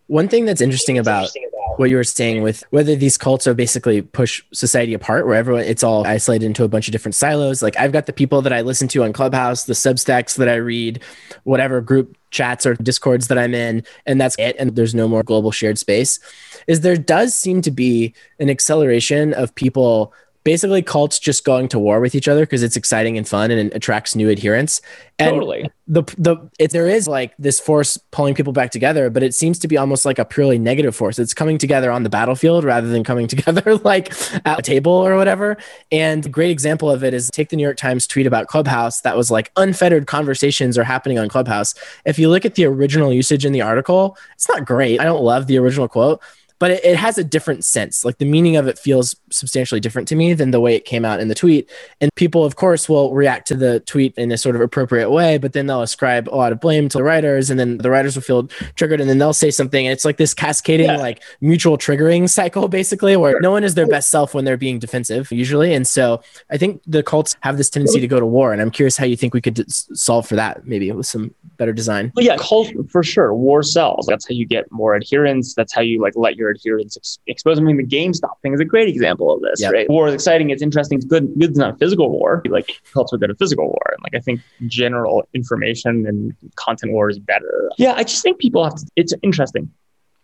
One 0.08 0.28
thing 0.28 0.44
that's 0.44 0.60
interesting 0.60 0.98
about 0.98 1.30
what 1.76 1.90
you 1.90 1.96
were 1.96 2.04
saying 2.04 2.42
with 2.42 2.62
whether 2.70 2.94
these 2.96 3.18
cults 3.18 3.46
are 3.46 3.54
basically 3.54 4.02
push 4.02 4.42
society 4.52 4.94
apart, 4.94 5.26
where 5.26 5.34
everyone 5.34 5.64
it's 5.64 5.82
all 5.82 6.06
isolated 6.06 6.46
into 6.46 6.64
a 6.64 6.68
bunch 6.68 6.88
of 6.88 6.92
different 6.92 7.14
silos. 7.14 7.62
Like 7.62 7.78
I've 7.78 7.92
got 7.92 8.06
the 8.06 8.12
people 8.12 8.40
that 8.42 8.52
I 8.52 8.60
listen 8.60 8.88
to 8.88 9.04
on 9.04 9.12
Clubhouse, 9.12 9.64
the 9.64 9.72
Substacks 9.72 10.36
that 10.36 10.48
I 10.48 10.54
read, 10.56 11.02
whatever 11.44 11.80
group 11.80 12.16
chats 12.30 12.66
or 12.66 12.74
discords 12.74 13.28
that 13.28 13.38
I'm 13.38 13.54
in, 13.54 13.84
and 14.06 14.20
that's 14.20 14.36
it. 14.38 14.56
And 14.58 14.76
there's 14.76 14.94
no 14.94 15.08
more 15.08 15.22
global 15.22 15.50
shared 15.50 15.78
space. 15.78 16.20
Is 16.66 16.80
there 16.80 16.96
does 16.96 17.34
seem 17.34 17.62
to 17.62 17.70
be 17.70 18.14
an 18.38 18.48
acceleration 18.48 19.34
of 19.34 19.54
people 19.54 20.12
basically 20.46 20.80
cults 20.80 21.18
just 21.18 21.44
going 21.44 21.66
to 21.66 21.76
war 21.76 21.98
with 21.98 22.14
each 22.14 22.28
other 22.28 22.42
because 22.42 22.62
it's 22.62 22.76
exciting 22.76 23.18
and 23.18 23.26
fun 23.26 23.50
and 23.50 23.60
it 23.68 23.74
attracts 23.74 24.14
new 24.14 24.30
adherents. 24.30 24.80
And 25.18 25.32
totally. 25.32 25.68
The 25.88 26.04
the 26.16 26.36
it, 26.60 26.70
there 26.70 26.86
is 26.86 27.08
like 27.08 27.34
this 27.36 27.58
force 27.58 27.98
pulling 28.12 28.36
people 28.36 28.52
back 28.52 28.70
together, 28.70 29.10
but 29.10 29.24
it 29.24 29.34
seems 29.34 29.58
to 29.58 29.66
be 29.66 29.76
almost 29.76 30.04
like 30.04 30.20
a 30.20 30.24
purely 30.24 30.56
negative 30.56 30.94
force. 30.94 31.18
It's 31.18 31.34
coming 31.34 31.58
together 31.58 31.90
on 31.90 32.04
the 32.04 32.08
battlefield 32.08 32.62
rather 32.62 32.86
than 32.86 33.02
coming 33.02 33.26
together 33.34 33.74
like 33.78 34.12
at 34.46 34.60
a 34.60 34.62
table 34.62 34.92
or 34.92 35.16
whatever. 35.16 35.56
And 35.90 36.24
a 36.24 36.28
great 36.28 36.52
example 36.52 36.88
of 36.92 37.02
it 37.02 37.12
is 37.12 37.28
take 37.28 37.48
the 37.48 37.56
New 37.56 37.64
York 37.64 37.76
Times 37.76 38.06
tweet 38.06 38.28
about 38.28 38.46
Clubhouse 38.46 39.00
that 39.00 39.16
was 39.16 39.32
like 39.32 39.50
unfettered 39.56 40.06
conversations 40.06 40.78
are 40.78 40.84
happening 40.84 41.18
on 41.18 41.28
Clubhouse. 41.28 41.74
If 42.04 42.20
you 42.20 42.28
look 42.28 42.44
at 42.44 42.54
the 42.54 42.66
original 42.66 43.12
usage 43.12 43.44
in 43.44 43.50
the 43.50 43.62
article, 43.62 44.16
it's 44.34 44.48
not 44.48 44.64
great. 44.64 45.00
I 45.00 45.04
don't 45.04 45.24
love 45.24 45.48
the 45.48 45.58
original 45.58 45.88
quote, 45.88 46.22
but 46.58 46.70
it, 46.70 46.84
it, 46.84 46.96
has 46.96 47.18
a 47.18 47.24
different 47.24 47.64
sense. 47.64 48.04
Like 48.04 48.18
the 48.18 48.24
meaning 48.24 48.56
of 48.56 48.66
it 48.66 48.78
feels 48.78 49.16
substantially 49.30 49.80
different 49.80 50.08
to 50.08 50.16
me 50.16 50.32
than 50.34 50.50
the 50.50 50.60
way 50.60 50.74
it 50.74 50.84
came 50.84 51.04
out 51.04 51.20
in 51.20 51.28
the 51.28 51.34
tweet. 51.34 51.70
And 52.00 52.10
people, 52.14 52.44
of 52.44 52.56
course, 52.56 52.88
will 52.88 53.12
react 53.12 53.46
to 53.48 53.54
the 53.54 53.80
tweet 53.80 54.14
in 54.16 54.32
a 54.32 54.38
sort 54.38 54.56
of 54.56 54.62
appropriate 54.62 55.10
way, 55.10 55.38
but 55.38 55.52
then 55.52 55.66
they'll 55.66 55.82
ascribe 55.82 56.28
a 56.28 56.36
lot 56.36 56.52
of 56.52 56.60
blame 56.60 56.88
to 56.88 56.98
the 56.98 57.04
writers, 57.04 57.50
and 57.50 57.60
then 57.60 57.78
the 57.78 57.90
writers 57.90 58.16
will 58.16 58.22
feel 58.22 58.48
triggered, 58.74 59.00
and 59.00 59.10
then 59.10 59.18
they'll 59.18 59.32
say 59.32 59.50
something. 59.50 59.86
And 59.86 59.92
it's 59.92 60.04
like 60.04 60.16
this 60.16 60.34
cascading, 60.34 60.86
yeah. 60.86 60.96
like 60.96 61.22
mutual 61.40 61.76
triggering 61.76 62.28
cycle, 62.28 62.68
basically, 62.68 63.16
where 63.16 63.40
no 63.40 63.50
one 63.50 63.64
is 63.64 63.74
their 63.74 63.86
best 63.86 64.10
self 64.10 64.34
when 64.34 64.44
they're 64.44 64.56
being 64.56 64.78
defensive, 64.78 65.30
usually. 65.30 65.74
And 65.74 65.86
so 65.86 66.22
I 66.50 66.56
think 66.56 66.82
the 66.86 67.02
cults 67.02 67.36
have 67.40 67.56
this 67.56 67.70
tendency 67.70 68.00
to 68.00 68.08
go 68.08 68.18
to 68.18 68.26
war. 68.26 68.52
And 68.52 68.62
I'm 68.62 68.70
curious 68.70 68.96
how 68.96 69.04
you 69.04 69.16
think 69.16 69.34
we 69.34 69.40
could 69.40 69.54
d- 69.54 69.64
solve 69.68 70.26
for 70.26 70.36
that, 70.36 70.66
maybe 70.66 70.90
with 70.92 71.06
some 71.06 71.34
better 71.56 71.72
design. 71.72 72.12
Well, 72.14 72.24
yeah, 72.24 72.36
cult 72.38 72.68
for 72.90 73.02
sure. 73.02 73.34
War 73.34 73.62
sells. 73.62 74.06
That's 74.06 74.28
how 74.28 74.34
you 74.34 74.46
get 74.46 74.70
more 74.70 74.94
adherence. 74.94 75.54
That's 75.54 75.74
how 75.74 75.80
you 75.80 76.00
like 76.00 76.14
let 76.16 76.36
your 76.36 76.45
adherence 76.50 76.96
ex- 76.96 77.18
expose. 77.26 77.58
I 77.58 77.62
mean, 77.62 77.76
the 77.76 77.84
GameStop 77.84 78.40
thing 78.42 78.54
is 78.54 78.60
a 78.60 78.64
great 78.64 78.88
example 78.88 79.34
of 79.34 79.40
this, 79.42 79.60
yep. 79.60 79.72
right? 79.72 79.88
War 79.88 80.08
is 80.08 80.14
exciting. 80.14 80.50
It's 80.50 80.62
interesting. 80.62 80.98
It's 80.98 81.06
good. 81.06 81.32
Good's 81.38 81.58
not 81.58 81.78
physical 81.78 82.10
war. 82.10 82.42
Like 82.46 82.80
cults 82.92 83.12
are 83.12 83.18
good 83.18 83.30
at 83.30 83.38
physical 83.38 83.66
war. 83.66 83.92
And 83.92 84.02
like 84.02 84.14
I 84.14 84.20
think 84.20 84.40
general 84.66 85.28
information 85.34 86.06
and 86.06 86.34
content 86.56 86.92
war 86.92 87.08
is 87.08 87.18
better. 87.18 87.70
Yeah, 87.78 87.94
I 87.96 88.04
just 88.04 88.22
think 88.22 88.38
people 88.38 88.64
have 88.64 88.76
to. 88.76 88.86
It's 88.96 89.14
interesting. 89.22 89.70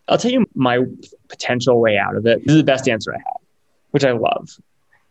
I'll 0.09 0.19
tell 0.19 0.33
you 0.33 0.47
my 0.55 0.81
potential 1.29 1.81
way 1.81 1.97
out 1.97 2.17
of 2.17 2.27
it. 2.27 2.45
This 2.45 2.55
is 2.55 2.61
the 2.61 2.65
best 2.65 2.89
answer 2.89 3.15
I 3.15 3.19
have, 3.19 3.41
which 3.93 4.05
I 4.05 4.13
love. 4.13 4.51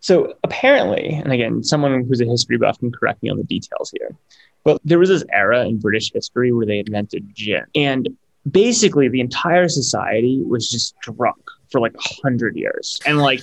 So 0.01 0.33
apparently, 0.43 1.13
and 1.13 1.31
again, 1.31 1.63
someone 1.63 2.03
who's 2.05 2.21
a 2.21 2.25
history 2.25 2.57
buff 2.57 2.79
can 2.79 2.91
correct 2.91 3.21
me 3.21 3.29
on 3.29 3.37
the 3.37 3.43
details 3.43 3.91
here, 3.91 4.15
but 4.63 4.81
there 4.83 4.99
was 4.99 5.09
this 5.09 5.23
era 5.31 5.65
in 5.65 5.79
British 5.79 6.11
history 6.11 6.51
where 6.51 6.65
they 6.65 6.79
invented 6.79 7.33
gin. 7.33 7.65
And 7.75 8.09
basically 8.49 9.07
the 9.07 9.19
entire 9.19 9.67
society 9.67 10.41
was 10.45 10.69
just 10.69 10.95
drunk 11.01 11.41
for 11.69 11.79
like 11.79 11.93
a 11.93 12.21
hundred 12.23 12.55
years. 12.55 12.99
And 13.05 13.19
like 13.19 13.41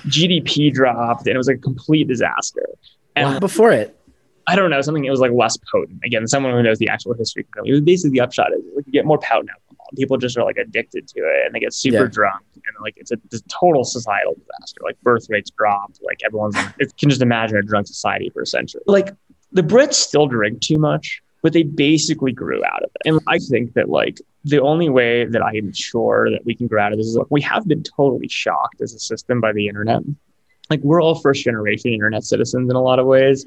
GDP 0.00 0.72
dropped 0.72 1.26
and 1.26 1.34
it 1.34 1.38
was 1.38 1.48
like 1.48 1.58
a 1.58 1.60
complete 1.60 2.08
disaster. 2.08 2.66
And 3.16 3.34
wow, 3.34 3.40
before 3.40 3.72
it. 3.72 3.96
I 4.46 4.56
don't 4.56 4.70
know, 4.70 4.80
something 4.80 5.04
that 5.04 5.10
was 5.10 5.20
like 5.20 5.32
less 5.32 5.56
potent. 5.70 6.00
Again, 6.04 6.26
someone 6.26 6.52
who 6.52 6.62
knows 6.62 6.78
the 6.78 6.88
actual 6.88 7.14
history. 7.14 7.46
It 7.64 7.70
was 7.70 7.80
basically 7.80 8.10
the 8.10 8.20
upshot 8.20 8.52
is 8.52 8.64
like 8.74 8.86
you 8.86 8.92
get 8.92 9.04
more 9.04 9.18
potent 9.18 9.50
alcohol. 9.50 9.86
People 9.96 10.16
just 10.16 10.36
are 10.36 10.44
like 10.44 10.56
addicted 10.56 11.06
to 11.08 11.20
it 11.20 11.46
and 11.46 11.54
they 11.54 11.60
get 11.60 11.72
super 11.72 12.04
yeah. 12.04 12.10
drunk 12.10 12.44
and 12.54 12.76
like 12.80 12.94
it's 12.96 13.10
a, 13.10 13.16
it's 13.30 13.42
a 13.42 13.48
total 13.48 13.84
societal 13.84 14.34
disaster. 14.34 14.80
Like 14.82 15.00
birth 15.02 15.26
rates 15.28 15.50
dropped. 15.50 16.00
Like 16.02 16.20
everyone's, 16.24 16.56
like, 16.56 16.74
it 16.78 16.96
can 16.96 17.08
just 17.08 17.22
imagine 17.22 17.58
a 17.58 17.62
drunk 17.62 17.86
society 17.86 18.30
for 18.30 18.42
a 18.42 18.46
century. 18.46 18.82
Like 18.86 19.14
the 19.52 19.62
Brits 19.62 19.94
still 19.94 20.26
drink 20.26 20.60
too 20.60 20.78
much, 20.78 21.22
but 21.42 21.52
they 21.52 21.62
basically 21.62 22.32
grew 22.32 22.64
out 22.64 22.82
of 22.82 22.90
it. 22.94 23.08
And 23.08 23.20
I 23.26 23.38
think 23.38 23.74
that 23.74 23.88
like 23.88 24.20
the 24.44 24.60
only 24.60 24.88
way 24.88 25.24
that 25.26 25.42
I 25.42 25.52
am 25.56 25.72
sure 25.72 26.30
that 26.30 26.44
we 26.44 26.54
can 26.54 26.66
grow 26.66 26.82
out 26.82 26.92
of 26.92 26.98
this 26.98 27.06
is 27.06 27.16
like 27.16 27.30
we 27.30 27.42
have 27.42 27.66
been 27.66 27.82
totally 27.82 28.28
shocked 28.28 28.80
as 28.80 28.94
a 28.94 28.98
system 28.98 29.40
by 29.40 29.52
the 29.52 29.68
internet. 29.68 30.02
Like 30.68 30.80
we're 30.80 31.02
all 31.02 31.14
first 31.14 31.44
generation 31.44 31.92
internet 31.92 32.24
citizens 32.24 32.70
in 32.70 32.76
a 32.76 32.82
lot 32.82 32.98
of 32.98 33.06
ways. 33.06 33.44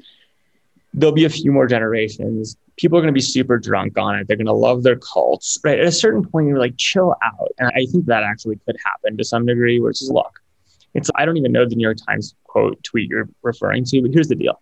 There'll 0.92 1.14
be 1.14 1.24
a 1.24 1.30
few 1.30 1.50
more 1.50 1.66
generations. 1.66 2.56
People 2.76 2.98
are 2.98 3.00
going 3.00 3.12
to 3.12 3.16
be 3.16 3.20
super 3.20 3.58
drunk 3.58 3.98
on 3.98 4.16
it. 4.16 4.28
They're 4.28 4.36
going 4.36 4.46
to 4.46 4.52
love 4.52 4.82
their 4.82 4.98
cults, 4.98 5.58
right? 5.64 5.78
At 5.78 5.86
a 5.86 5.92
certain 5.92 6.24
point, 6.24 6.46
you're 6.48 6.58
like, 6.58 6.76
chill 6.76 7.14
out. 7.22 7.52
And 7.58 7.68
I 7.68 7.86
think 7.90 8.06
that 8.06 8.22
actually 8.22 8.60
could 8.64 8.76
happen 8.84 9.16
to 9.16 9.24
some 9.24 9.46
degree, 9.46 9.80
it's 9.84 10.00
just, 10.00 10.12
look, 10.12 10.40
it's, 10.92 11.10
I 11.16 11.24
don't 11.24 11.36
even 11.36 11.50
know 11.50 11.68
the 11.68 11.74
New 11.74 11.82
York 11.82 11.98
Times 12.06 12.34
quote 12.44 12.80
tweet 12.84 13.10
you're 13.10 13.28
referring 13.42 13.84
to, 13.86 14.02
but 14.02 14.12
here's 14.12 14.28
the 14.28 14.36
deal 14.36 14.60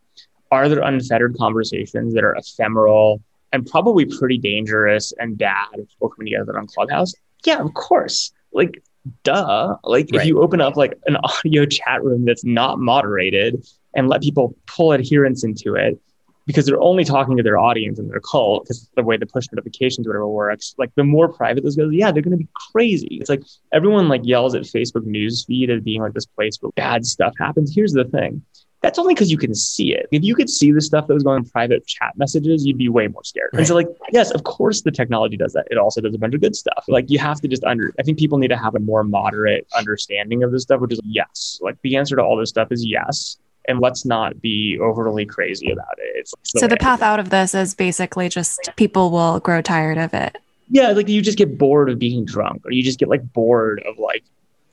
are 0.52 0.68
there 0.68 0.80
unfettered 0.80 1.36
conversations 1.38 2.14
that 2.14 2.22
are 2.22 2.36
ephemeral 2.36 3.22
and 3.52 3.66
probably 3.66 4.04
pretty 4.04 4.38
dangerous 4.38 5.12
and 5.18 5.36
bad 5.38 5.66
for 5.98 6.10
coming 6.10 6.30
together 6.30 6.58
on 6.58 6.66
Clubhouse? 6.66 7.14
Yeah, 7.44 7.60
of 7.60 7.72
course. 7.74 8.32
Like, 8.52 8.82
duh. 9.24 9.76
Like, 9.82 10.10
right. 10.12 10.20
if 10.20 10.26
you 10.26 10.42
open 10.42 10.60
up 10.60 10.76
like 10.76 10.98
an 11.06 11.16
audio 11.24 11.64
chat 11.64 12.04
room 12.04 12.26
that's 12.26 12.44
not 12.44 12.78
moderated 12.78 13.66
and 13.94 14.08
let 14.08 14.20
people 14.20 14.54
pull 14.66 14.92
adherence 14.92 15.42
into 15.42 15.74
it 15.74 15.98
because 16.46 16.66
they're 16.66 16.80
only 16.80 17.04
talking 17.04 17.36
to 17.36 17.42
their 17.42 17.56
audience 17.56 17.98
and 17.98 18.10
their 18.10 18.20
cult 18.20 18.64
because 18.64 18.90
the 18.96 19.02
way 19.02 19.16
the 19.16 19.26
push 19.26 19.46
notifications 19.52 20.06
whatever 20.06 20.26
works 20.26 20.74
like 20.76 20.90
the 20.96 21.04
more 21.04 21.32
private 21.32 21.62
those 21.62 21.76
goes 21.76 21.92
yeah 21.92 22.10
they're 22.10 22.22
going 22.22 22.36
to 22.36 22.36
be 22.36 22.48
crazy 22.72 23.18
it's 23.20 23.30
like 23.30 23.42
everyone 23.72 24.08
like 24.08 24.22
yells 24.24 24.54
at 24.54 24.62
facebook 24.62 25.04
news 25.04 25.44
feed 25.44 25.70
as 25.70 25.80
being 25.82 26.02
like 26.02 26.14
this 26.14 26.26
place 26.26 26.58
where 26.60 26.72
bad 26.72 27.06
stuff 27.06 27.32
happens 27.38 27.72
here's 27.72 27.92
the 27.92 28.04
thing 28.06 28.42
that's 28.82 28.98
only 28.98 29.14
because 29.14 29.30
you 29.30 29.38
can 29.38 29.54
see 29.54 29.94
it. 29.94 30.08
If 30.10 30.24
you 30.24 30.34
could 30.34 30.50
see 30.50 30.72
the 30.72 30.80
stuff 30.80 31.06
that 31.06 31.14
was 31.14 31.22
going 31.22 31.44
in 31.44 31.48
private 31.48 31.86
chat 31.86 32.12
messages, 32.16 32.66
you'd 32.66 32.78
be 32.78 32.88
way 32.88 33.06
more 33.06 33.22
scared. 33.22 33.50
Right. 33.52 33.60
And 33.60 33.68
so, 33.68 33.74
like, 33.74 33.86
yes, 34.12 34.32
of 34.32 34.42
course, 34.42 34.82
the 34.82 34.90
technology 34.90 35.36
does 35.36 35.52
that. 35.52 35.66
It 35.70 35.78
also 35.78 36.00
does 36.00 36.14
a 36.14 36.18
bunch 36.18 36.34
of 36.34 36.40
good 36.40 36.56
stuff. 36.56 36.84
Like, 36.88 37.08
you 37.08 37.18
have 37.20 37.40
to 37.40 37.48
just 37.48 37.62
under. 37.64 37.94
I 37.98 38.02
think 38.02 38.18
people 38.18 38.38
need 38.38 38.48
to 38.48 38.56
have 38.56 38.74
a 38.74 38.80
more 38.80 39.04
moderate 39.04 39.66
understanding 39.76 40.42
of 40.42 40.50
this 40.50 40.64
stuff, 40.64 40.80
which 40.80 40.92
is 40.92 41.00
yes. 41.04 41.60
Like, 41.62 41.76
the 41.82 41.96
answer 41.96 42.16
to 42.16 42.22
all 42.22 42.36
this 42.36 42.50
stuff 42.50 42.72
is 42.72 42.84
yes. 42.84 43.38
And 43.68 43.78
let's 43.78 44.04
not 44.04 44.40
be 44.42 44.76
overly 44.80 45.24
crazy 45.24 45.70
about 45.70 45.94
it. 45.98 46.10
It's, 46.16 46.34
it's 46.40 46.52
the 46.52 46.58
so 46.58 46.66
the 46.66 46.76
path 46.76 47.00
out 47.00 47.20
of 47.20 47.30
this 47.30 47.54
is 47.54 47.76
basically 47.76 48.28
just 48.28 48.70
people 48.74 49.12
will 49.12 49.38
grow 49.38 49.62
tired 49.62 49.98
of 49.98 50.12
it. 50.12 50.36
Yeah, 50.68 50.88
like 50.88 51.08
you 51.08 51.22
just 51.22 51.38
get 51.38 51.56
bored 51.58 51.88
of 51.88 52.00
being 52.00 52.24
drunk, 52.24 52.62
or 52.64 52.72
you 52.72 52.82
just 52.82 52.98
get 52.98 53.08
like 53.08 53.32
bored 53.32 53.80
of 53.86 53.98
like 53.98 54.24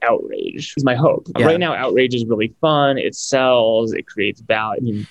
outrage 0.04 0.74
is 0.78 0.84
my 0.84 0.96
hope. 0.96 1.28
Yeah. 1.38 1.46
Right 1.46 1.60
now, 1.60 1.74
outrage 1.74 2.14
is 2.14 2.26
really 2.26 2.54
fun. 2.62 2.98
It 2.98 3.16
sells. 3.16 3.94
It 3.94 4.08
creates 4.08 4.42
value. 4.42 4.80
I 4.80 4.84
mean, 4.84 5.08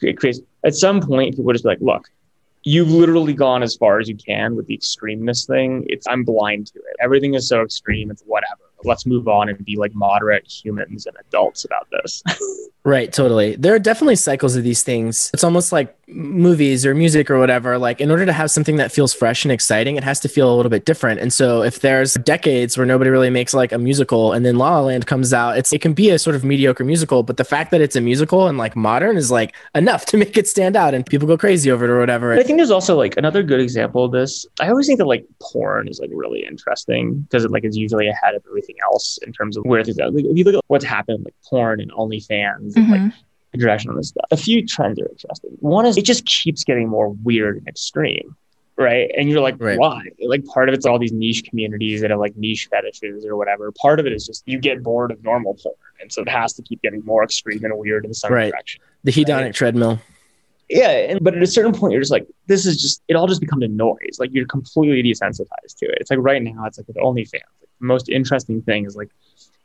it 0.00 0.18
creates. 0.18 0.40
At 0.64 0.74
some 0.74 1.00
point, 1.00 1.36
people 1.36 1.52
just 1.52 1.64
be 1.64 1.68
like, 1.68 1.80
"Look, 1.80 2.08
you've 2.64 2.90
literally 2.90 3.34
gone 3.34 3.62
as 3.62 3.76
far 3.76 3.98
as 3.98 4.08
you 4.08 4.16
can 4.16 4.54
with 4.56 4.66
the 4.66 4.76
extremeness 4.76 5.46
thing. 5.46 5.86
It's 5.88 6.06
I'm 6.06 6.24
blind 6.24 6.68
to 6.68 6.78
it. 6.78 6.96
Everything 7.00 7.34
is 7.34 7.48
so 7.48 7.62
extreme. 7.62 8.10
It's 8.10 8.22
whatever. 8.22 8.61
Let's 8.84 9.06
move 9.06 9.28
on 9.28 9.48
and 9.48 9.64
be 9.64 9.76
like 9.76 9.94
moderate 9.94 10.50
humans 10.50 11.06
and 11.06 11.16
adults 11.28 11.64
about 11.64 11.88
this." 11.90 12.22
Right, 12.84 13.12
totally. 13.12 13.54
There 13.54 13.72
are 13.72 13.78
definitely 13.78 14.16
cycles 14.16 14.56
of 14.56 14.64
these 14.64 14.82
things. 14.82 15.30
It's 15.32 15.44
almost 15.44 15.70
like 15.70 15.96
movies 16.08 16.84
or 16.84 16.96
music 16.96 17.30
or 17.30 17.38
whatever. 17.38 17.78
Like, 17.78 18.00
in 18.00 18.10
order 18.10 18.26
to 18.26 18.32
have 18.32 18.50
something 18.50 18.74
that 18.76 18.90
feels 18.90 19.14
fresh 19.14 19.44
and 19.44 19.52
exciting, 19.52 19.94
it 19.94 20.02
has 20.02 20.18
to 20.20 20.28
feel 20.28 20.52
a 20.52 20.56
little 20.56 20.68
bit 20.68 20.84
different. 20.84 21.20
And 21.20 21.32
so, 21.32 21.62
if 21.62 21.78
there's 21.78 22.14
decades 22.14 22.76
where 22.76 22.84
nobody 22.84 23.08
really 23.08 23.30
makes 23.30 23.54
like 23.54 23.70
a 23.70 23.78
musical 23.78 24.32
and 24.32 24.44
then 24.44 24.58
La 24.58 24.70
La 24.72 24.80
Land 24.80 25.06
comes 25.06 25.32
out, 25.32 25.56
it's 25.56 25.72
it 25.72 25.80
can 25.80 25.92
be 25.92 26.10
a 26.10 26.18
sort 26.18 26.34
of 26.34 26.44
mediocre 26.44 26.84
musical, 26.84 27.22
but 27.22 27.36
the 27.36 27.44
fact 27.44 27.70
that 27.70 27.80
it's 27.80 27.94
a 27.94 28.00
musical 28.00 28.48
and 28.48 28.58
like 28.58 28.74
modern 28.74 29.16
is 29.16 29.30
like 29.30 29.54
enough 29.76 30.04
to 30.06 30.16
make 30.16 30.36
it 30.36 30.48
stand 30.48 30.74
out 30.74 30.92
and 30.92 31.06
people 31.06 31.28
go 31.28 31.38
crazy 31.38 31.70
over 31.70 31.84
it 31.84 31.90
or 31.90 32.00
whatever. 32.00 32.32
I 32.32 32.42
think 32.42 32.58
there's 32.58 32.72
also 32.72 32.96
like 32.96 33.16
another 33.16 33.44
good 33.44 33.60
example 33.60 34.04
of 34.04 34.10
this. 34.10 34.44
I 34.60 34.68
always 34.68 34.88
think 34.88 34.98
that 34.98 35.06
like 35.06 35.24
porn 35.40 35.86
is 35.86 36.00
like 36.00 36.10
really 36.12 36.44
interesting 36.44 37.20
because 37.20 37.44
it 37.44 37.52
like 37.52 37.64
is 37.64 37.76
usually 37.76 38.08
ahead 38.08 38.34
of 38.34 38.42
everything 38.48 38.71
else 38.90 39.18
in 39.26 39.32
terms 39.32 39.56
of 39.56 39.64
where 39.64 39.84
things 39.84 39.98
are. 39.98 40.10
Like, 40.10 40.24
if 40.24 40.36
you 40.36 40.44
look 40.44 40.54
at 40.54 40.64
what's 40.68 40.84
happened, 40.84 41.24
like 41.24 41.34
porn 41.48 41.80
and 41.80 41.90
OnlyFans 41.92 42.74
mm-hmm. 42.74 42.92
like 42.92 43.12
introduction 43.54 43.90
on 43.90 43.96
this 43.96 44.08
stuff. 44.08 44.24
A 44.30 44.36
few 44.36 44.66
trends 44.66 44.98
are 44.98 45.06
interesting. 45.06 45.50
One 45.60 45.86
is 45.86 45.96
it 45.96 46.04
just 46.04 46.24
keeps 46.24 46.64
getting 46.64 46.88
more 46.88 47.10
weird 47.10 47.58
and 47.58 47.68
extreme. 47.68 48.36
Right. 48.78 49.10
And 49.16 49.28
you're 49.28 49.40
like, 49.40 49.56
right. 49.58 49.78
why? 49.78 50.02
Like 50.26 50.44
part 50.46 50.68
of 50.68 50.74
it's 50.74 50.86
all 50.86 50.98
these 50.98 51.12
niche 51.12 51.44
communities 51.44 52.00
that 52.00 52.10
have 52.10 52.18
like 52.18 52.36
niche 52.36 52.68
fetishes 52.70 53.26
or 53.26 53.36
whatever. 53.36 53.70
Part 53.72 54.00
of 54.00 54.06
it 54.06 54.12
is 54.12 54.26
just 54.26 54.42
you 54.46 54.58
get 54.58 54.82
bored 54.82 55.10
of 55.10 55.22
normal 55.22 55.54
porn. 55.54 55.74
And 56.00 56.10
so 56.10 56.22
it 56.22 56.28
has 56.28 56.54
to 56.54 56.62
keep 56.62 56.80
getting 56.80 57.04
more 57.04 57.22
extreme 57.22 57.62
and 57.64 57.76
weird 57.76 58.06
in 58.06 58.14
some 58.14 58.32
right. 58.32 58.50
direction. 58.50 58.80
The 59.04 59.12
hedonic 59.12 59.42
right? 59.42 59.54
treadmill. 59.54 60.00
Yeah. 60.70 60.88
And, 60.88 61.22
but 61.22 61.36
at 61.36 61.42
a 61.42 61.46
certain 61.46 61.74
point, 61.74 61.92
you're 61.92 62.00
just 62.00 62.10
like, 62.10 62.26
this 62.46 62.64
is 62.64 62.80
just, 62.80 63.02
it 63.08 63.14
all 63.14 63.26
just 63.26 63.42
becomes 63.42 63.62
a 63.62 63.68
noise. 63.68 64.16
Like 64.18 64.30
you're 64.32 64.46
completely 64.46 65.02
desensitized 65.02 65.76
to 65.76 65.86
it. 65.86 65.98
It's 66.00 66.10
like 66.10 66.20
right 66.20 66.42
now, 66.42 66.64
it's 66.64 66.78
like 66.78 66.88
with 66.88 66.96
OnlyFans. 66.96 67.40
Most 67.82 68.08
interesting 68.08 68.62
thing 68.62 68.86
is 68.86 68.96
like 68.96 69.10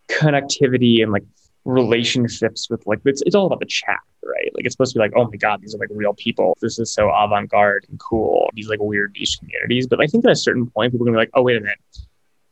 connectivity 0.09 1.01
and 1.01 1.11
like 1.11 1.23
relationships 1.65 2.69
with 2.69 2.85
like 2.87 2.99
it's, 3.05 3.21
it's 3.23 3.35
all 3.35 3.45
about 3.45 3.59
the 3.59 3.65
chat 3.65 3.99
right? 4.23 4.51
Like 4.55 4.65
it's 4.65 4.73
supposed 4.73 4.93
to 4.93 4.99
be 4.99 5.03
like 5.03 5.13
oh 5.15 5.29
my 5.29 5.37
god 5.37 5.61
these 5.61 5.73
are 5.73 5.77
like 5.77 5.89
real 5.91 6.13
people. 6.13 6.57
This 6.61 6.79
is 6.79 6.91
so 6.91 7.09
avant-garde 7.09 7.85
and 7.89 7.99
cool. 7.99 8.49
These 8.53 8.69
like 8.69 8.79
weird 8.81 9.15
niche 9.17 9.37
communities. 9.39 9.87
But 9.87 10.01
i 10.01 10.07
think 10.07 10.25
at 10.25 10.31
a 10.31 10.35
certain 10.35 10.67
point 10.69 10.91
people 10.91 11.05
are 11.05 11.11
gonna 11.11 11.17
be 11.17 11.21
like 11.21 11.31
oh 11.33 11.41
wait 11.41 11.57
a 11.57 11.61
minute 11.61 11.79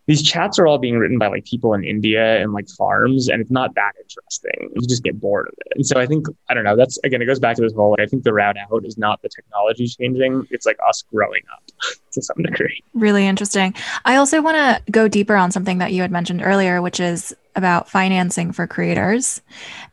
these 0.07 0.21
chats 0.21 0.59
are 0.59 0.67
all 0.67 0.77
being 0.77 0.97
written 0.97 1.17
by 1.17 1.27
like 1.27 1.45
people 1.45 1.73
in 1.73 1.83
India 1.83 2.41
and 2.41 2.53
like 2.53 2.69
farms, 2.69 3.27
and 3.27 3.41
it's 3.41 3.51
not 3.51 3.73
that 3.75 3.93
interesting. 3.99 4.69
You 4.75 4.87
just 4.87 5.03
get 5.03 5.19
bored 5.19 5.47
of 5.47 5.53
it. 5.65 5.73
And 5.75 5.85
so 5.85 5.99
I 5.99 6.05
think 6.05 6.27
I 6.49 6.53
don't 6.53 6.63
know. 6.63 6.75
That's 6.75 6.97
again, 7.03 7.21
it 7.21 7.25
goes 7.25 7.39
back 7.39 7.55
to 7.55 7.61
this 7.61 7.73
whole. 7.73 7.91
Like, 7.91 8.01
I 8.01 8.05
think 8.05 8.23
the 8.23 8.33
route 8.33 8.57
out 8.57 8.85
is 8.85 8.97
not 8.97 9.21
the 9.21 9.29
technology 9.29 9.87
changing; 9.87 10.47
it's 10.51 10.65
like 10.65 10.77
us 10.87 11.03
growing 11.11 11.41
up 11.51 11.63
to 12.11 12.21
some 12.21 12.37
degree. 12.43 12.83
Really 12.93 13.25
interesting. 13.25 13.73
I 14.05 14.17
also 14.17 14.41
want 14.41 14.57
to 14.57 14.91
go 14.91 15.07
deeper 15.07 15.35
on 15.35 15.51
something 15.51 15.79
that 15.79 15.91
you 15.91 16.01
had 16.01 16.11
mentioned 16.11 16.41
earlier, 16.43 16.81
which 16.81 16.99
is 16.99 17.35
about 17.55 17.89
financing 17.89 18.51
for 18.51 18.67
creators 18.67 19.41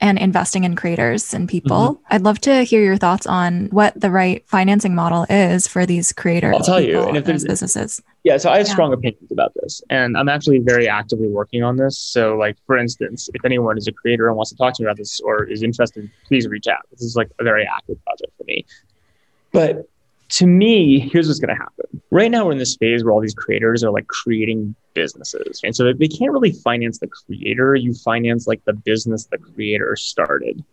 and 0.00 0.18
investing 0.18 0.64
in 0.64 0.74
creators 0.74 1.32
and 1.32 1.48
people. 1.48 1.94
Mm-hmm. 1.94 2.14
I'd 2.14 2.22
love 2.22 2.40
to 2.40 2.64
hear 2.64 2.82
your 2.82 2.96
thoughts 2.96 3.24
on 3.24 3.66
what 3.66 3.98
the 3.98 4.10
right 4.10 4.46
financing 4.48 4.94
model 4.94 5.26
is 5.30 5.68
for 5.68 5.86
these 5.86 6.12
creators. 6.12 6.54
I'll 6.56 6.64
tell 6.64 6.80
you, 6.80 7.00
and 7.00 7.16
if 7.16 7.24
there's- 7.24 7.44
businesses. 7.44 8.02
Yeah, 8.24 8.36
so 8.36 8.50
I 8.50 8.58
have 8.58 8.68
Yeah. 8.68 8.72
strong 8.72 8.92
opinions 8.92 9.32
about 9.32 9.52
this, 9.54 9.82
and 9.90 10.16
I'm 10.16 10.28
actually 10.28 10.58
very 10.58 10.88
actively 10.88 11.28
working 11.28 11.64
on 11.64 11.76
this. 11.76 11.98
So, 11.98 12.36
like 12.36 12.56
for 12.66 12.76
instance, 12.76 13.28
if 13.34 13.44
anyone 13.44 13.76
is 13.76 13.88
a 13.88 13.92
creator 13.92 14.28
and 14.28 14.36
wants 14.36 14.50
to 14.50 14.56
talk 14.56 14.74
to 14.74 14.82
me 14.82 14.86
about 14.86 14.96
this 14.96 15.20
or 15.20 15.44
is 15.44 15.62
interested, 15.64 16.08
please 16.24 16.46
reach 16.46 16.68
out. 16.68 16.82
This 16.92 17.02
is 17.02 17.16
like 17.16 17.30
a 17.40 17.44
very 17.44 17.66
active 17.66 18.02
project 18.04 18.32
for 18.38 18.44
me. 18.44 18.64
But 19.50 19.88
to 20.30 20.46
me, 20.46 21.00
here's 21.00 21.26
what's 21.26 21.40
going 21.40 21.54
to 21.54 21.60
happen. 21.60 22.00
Right 22.10 22.30
now, 22.30 22.46
we're 22.46 22.52
in 22.52 22.58
this 22.58 22.76
phase 22.76 23.04
where 23.04 23.12
all 23.12 23.20
these 23.20 23.34
creators 23.34 23.82
are 23.84 23.90
like 23.90 24.06
creating 24.06 24.74
businesses, 24.94 25.60
and 25.64 25.74
so 25.74 25.92
they 25.92 26.08
can't 26.08 26.32
really 26.32 26.52
finance 26.52 27.00
the 27.00 27.08
creator. 27.08 27.74
You 27.74 27.92
finance 27.92 28.46
like 28.46 28.64
the 28.64 28.72
business 28.72 29.26
the 29.26 29.38
creator 29.38 29.96
started. 29.96 30.64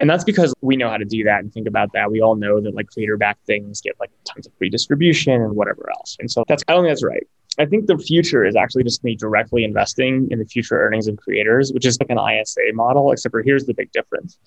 And 0.00 0.10
that's 0.10 0.24
because 0.24 0.54
we 0.60 0.76
know 0.76 0.90
how 0.90 0.96
to 0.96 1.04
do 1.04 1.24
that 1.24 1.40
and 1.40 1.52
think 1.52 1.66
about 1.66 1.92
that. 1.92 2.10
We 2.10 2.20
all 2.20 2.36
know 2.36 2.60
that 2.60 2.74
like 2.74 2.88
creator 2.88 3.16
backed 3.16 3.46
things 3.46 3.80
get 3.80 3.96
like 3.98 4.10
tons 4.24 4.46
of 4.46 4.52
free 4.58 4.68
distribution 4.68 5.40
and 5.40 5.56
whatever 5.56 5.88
else. 5.90 6.16
And 6.20 6.30
so 6.30 6.44
that's, 6.48 6.62
I 6.68 6.72
don't 6.72 6.84
think 6.84 6.90
that's 6.90 7.04
right. 7.04 7.26
I 7.58 7.64
think 7.64 7.86
the 7.86 7.96
future 7.96 8.44
is 8.44 8.54
actually 8.54 8.84
just 8.84 9.02
me 9.02 9.16
directly 9.16 9.64
investing 9.64 10.28
in 10.30 10.38
the 10.38 10.44
future 10.44 10.78
earnings 10.78 11.08
of 11.08 11.16
creators, 11.16 11.72
which 11.72 11.86
is 11.86 11.98
like 11.98 12.10
an 12.10 12.18
ISA 12.18 12.60
model, 12.74 13.10
except 13.12 13.30
for 13.32 13.42
here's 13.42 13.64
the 13.64 13.72
big 13.72 13.90
difference. 13.92 14.38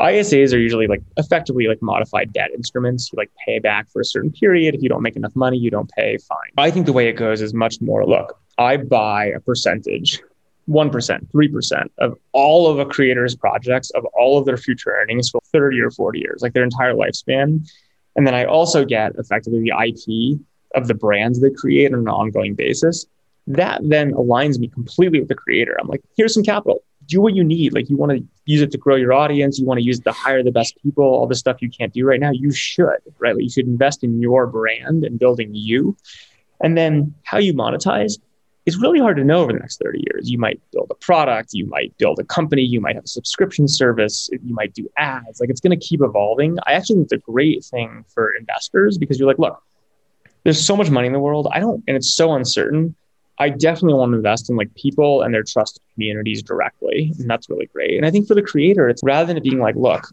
ISAs 0.00 0.52
are 0.52 0.58
usually 0.58 0.86
like 0.86 1.02
effectively 1.16 1.68
like 1.68 1.80
modified 1.80 2.32
debt 2.32 2.50
instruments. 2.52 3.10
You 3.12 3.16
like 3.16 3.30
pay 3.46 3.60
back 3.60 3.88
for 3.90 4.00
a 4.00 4.04
certain 4.04 4.30
period. 4.30 4.74
If 4.74 4.82
you 4.82 4.88
don't 4.88 5.02
make 5.02 5.16
enough 5.16 5.34
money, 5.34 5.56
you 5.56 5.70
don't 5.70 5.90
pay, 5.90 6.18
fine. 6.18 6.50
I 6.58 6.70
think 6.70 6.86
the 6.86 6.92
way 6.92 7.08
it 7.08 7.14
goes 7.14 7.40
is 7.40 7.54
much 7.54 7.80
more 7.80 8.04
look, 8.04 8.38
I 8.58 8.76
buy 8.76 9.26
a 9.26 9.40
percentage 9.40 10.20
1%, 10.68 11.26
3% 11.32 11.88
of 11.98 12.18
all 12.32 12.68
of 12.68 12.78
a 12.78 12.86
creator's 12.86 13.36
projects, 13.36 13.90
of 13.90 14.04
all 14.06 14.38
of 14.38 14.46
their 14.46 14.56
future 14.56 14.90
earnings 14.90 15.30
for 15.30 15.40
30 15.52 15.80
or 15.80 15.90
40 15.90 16.18
years, 16.18 16.42
like 16.42 16.52
their 16.52 16.64
entire 16.64 16.94
lifespan. 16.94 17.68
And 18.16 18.26
then 18.26 18.34
I 18.34 18.44
also 18.44 18.84
get 18.84 19.12
effectively 19.16 19.60
the 19.60 19.72
IP 19.72 20.40
of 20.74 20.88
the 20.88 20.94
brands 20.94 21.40
they 21.40 21.50
create 21.50 21.92
on 21.92 22.00
an 22.00 22.08
ongoing 22.08 22.54
basis. 22.54 23.06
That 23.46 23.80
then 23.84 24.12
aligns 24.12 24.58
me 24.58 24.66
completely 24.66 25.20
with 25.20 25.28
the 25.28 25.34
creator. 25.34 25.76
I'm 25.80 25.86
like, 25.86 26.02
here's 26.16 26.34
some 26.34 26.42
capital. 26.42 26.82
Do 27.06 27.20
what 27.20 27.36
you 27.36 27.44
need. 27.44 27.72
Like 27.72 27.88
you 27.88 27.96
want 27.96 28.12
to 28.12 28.26
use 28.46 28.60
it 28.60 28.72
to 28.72 28.78
grow 28.78 28.96
your 28.96 29.12
audience. 29.12 29.60
You 29.60 29.66
want 29.66 29.78
to 29.78 29.84
use 29.84 30.00
it 30.00 30.04
to 30.04 30.12
hire 30.12 30.42
the 30.42 30.50
best 30.50 30.76
people, 30.82 31.04
all 31.04 31.28
the 31.28 31.36
stuff 31.36 31.62
you 31.62 31.70
can't 31.70 31.92
do 31.92 32.04
right 32.04 32.18
now. 32.18 32.32
You 32.32 32.50
should, 32.50 32.98
right? 33.20 33.36
Like 33.36 33.44
you 33.44 33.50
should 33.50 33.68
invest 33.68 34.02
in 34.02 34.20
your 34.20 34.48
brand 34.48 35.04
and 35.04 35.16
building 35.16 35.54
you. 35.54 35.96
And 36.60 36.76
then 36.76 37.14
how 37.22 37.38
you 37.38 37.54
monetize 37.54 38.18
it's 38.66 38.76
really 38.76 38.98
hard 38.98 39.16
to 39.16 39.24
know 39.24 39.42
over 39.42 39.52
the 39.52 39.60
next 39.60 39.80
30 39.80 40.04
years. 40.10 40.28
You 40.28 40.38
might 40.38 40.60
build 40.72 40.88
a 40.90 40.94
product, 40.96 41.50
you 41.52 41.66
might 41.66 41.96
build 41.98 42.18
a 42.18 42.24
company, 42.24 42.62
you 42.62 42.80
might 42.80 42.96
have 42.96 43.04
a 43.04 43.08
subscription 43.08 43.68
service, 43.68 44.28
you 44.32 44.52
might 44.54 44.74
do 44.74 44.88
ads. 44.96 45.40
Like 45.40 45.50
it's 45.50 45.60
going 45.60 45.78
to 45.78 45.86
keep 45.86 46.02
evolving. 46.02 46.58
I 46.66 46.72
actually 46.72 46.96
think 46.96 47.04
it's 47.04 47.12
a 47.12 47.30
great 47.30 47.64
thing 47.64 48.04
for 48.12 48.32
investors 48.34 48.98
because 48.98 49.20
you're 49.20 49.28
like, 49.28 49.38
look, 49.38 49.62
there's 50.42 50.64
so 50.64 50.76
much 50.76 50.90
money 50.90 51.06
in 51.06 51.12
the 51.12 51.20
world. 51.20 51.48
I 51.52 51.60
don't, 51.60 51.82
and 51.86 51.96
it's 51.96 52.12
so 52.12 52.34
uncertain. 52.34 52.96
I 53.38 53.50
definitely 53.50 53.94
want 53.94 54.12
to 54.12 54.16
invest 54.16 54.50
in 54.50 54.56
like 54.56 54.74
people 54.74 55.22
and 55.22 55.32
their 55.32 55.44
trusted 55.44 55.82
communities 55.94 56.42
directly. 56.42 57.12
And 57.20 57.30
that's 57.30 57.48
really 57.48 57.66
great. 57.66 57.96
And 57.96 58.04
I 58.04 58.10
think 58.10 58.26
for 58.26 58.34
the 58.34 58.42
creator, 58.42 58.88
it's 58.88 59.02
rather 59.04 59.26
than 59.26 59.36
it 59.36 59.44
being 59.44 59.60
like, 59.60 59.76
look, 59.76 60.08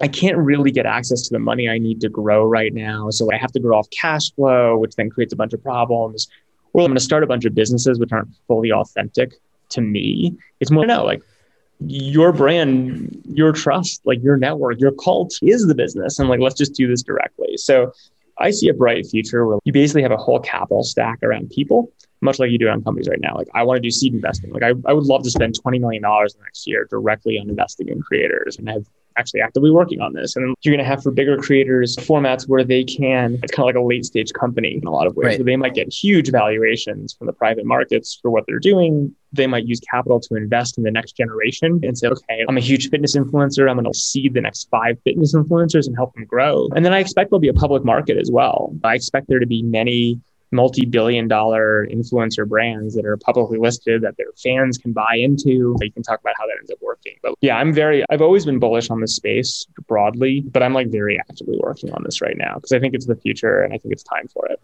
I 0.00 0.08
can't 0.08 0.36
really 0.36 0.70
get 0.70 0.86
access 0.86 1.22
to 1.22 1.34
the 1.34 1.38
money 1.38 1.68
I 1.68 1.78
need 1.78 2.00
to 2.02 2.08
grow 2.08 2.44
right 2.44 2.72
now. 2.72 3.10
So 3.10 3.30
I 3.32 3.36
have 3.36 3.52
to 3.52 3.60
grow 3.60 3.78
off 3.78 3.90
cash 3.90 4.32
flow, 4.34 4.78
which 4.78 4.94
then 4.94 5.10
creates 5.10 5.32
a 5.32 5.36
bunch 5.36 5.52
of 5.52 5.62
problems. 5.62 6.28
Or 6.72 6.82
I'm 6.82 6.88
going 6.88 6.96
to 6.96 7.02
start 7.02 7.22
a 7.22 7.26
bunch 7.26 7.44
of 7.44 7.54
businesses 7.54 7.98
which 7.98 8.12
aren't 8.12 8.28
fully 8.46 8.72
authentic 8.72 9.34
to 9.70 9.80
me. 9.80 10.36
It's 10.60 10.70
more 10.70 10.86
no, 10.86 11.04
like 11.04 11.22
your 11.80 12.32
brand, 12.32 13.22
your 13.28 13.52
trust, 13.52 14.00
like 14.04 14.22
your 14.22 14.36
network, 14.36 14.80
your 14.80 14.92
cult 14.92 15.38
is 15.42 15.66
the 15.66 15.74
business. 15.74 16.18
And 16.18 16.28
like, 16.28 16.40
let's 16.40 16.56
just 16.56 16.74
do 16.74 16.86
this 16.86 17.02
directly. 17.02 17.56
So 17.56 17.92
I 18.38 18.50
see 18.50 18.68
a 18.68 18.74
bright 18.74 19.06
future 19.06 19.46
where 19.46 19.58
you 19.64 19.72
basically 19.72 20.02
have 20.02 20.12
a 20.12 20.16
whole 20.16 20.40
capital 20.40 20.82
stack 20.82 21.22
around 21.22 21.50
people, 21.50 21.92
much 22.20 22.38
like 22.38 22.50
you 22.50 22.58
do 22.58 22.68
on 22.68 22.82
companies 22.82 23.08
right 23.08 23.20
now. 23.20 23.34
Like 23.34 23.48
I 23.54 23.62
want 23.62 23.76
to 23.76 23.80
do 23.80 23.90
seed 23.90 24.14
investing. 24.14 24.52
Like 24.52 24.62
I, 24.62 24.72
I 24.86 24.92
would 24.92 25.04
love 25.04 25.22
to 25.24 25.30
spend 25.30 25.54
$20 25.58 25.80
million 25.80 26.02
next 26.02 26.66
year 26.66 26.86
directly 26.90 27.38
on 27.38 27.48
investing 27.48 27.88
in 27.88 28.00
creators 28.00 28.56
and 28.58 28.68
have 28.68 28.86
actually 29.18 29.40
actively 29.40 29.70
working 29.70 30.00
on 30.00 30.12
this. 30.12 30.36
And 30.36 30.54
you're 30.62 30.72
going 30.74 30.84
to 30.84 30.88
have 30.88 31.02
for 31.02 31.10
bigger 31.10 31.36
creators 31.36 31.96
formats 31.96 32.48
where 32.48 32.64
they 32.64 32.84
can, 32.84 33.38
it's 33.42 33.52
kind 33.52 33.68
of 33.68 33.74
like 33.74 33.82
a 33.82 33.86
late 33.86 34.04
stage 34.04 34.32
company 34.32 34.78
in 34.80 34.86
a 34.86 34.90
lot 34.90 35.06
of 35.06 35.16
ways, 35.16 35.26
Right. 35.26 35.38
where 35.38 35.44
they 35.44 35.56
might 35.56 35.74
get 35.74 35.92
huge 35.92 36.30
valuations 36.30 37.12
from 37.14 37.26
the 37.26 37.32
private 37.32 37.66
markets 37.66 38.18
for 38.22 38.30
what 38.30 38.44
they're 38.46 38.58
doing. 38.60 39.14
They 39.32 39.46
might 39.46 39.66
use 39.66 39.80
capital 39.80 40.20
to 40.20 40.34
invest 40.36 40.78
in 40.78 40.84
the 40.84 40.90
next 40.90 41.12
generation 41.16 41.80
and 41.82 41.98
say, 41.98 42.08
okay, 42.08 42.44
I'm 42.48 42.56
a 42.56 42.60
huge 42.60 42.88
fitness 42.88 43.14
influencer. 43.16 43.68
I'm 43.68 43.76
going 43.76 43.92
to 43.92 43.98
seed 43.98 44.32
the 44.34 44.40
next 44.40 44.68
five 44.70 44.96
fitness 45.04 45.34
influencers 45.34 45.86
and 45.86 45.94
help 45.96 46.14
them 46.14 46.24
grow. 46.24 46.68
And 46.74 46.84
then 46.84 46.94
I 46.94 47.00
expect 47.00 47.30
there'll 47.30 47.40
be 47.40 47.48
a 47.48 47.52
public 47.52 47.84
market 47.84 48.16
as 48.16 48.30
well. 48.30 48.74
I 48.84 48.94
expect 48.94 49.28
there 49.28 49.38
to 49.40 49.46
be 49.46 49.62
many 49.62 50.20
multi-billion 50.50 51.28
dollar 51.28 51.86
influencer 51.86 52.48
brands 52.48 52.94
that 52.94 53.04
are 53.04 53.16
publicly 53.16 53.58
listed 53.58 54.02
that 54.02 54.16
their 54.16 54.32
fans 54.42 54.78
can 54.78 54.92
buy 54.92 55.16
into. 55.16 55.76
You 55.80 55.92
can 55.92 56.02
talk 56.02 56.20
about 56.20 56.34
how 56.38 56.46
that 56.46 56.56
ends 56.58 56.70
up 56.70 56.78
working. 56.80 57.14
But 57.22 57.34
yeah, 57.40 57.56
I'm 57.56 57.72
very 57.72 58.04
I've 58.10 58.22
always 58.22 58.44
been 58.44 58.58
bullish 58.58 58.90
on 58.90 59.00
this 59.00 59.14
space 59.14 59.66
broadly, 59.86 60.40
but 60.40 60.62
I'm 60.62 60.74
like 60.74 60.88
very 60.88 61.18
actively 61.18 61.58
working 61.62 61.92
on 61.92 62.02
this 62.04 62.20
right 62.20 62.36
now 62.36 62.54
because 62.54 62.72
I 62.72 62.80
think 62.80 62.94
it's 62.94 63.06
the 63.06 63.16
future 63.16 63.62
and 63.62 63.72
I 63.72 63.78
think 63.78 63.92
it's 63.92 64.02
time 64.02 64.28
for 64.28 64.46
it. 64.46 64.60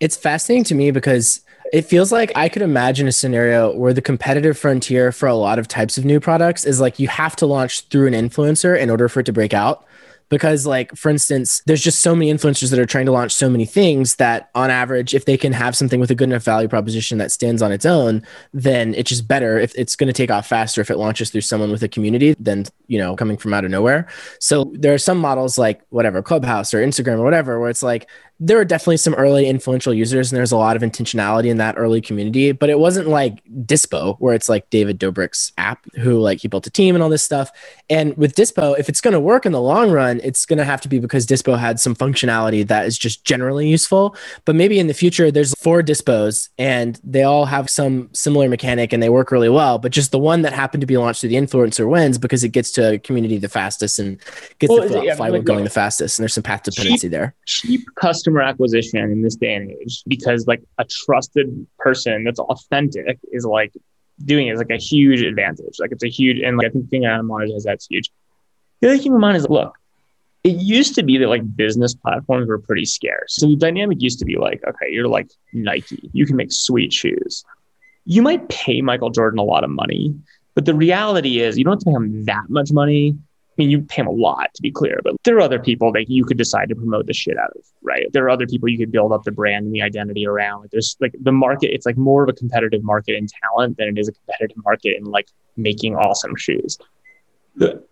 It's 0.00 0.16
fascinating 0.16 0.64
to 0.64 0.74
me 0.74 0.90
because 0.90 1.42
it 1.72 1.82
feels 1.82 2.10
like 2.10 2.32
I 2.34 2.48
could 2.48 2.62
imagine 2.62 3.06
a 3.06 3.12
scenario 3.12 3.76
where 3.76 3.92
the 3.92 4.00
competitive 4.00 4.58
frontier 4.58 5.12
for 5.12 5.28
a 5.28 5.34
lot 5.34 5.58
of 5.58 5.68
types 5.68 5.98
of 5.98 6.04
new 6.06 6.20
products 6.20 6.64
is 6.64 6.80
like 6.80 6.98
you 6.98 7.08
have 7.08 7.36
to 7.36 7.46
launch 7.46 7.82
through 7.82 8.06
an 8.06 8.14
influencer 8.14 8.78
in 8.78 8.88
order 8.88 9.08
for 9.08 9.20
it 9.20 9.26
to 9.26 9.32
break 9.32 9.52
out. 9.52 9.84
Because, 10.30 10.64
like, 10.64 10.96
for 10.96 11.10
instance, 11.10 11.62
there's 11.66 11.82
just 11.82 12.00
so 12.00 12.14
many 12.14 12.32
influencers 12.32 12.70
that 12.70 12.78
are 12.78 12.86
trying 12.86 13.06
to 13.06 13.12
launch 13.12 13.32
so 13.32 13.50
many 13.50 13.66
things 13.66 14.16
that, 14.16 14.48
on 14.54 14.70
average, 14.70 15.12
if 15.12 15.26
they 15.26 15.36
can 15.36 15.52
have 15.52 15.76
something 15.76 16.00
with 16.00 16.10
a 16.10 16.14
good 16.14 16.30
enough 16.30 16.44
value 16.44 16.68
proposition 16.68 17.18
that 17.18 17.32
stands 17.32 17.60
on 17.60 17.72
its 17.72 17.84
own, 17.84 18.22
then 18.54 18.94
it's 18.94 19.10
just 19.10 19.28
better. 19.28 19.58
If 19.58 19.74
it's 19.74 19.96
going 19.96 20.06
to 20.06 20.12
take 20.12 20.30
off 20.30 20.46
faster 20.46 20.80
if 20.80 20.90
it 20.90 20.96
launches 20.96 21.30
through 21.30 21.42
someone 21.42 21.70
with 21.70 21.82
a 21.82 21.88
community 21.88 22.34
than, 22.38 22.64
you 22.86 22.98
know, 22.98 23.16
coming 23.16 23.36
from 23.36 23.52
out 23.52 23.64
of 23.64 23.70
nowhere. 23.70 24.08
So, 24.38 24.72
there 24.74 24.94
are 24.94 24.98
some 24.98 25.18
models 25.18 25.58
like 25.58 25.82
whatever, 25.90 26.22
Clubhouse 26.22 26.72
or 26.72 26.78
Instagram 26.78 27.18
or 27.18 27.24
whatever, 27.24 27.60
where 27.60 27.68
it's 27.68 27.82
like, 27.82 28.08
there 28.42 28.58
are 28.58 28.64
definitely 28.64 28.96
some 28.96 29.12
early 29.14 29.46
influential 29.46 29.92
users 29.92 30.32
and 30.32 30.38
there's 30.38 30.50
a 30.50 30.56
lot 30.56 30.74
of 30.74 30.80
intentionality 30.82 31.48
in 31.50 31.58
that 31.58 31.74
early 31.76 32.00
community 32.00 32.52
but 32.52 32.70
it 32.70 32.78
wasn't 32.78 33.06
like 33.06 33.44
Dispo 33.66 34.16
where 34.18 34.34
it's 34.34 34.48
like 34.48 34.68
David 34.70 34.98
Dobrik's 34.98 35.52
app 35.58 35.84
who 35.96 36.18
like 36.18 36.40
he 36.40 36.48
built 36.48 36.66
a 36.66 36.70
team 36.70 36.96
and 36.96 37.02
all 37.02 37.10
this 37.10 37.22
stuff. 37.22 37.50
And 37.90 38.16
with 38.16 38.34
Dispo 38.34 38.78
if 38.78 38.88
it's 38.88 39.02
going 39.02 39.12
to 39.12 39.20
work 39.20 39.44
in 39.44 39.52
the 39.52 39.60
long 39.60 39.90
run 39.90 40.20
it's 40.24 40.46
going 40.46 40.58
to 40.58 40.64
have 40.64 40.80
to 40.80 40.88
be 40.88 40.98
because 40.98 41.26
Dispo 41.26 41.58
had 41.58 41.78
some 41.78 41.94
functionality 41.94 42.66
that 42.66 42.86
is 42.86 42.96
just 42.96 43.26
generally 43.26 43.68
useful. 43.68 44.16
But 44.46 44.56
maybe 44.56 44.78
in 44.78 44.86
the 44.86 44.94
future 44.94 45.30
there's 45.30 45.52
four 45.54 45.82
Dispos 45.82 46.48
and 46.56 46.98
they 47.04 47.24
all 47.24 47.44
have 47.44 47.68
some 47.68 48.08
similar 48.14 48.48
mechanic 48.48 48.94
and 48.94 49.02
they 49.02 49.10
work 49.10 49.30
really 49.30 49.50
well 49.50 49.78
but 49.78 49.92
just 49.92 50.12
the 50.12 50.18
one 50.18 50.42
that 50.42 50.54
happened 50.54 50.80
to 50.80 50.86
be 50.86 50.96
launched 50.96 51.20
through 51.20 51.28
the 51.28 51.36
influencer 51.36 51.86
wins 51.88 52.16
because 52.16 52.42
it 52.42 52.48
gets 52.48 52.70
to 52.72 52.94
a 52.94 52.98
community 52.98 53.36
the 53.36 53.48
fastest 53.50 53.98
and 53.98 54.18
gets 54.58 54.70
Well, 54.70 54.88
the 54.88 55.02
yeah, 55.02 55.14
like, 55.14 55.44
going 55.44 55.60
look, 55.60 55.64
the 55.64 55.70
fastest 55.70 56.18
and 56.18 56.22
there's 56.22 56.34
some 56.34 56.42
path 56.42 56.62
dependency 56.62 57.08
there. 57.08 57.34
cheap 57.44 57.82
customer 57.96 58.29
acquisition 58.38 59.00
in 59.10 59.22
this 59.22 59.36
day 59.36 59.54
and 59.54 59.70
age 59.70 60.02
because 60.06 60.46
like 60.46 60.62
a 60.78 60.84
trusted 60.84 61.66
person 61.78 62.24
that's 62.24 62.38
authentic 62.38 63.18
is 63.32 63.44
like 63.44 63.72
doing 64.24 64.48
it 64.48 64.52
is 64.52 64.58
like 64.58 64.70
a 64.70 64.76
huge 64.76 65.22
advantage. 65.22 65.76
Like 65.78 65.92
it's 65.92 66.04
a 66.04 66.08
huge 66.08 66.38
and 66.40 66.56
like 66.56 66.68
I 66.68 66.70
think 66.70 66.90
being 66.90 67.06
on 67.06 67.26
monetize 67.26 67.64
that's 67.64 67.86
huge. 67.86 68.10
The 68.80 68.88
other 68.88 68.98
thing 68.98 69.12
in 69.12 69.20
mind 69.20 69.36
is 69.36 69.48
look, 69.48 69.74
it 70.44 70.56
used 70.56 70.94
to 70.94 71.02
be 71.02 71.18
that 71.18 71.28
like 71.28 71.56
business 71.56 71.94
platforms 71.94 72.48
were 72.48 72.58
pretty 72.58 72.84
scarce. 72.84 73.36
So 73.36 73.46
the 73.46 73.56
dynamic 73.56 74.00
used 74.00 74.18
to 74.20 74.24
be 74.24 74.36
like, 74.36 74.62
okay, 74.66 74.90
you're 74.90 75.08
like 75.08 75.30
Nike, 75.52 76.10
you 76.12 76.26
can 76.26 76.36
make 76.36 76.52
sweet 76.52 76.92
shoes. 76.92 77.44
You 78.04 78.22
might 78.22 78.48
pay 78.48 78.80
Michael 78.80 79.10
Jordan 79.10 79.38
a 79.38 79.42
lot 79.42 79.64
of 79.64 79.70
money, 79.70 80.14
but 80.54 80.64
the 80.64 80.74
reality 80.74 81.40
is 81.40 81.58
you 81.58 81.64
don't 81.64 81.72
have 81.74 81.80
to 81.80 81.84
pay 81.84 81.92
him 81.92 82.24
that 82.24 82.44
much 82.48 82.72
money 82.72 83.18
mean, 83.60 83.70
you 83.70 83.82
pay 83.82 84.02
him 84.02 84.06
a 84.06 84.12
lot 84.12 84.52
to 84.54 84.62
be 84.62 84.70
clear, 84.70 85.00
but 85.04 85.14
there 85.24 85.36
are 85.36 85.40
other 85.40 85.58
people 85.58 85.92
that 85.92 86.08
you 86.08 86.24
could 86.24 86.38
decide 86.38 86.68
to 86.70 86.74
promote 86.74 87.06
the 87.06 87.12
shit 87.12 87.36
out 87.38 87.50
of, 87.56 87.62
right? 87.82 88.06
There 88.12 88.24
are 88.24 88.30
other 88.30 88.46
people 88.46 88.68
you 88.68 88.78
could 88.78 88.90
build 88.90 89.12
up 89.12 89.24
the 89.24 89.32
brand 89.32 89.66
and 89.66 89.74
the 89.74 89.82
identity 89.82 90.26
around. 90.26 90.68
There's 90.72 90.96
like 91.00 91.14
the 91.20 91.32
market, 91.32 91.74
it's 91.74 91.86
like 91.86 91.96
more 91.96 92.22
of 92.22 92.28
a 92.28 92.32
competitive 92.32 92.82
market 92.82 93.16
in 93.16 93.26
talent 93.26 93.76
than 93.76 93.88
it 93.88 93.98
is 93.98 94.08
a 94.08 94.12
competitive 94.12 94.62
market 94.64 94.96
in 94.96 95.04
like 95.04 95.28
making 95.56 95.94
awesome 95.94 96.36
shoes. 96.36 96.78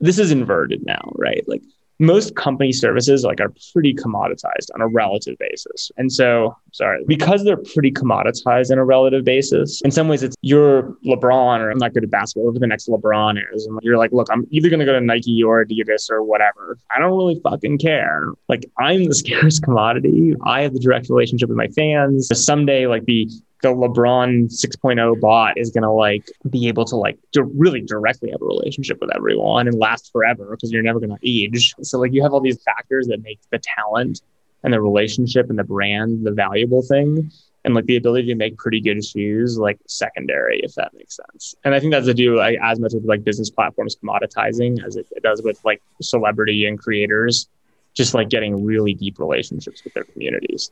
This 0.00 0.18
is 0.18 0.30
inverted 0.30 0.84
now, 0.86 1.12
right? 1.16 1.44
Like 1.46 1.62
most 1.98 2.36
company 2.36 2.72
services 2.72 3.24
like 3.24 3.40
are 3.40 3.52
pretty 3.72 3.92
commoditized 3.94 4.70
on 4.74 4.80
a 4.80 4.86
relative 4.86 5.36
basis. 5.38 5.90
And 5.96 6.12
so, 6.12 6.56
sorry, 6.72 7.04
because 7.06 7.44
they're 7.44 7.56
pretty 7.56 7.90
commoditized 7.90 8.70
on 8.70 8.78
a 8.78 8.84
relative 8.84 9.24
basis, 9.24 9.80
in 9.82 9.90
some 9.90 10.08
ways 10.08 10.22
it's 10.22 10.36
you're 10.42 10.96
LeBron 11.04 11.60
or 11.60 11.70
I'm 11.70 11.78
not 11.78 11.94
good 11.94 12.04
at 12.04 12.10
basketball, 12.10 12.52
the 12.52 12.66
next 12.66 12.88
LeBron 12.88 13.38
is. 13.52 13.66
And 13.66 13.78
you're 13.82 13.98
like, 13.98 14.12
look, 14.12 14.28
I'm 14.30 14.46
either 14.50 14.68
going 14.68 14.80
to 14.80 14.86
go 14.86 14.92
to 14.92 15.00
Nike 15.00 15.42
or 15.42 15.64
Adidas 15.64 16.10
or 16.10 16.22
whatever. 16.22 16.78
I 16.94 16.98
don't 16.98 17.16
really 17.16 17.40
fucking 17.42 17.78
care. 17.78 18.26
Like 18.48 18.64
I'm 18.78 19.04
the 19.04 19.14
scarce 19.14 19.58
commodity. 19.58 20.34
I 20.44 20.62
have 20.62 20.72
the 20.72 20.80
direct 20.80 21.08
relationship 21.08 21.48
with 21.48 21.58
my 21.58 21.68
fans. 21.68 22.28
So 22.28 22.34
someday, 22.34 22.86
like 22.86 23.04
the 23.04 23.28
the 23.62 23.68
LeBron 23.68 24.44
6.0 24.44 25.20
bot 25.20 25.58
is 25.58 25.70
going 25.70 25.82
to 25.82 25.90
like 25.90 26.30
be 26.48 26.68
able 26.68 26.84
to 26.84 26.96
like 26.96 27.18
to 27.32 27.42
really 27.42 27.80
directly 27.80 28.30
have 28.30 28.40
a 28.40 28.44
relationship 28.44 28.98
with 29.00 29.14
everyone 29.14 29.66
and 29.66 29.78
last 29.78 30.12
forever 30.12 30.50
because 30.50 30.70
you're 30.70 30.82
never 30.82 31.00
going 31.00 31.10
to 31.10 31.18
age. 31.24 31.74
So 31.82 31.98
like 31.98 32.12
you 32.12 32.22
have 32.22 32.32
all 32.32 32.40
these 32.40 32.62
factors 32.62 33.08
that 33.08 33.22
make 33.22 33.40
the 33.50 33.58
talent 33.58 34.22
and 34.64 34.72
the 34.72 34.80
relationship 34.80 35.50
and 35.50 35.58
the 35.58 35.64
brand 35.64 36.24
the 36.26 36.32
valuable 36.32 36.82
thing 36.82 37.30
and 37.64 37.74
like 37.74 37.86
the 37.86 37.96
ability 37.96 38.28
to 38.28 38.34
make 38.34 38.56
pretty 38.56 38.80
good 38.80 39.04
shoes 39.04 39.58
like 39.58 39.78
secondary 39.86 40.60
if 40.60 40.74
that 40.74 40.92
makes 40.94 41.16
sense. 41.16 41.54
And 41.64 41.74
i 41.74 41.80
think 41.80 41.92
that's 41.92 42.06
to 42.06 42.14
do 42.14 42.36
like, 42.36 42.58
as 42.62 42.78
much 42.78 42.92
with 42.94 43.04
like 43.04 43.24
business 43.24 43.50
platforms 43.50 43.96
commoditizing 43.96 44.84
as 44.84 44.96
it, 44.96 45.06
it 45.12 45.22
does 45.22 45.42
with 45.42 45.60
like 45.64 45.82
celebrity 46.00 46.66
and 46.66 46.78
creators 46.78 47.48
just 47.94 48.14
like 48.14 48.28
getting 48.28 48.64
really 48.64 48.94
deep 48.94 49.18
relationships 49.18 49.82
with 49.82 49.92
their 49.92 50.04
communities. 50.04 50.70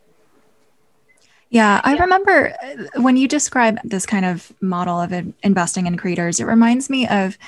Yeah, 1.51 1.81
I 1.85 1.96
remember 1.96 2.55
uh, 2.62 3.03
when 3.03 3.16
you 3.16 3.29
describe 3.29 3.79
this 3.85 4.07
kind 4.07 4.25
of 4.25 4.53
model 4.61 5.01
of 5.01 5.12
investing 5.42 5.87
in 5.87 5.96
creators, 5.96 6.40
it 6.40 6.44
reminds 6.44 6.90
me 6.90 7.07
of 7.07 7.38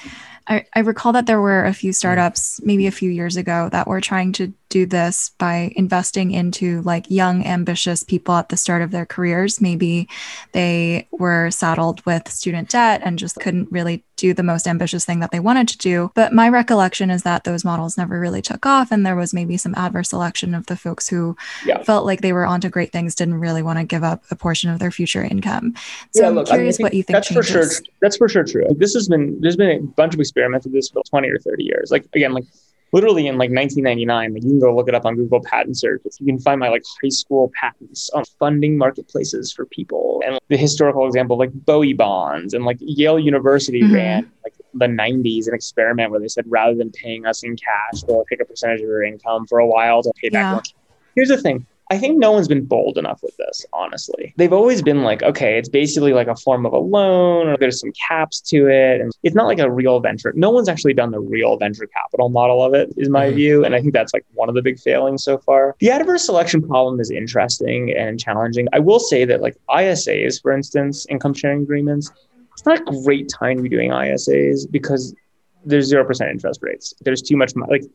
I, 0.48 0.64
I, 0.74 0.80
recall 0.80 1.12
that 1.12 1.26
there 1.26 1.40
were 1.40 1.64
a 1.64 1.74
few 1.74 1.92
startups 1.92 2.60
maybe 2.64 2.86
a 2.86 2.90
few 2.90 3.10
years 3.10 3.36
ago 3.36 3.68
that 3.70 3.86
were 3.86 4.00
trying 4.00 4.32
to 4.32 4.52
do 4.68 4.86
this 4.86 5.30
by 5.38 5.72
investing 5.76 6.30
into 6.30 6.82
like 6.82 7.10
young, 7.10 7.44
ambitious 7.44 8.02
people 8.02 8.34
at 8.34 8.48
the 8.48 8.56
start 8.56 8.82
of 8.82 8.90
their 8.90 9.06
careers. 9.06 9.60
Maybe 9.60 10.08
they 10.52 11.08
were 11.12 11.50
saddled 11.50 12.04
with 12.04 12.30
student 12.30 12.70
debt 12.70 13.00
and 13.04 13.18
just 13.18 13.36
couldn't 13.36 13.70
really 13.72 14.04
do 14.16 14.34
the 14.34 14.42
most 14.42 14.66
ambitious 14.66 15.04
thing 15.04 15.20
that 15.20 15.30
they 15.30 15.40
wanted 15.40 15.68
to 15.68 15.78
do. 15.78 16.10
But 16.14 16.32
my 16.32 16.48
recollection 16.48 17.10
is 17.10 17.22
that 17.22 17.44
those 17.44 17.64
models 17.64 17.96
never 17.96 18.18
really 18.18 18.42
took 18.42 18.66
off. 18.66 18.90
And 18.90 19.06
there 19.06 19.16
was 19.16 19.32
maybe 19.32 19.56
some 19.56 19.74
adverse 19.76 20.10
selection 20.10 20.54
of 20.54 20.66
the 20.66 20.76
folks 20.76 21.08
who 21.08 21.36
yeah. 21.64 21.82
felt 21.84 22.04
like 22.04 22.20
they 22.20 22.32
were 22.32 22.44
onto 22.44 22.68
great 22.68 22.92
things, 22.92 23.14
didn't 23.14 23.40
really 23.40 23.62
want 23.62 23.78
to 23.78 23.84
give 23.84 24.02
up 24.02 24.24
a 24.30 24.36
portion 24.36 24.70
of 24.70 24.80
their 24.80 24.90
future 24.90 25.22
income. 25.22 25.74
So 26.12 26.22
yeah, 26.22 26.40
I'm 26.40 26.44
curious 26.44 26.78
I 26.78 26.82
mean, 26.82 26.84
what 26.84 26.94
you 26.94 27.02
think. 27.04 27.14
That's 27.14 27.28
changes. 27.28 27.46
for 27.46 27.52
sure. 27.52 27.86
That's 28.00 28.16
for 28.16 28.28
sure 28.28 28.44
true. 28.44 28.66
This 28.76 28.92
has 28.94 29.08
been, 29.08 29.40
there's 29.40 29.56
been 29.56 29.70
a 29.70 29.80
bunch 29.80 30.14
of 30.14 30.20
experiments 30.20 30.37
with 30.46 30.72
this 30.72 30.90
for 30.90 31.02
20 31.08 31.28
or 31.28 31.38
30 31.38 31.64
years. 31.64 31.90
Like, 31.90 32.06
again, 32.14 32.32
like 32.32 32.44
literally 32.92 33.26
in 33.26 33.36
like 33.36 33.50
1999 33.50 34.34
like 34.34 34.42
you 34.42 34.48
can 34.48 34.60
go 34.60 34.74
look 34.74 34.88
it 34.88 34.94
up 34.94 35.04
on 35.04 35.14
google 35.14 35.42
patent 35.42 35.78
search 35.78 36.00
you 36.20 36.26
can 36.26 36.38
find 36.38 36.58
my 36.58 36.68
like 36.68 36.82
high 37.02 37.08
school 37.08 37.50
patents 37.58 38.10
on 38.10 38.24
funding 38.38 38.78
marketplaces 38.78 39.52
for 39.52 39.66
people 39.66 40.22
and 40.24 40.38
the 40.48 40.56
historical 40.56 41.06
example 41.06 41.36
like 41.38 41.52
bowie 41.52 41.92
bonds 41.92 42.54
and 42.54 42.64
like 42.64 42.78
yale 42.80 43.18
university 43.18 43.82
mm-hmm. 43.82 43.94
ran 43.94 44.32
like 44.44 44.54
the 44.74 44.86
90s 44.86 45.48
an 45.48 45.54
experiment 45.54 46.10
where 46.10 46.20
they 46.20 46.28
said 46.28 46.44
rather 46.48 46.74
than 46.74 46.90
paying 46.90 47.26
us 47.26 47.42
in 47.42 47.56
cash 47.56 48.02
they'll 48.02 48.24
take 48.30 48.40
a 48.40 48.44
percentage 48.44 48.80
of 48.80 48.86
your 48.86 49.02
income 49.02 49.46
for 49.46 49.58
a 49.58 49.66
while 49.66 50.02
to 50.02 50.12
pay 50.16 50.28
back 50.28 50.64
yeah. 50.64 50.72
here's 51.14 51.28
the 51.28 51.40
thing 51.40 51.66
I 51.90 51.98
think 51.98 52.18
no 52.18 52.32
one's 52.32 52.48
been 52.48 52.64
bold 52.64 52.98
enough 52.98 53.20
with 53.22 53.36
this, 53.38 53.64
honestly. 53.72 54.34
They've 54.36 54.52
always 54.52 54.82
been 54.82 55.02
like, 55.02 55.22
okay, 55.22 55.58
it's 55.58 55.70
basically 55.70 56.12
like 56.12 56.26
a 56.26 56.36
form 56.36 56.66
of 56.66 56.72
a 56.72 56.78
loan, 56.78 57.48
or 57.48 57.56
there's 57.56 57.80
some 57.80 57.92
caps 57.92 58.40
to 58.42 58.68
it. 58.68 59.00
And 59.00 59.12
it's 59.22 59.34
not 59.34 59.46
like 59.46 59.58
a 59.58 59.70
real 59.70 59.98
venture. 60.00 60.32
No 60.36 60.50
one's 60.50 60.68
actually 60.68 60.92
done 60.94 61.10
the 61.10 61.20
real 61.20 61.56
venture 61.56 61.86
capital 61.86 62.28
model 62.28 62.62
of 62.62 62.74
it, 62.74 62.92
is 62.96 63.08
my 63.08 63.26
mm-hmm. 63.26 63.36
view. 63.36 63.64
And 63.64 63.74
I 63.74 63.80
think 63.80 63.94
that's 63.94 64.12
like 64.12 64.26
one 64.34 64.48
of 64.50 64.54
the 64.54 64.62
big 64.62 64.78
failings 64.78 65.24
so 65.24 65.38
far. 65.38 65.76
The 65.80 65.90
adverse 65.90 66.26
selection 66.26 66.66
problem 66.66 67.00
is 67.00 67.10
interesting 67.10 67.94
and 67.96 68.20
challenging. 68.20 68.68
I 68.72 68.80
will 68.80 69.00
say 69.00 69.24
that, 69.24 69.40
like 69.40 69.56
ISAs, 69.70 70.42
for 70.42 70.52
instance, 70.52 71.06
income 71.08 71.32
sharing 71.32 71.62
agreements, 71.62 72.12
it's 72.52 72.66
not 72.66 72.80
a 72.80 73.02
great 73.04 73.30
time 73.30 73.56
to 73.56 73.62
be 73.62 73.68
doing 73.68 73.90
ISAs 73.90 74.70
because 74.70 75.14
there's 75.64 75.90
0% 75.92 76.30
interest 76.30 76.60
rates. 76.62 76.92
There's 77.00 77.22
too 77.22 77.36
much 77.36 77.54
money. 77.56 77.72
Like 77.72 77.90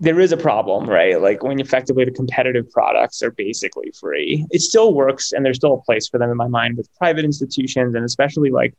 there 0.00 0.20
is 0.20 0.32
a 0.32 0.36
problem, 0.36 0.88
right? 0.88 1.20
Like 1.20 1.42
when 1.42 1.60
effectively 1.60 2.04
the 2.04 2.10
competitive 2.10 2.70
products 2.70 3.22
are 3.22 3.30
basically 3.30 3.92
free. 3.98 4.46
It 4.50 4.60
still 4.60 4.94
works 4.94 5.32
and 5.32 5.44
there's 5.44 5.56
still 5.56 5.74
a 5.74 5.82
place 5.82 6.08
for 6.08 6.18
them 6.18 6.30
in 6.30 6.36
my 6.36 6.48
mind 6.48 6.76
with 6.76 6.88
private 6.96 7.24
institutions 7.24 7.94
and 7.94 8.04
especially 8.04 8.50
like 8.50 8.74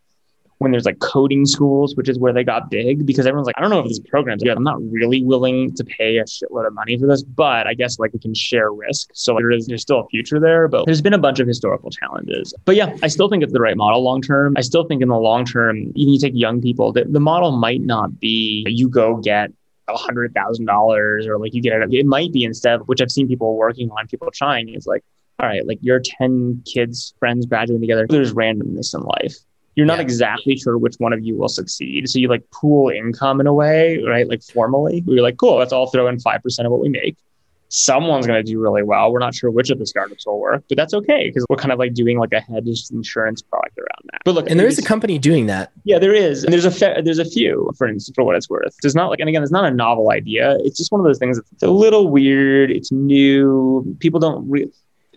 when 0.63 0.71
there's 0.71 0.85
like 0.85 0.99
coding 0.99 1.45
schools, 1.45 1.95
which 1.95 2.07
is 2.07 2.17
where 2.17 2.31
they 2.31 2.43
got 2.43 2.69
big 2.71 3.05
because 3.05 3.25
everyone's 3.27 3.45
like, 3.45 3.57
I 3.57 3.61
don't 3.61 3.69
know 3.69 3.79
if 3.79 3.87
this 3.87 3.99
program's 3.99 4.43
good. 4.43 4.55
I'm 4.55 4.63
not 4.63 4.81
really 4.89 5.21
willing 5.21 5.73
to 5.75 5.83
pay 5.83 6.17
a 6.17 6.23
shitload 6.23 6.65
of 6.65 6.73
money 6.73 6.97
for 6.97 7.05
this, 7.05 7.21
but 7.21 7.67
I 7.67 7.73
guess 7.73 7.99
like 7.99 8.13
we 8.13 8.19
can 8.19 8.33
share 8.33 8.71
risk. 8.71 9.09
So 9.13 9.35
there 9.35 9.51
is 9.51 9.67
there's 9.67 9.81
still 9.81 9.99
a 9.99 10.07
future 10.07 10.39
there, 10.39 10.67
but 10.67 10.85
there's 10.85 11.01
been 11.01 11.13
a 11.13 11.17
bunch 11.17 11.39
of 11.39 11.47
historical 11.47 11.89
challenges. 11.89 12.53
But 12.65 12.75
yeah, 12.75 12.95
I 13.03 13.07
still 13.07 13.29
think 13.29 13.43
it's 13.43 13.53
the 13.53 13.59
right 13.59 13.75
model 13.75 14.01
long 14.03 14.21
term. 14.21 14.53
I 14.57 14.61
still 14.61 14.85
think 14.85 15.01
in 15.01 15.09
the 15.09 15.17
long 15.17 15.45
term, 15.45 15.91
even 15.95 16.13
you 16.13 16.19
take 16.19 16.33
young 16.33 16.61
people, 16.61 16.93
the, 16.93 17.03
the 17.03 17.19
model 17.19 17.51
might 17.51 17.81
not 17.81 18.19
be 18.19 18.65
you 18.67 18.87
go 18.87 19.17
get 19.17 19.51
a 19.87 19.97
hundred 19.97 20.33
thousand 20.33 20.65
dollars 20.65 21.27
or 21.27 21.37
like 21.37 21.53
you 21.53 21.61
get 21.61 21.73
it. 21.73 21.93
It 21.93 22.05
might 22.05 22.31
be 22.31 22.43
instead, 22.43 22.81
which 22.85 23.01
I've 23.01 23.11
seen 23.11 23.27
people 23.27 23.55
working 23.55 23.89
on, 23.91 24.07
people 24.07 24.29
trying 24.31 24.69
is 24.69 24.87
like, 24.87 25.03
all 25.39 25.47
right, 25.47 25.65
like 25.65 25.79
your 25.81 25.99
10 25.99 26.63
kids, 26.65 27.13
friends 27.19 27.45
graduating 27.45 27.81
together. 27.81 28.05
There's 28.07 28.33
randomness 28.33 28.93
in 28.93 29.01
life. 29.01 29.35
You're 29.75 29.87
not 29.87 29.97
yeah. 29.97 30.03
exactly 30.03 30.55
sure 30.55 30.77
which 30.77 30.95
one 30.99 31.13
of 31.13 31.23
you 31.23 31.35
will 31.35 31.49
succeed. 31.49 32.07
So 32.07 32.19
you 32.19 32.27
like 32.27 32.49
pool 32.51 32.89
income 32.89 33.41
in 33.41 33.47
a 33.47 33.53
way, 33.53 34.01
right? 34.07 34.27
Like 34.27 34.43
formally, 34.43 35.03
we're 35.05 35.23
like, 35.23 35.37
cool, 35.37 35.57
let's 35.57 35.73
all 35.73 35.89
throw 35.89 36.07
in 36.07 36.17
5% 36.17 36.65
of 36.65 36.71
what 36.71 36.79
we 36.79 36.89
make 36.89 37.17
someone's 37.73 38.27
going 38.27 38.43
to 38.43 38.49
do 38.49 38.59
really 38.59 38.83
well. 38.83 39.11
We're 39.11 39.19
not 39.19 39.33
sure 39.33 39.49
which 39.49 39.71
of 39.71 39.79
the 39.79 39.87
startups 39.87 40.27
will 40.27 40.39
work, 40.39 40.63
but 40.69 40.77
that's 40.77 40.93
okay 40.93 41.27
because 41.27 41.43
we're 41.49 41.57
kind 41.57 41.71
of 41.71 41.79
like 41.79 41.95
doing 41.95 42.19
like 42.19 42.31
a 42.31 42.39
hedged 42.39 42.91
insurance 42.91 43.41
product 43.41 43.77
around 43.79 44.09
that. 44.11 44.21
But 44.23 44.35
look, 44.35 44.49
and 44.49 44.59
there 44.59 44.67
is 44.67 44.77
a 44.77 44.83
company 44.83 45.17
doing 45.17 45.47
that. 45.47 45.71
Yeah, 45.83 45.97
there 45.97 46.13
is, 46.13 46.43
and 46.43 46.53
there's 46.53 46.65
a 46.65 46.71
fe- 46.71 47.01
there's 47.03 47.19
a 47.19 47.25
few 47.25 47.71
for 47.77 47.87
instance 47.87 48.13
for 48.15 48.23
what 48.23 48.35
it's 48.35 48.49
worth. 48.49 48.75
It's 48.83 48.95
not 48.95 49.09
like, 49.09 49.19
and 49.19 49.27
again, 49.27 49.41
it's 49.41 49.51
not 49.51 49.65
a 49.65 49.71
novel 49.71 50.11
idea. 50.11 50.55
It's 50.59 50.77
just 50.77 50.91
one 50.91 51.01
of 51.01 51.05
those 51.05 51.17
things. 51.17 51.39
It's 51.51 51.63
a 51.63 51.67
little 51.67 52.09
weird. 52.09 52.69
It's 52.69 52.91
new. 52.91 53.97
People 53.99 54.19
don't 54.19 54.47
really 54.47 54.71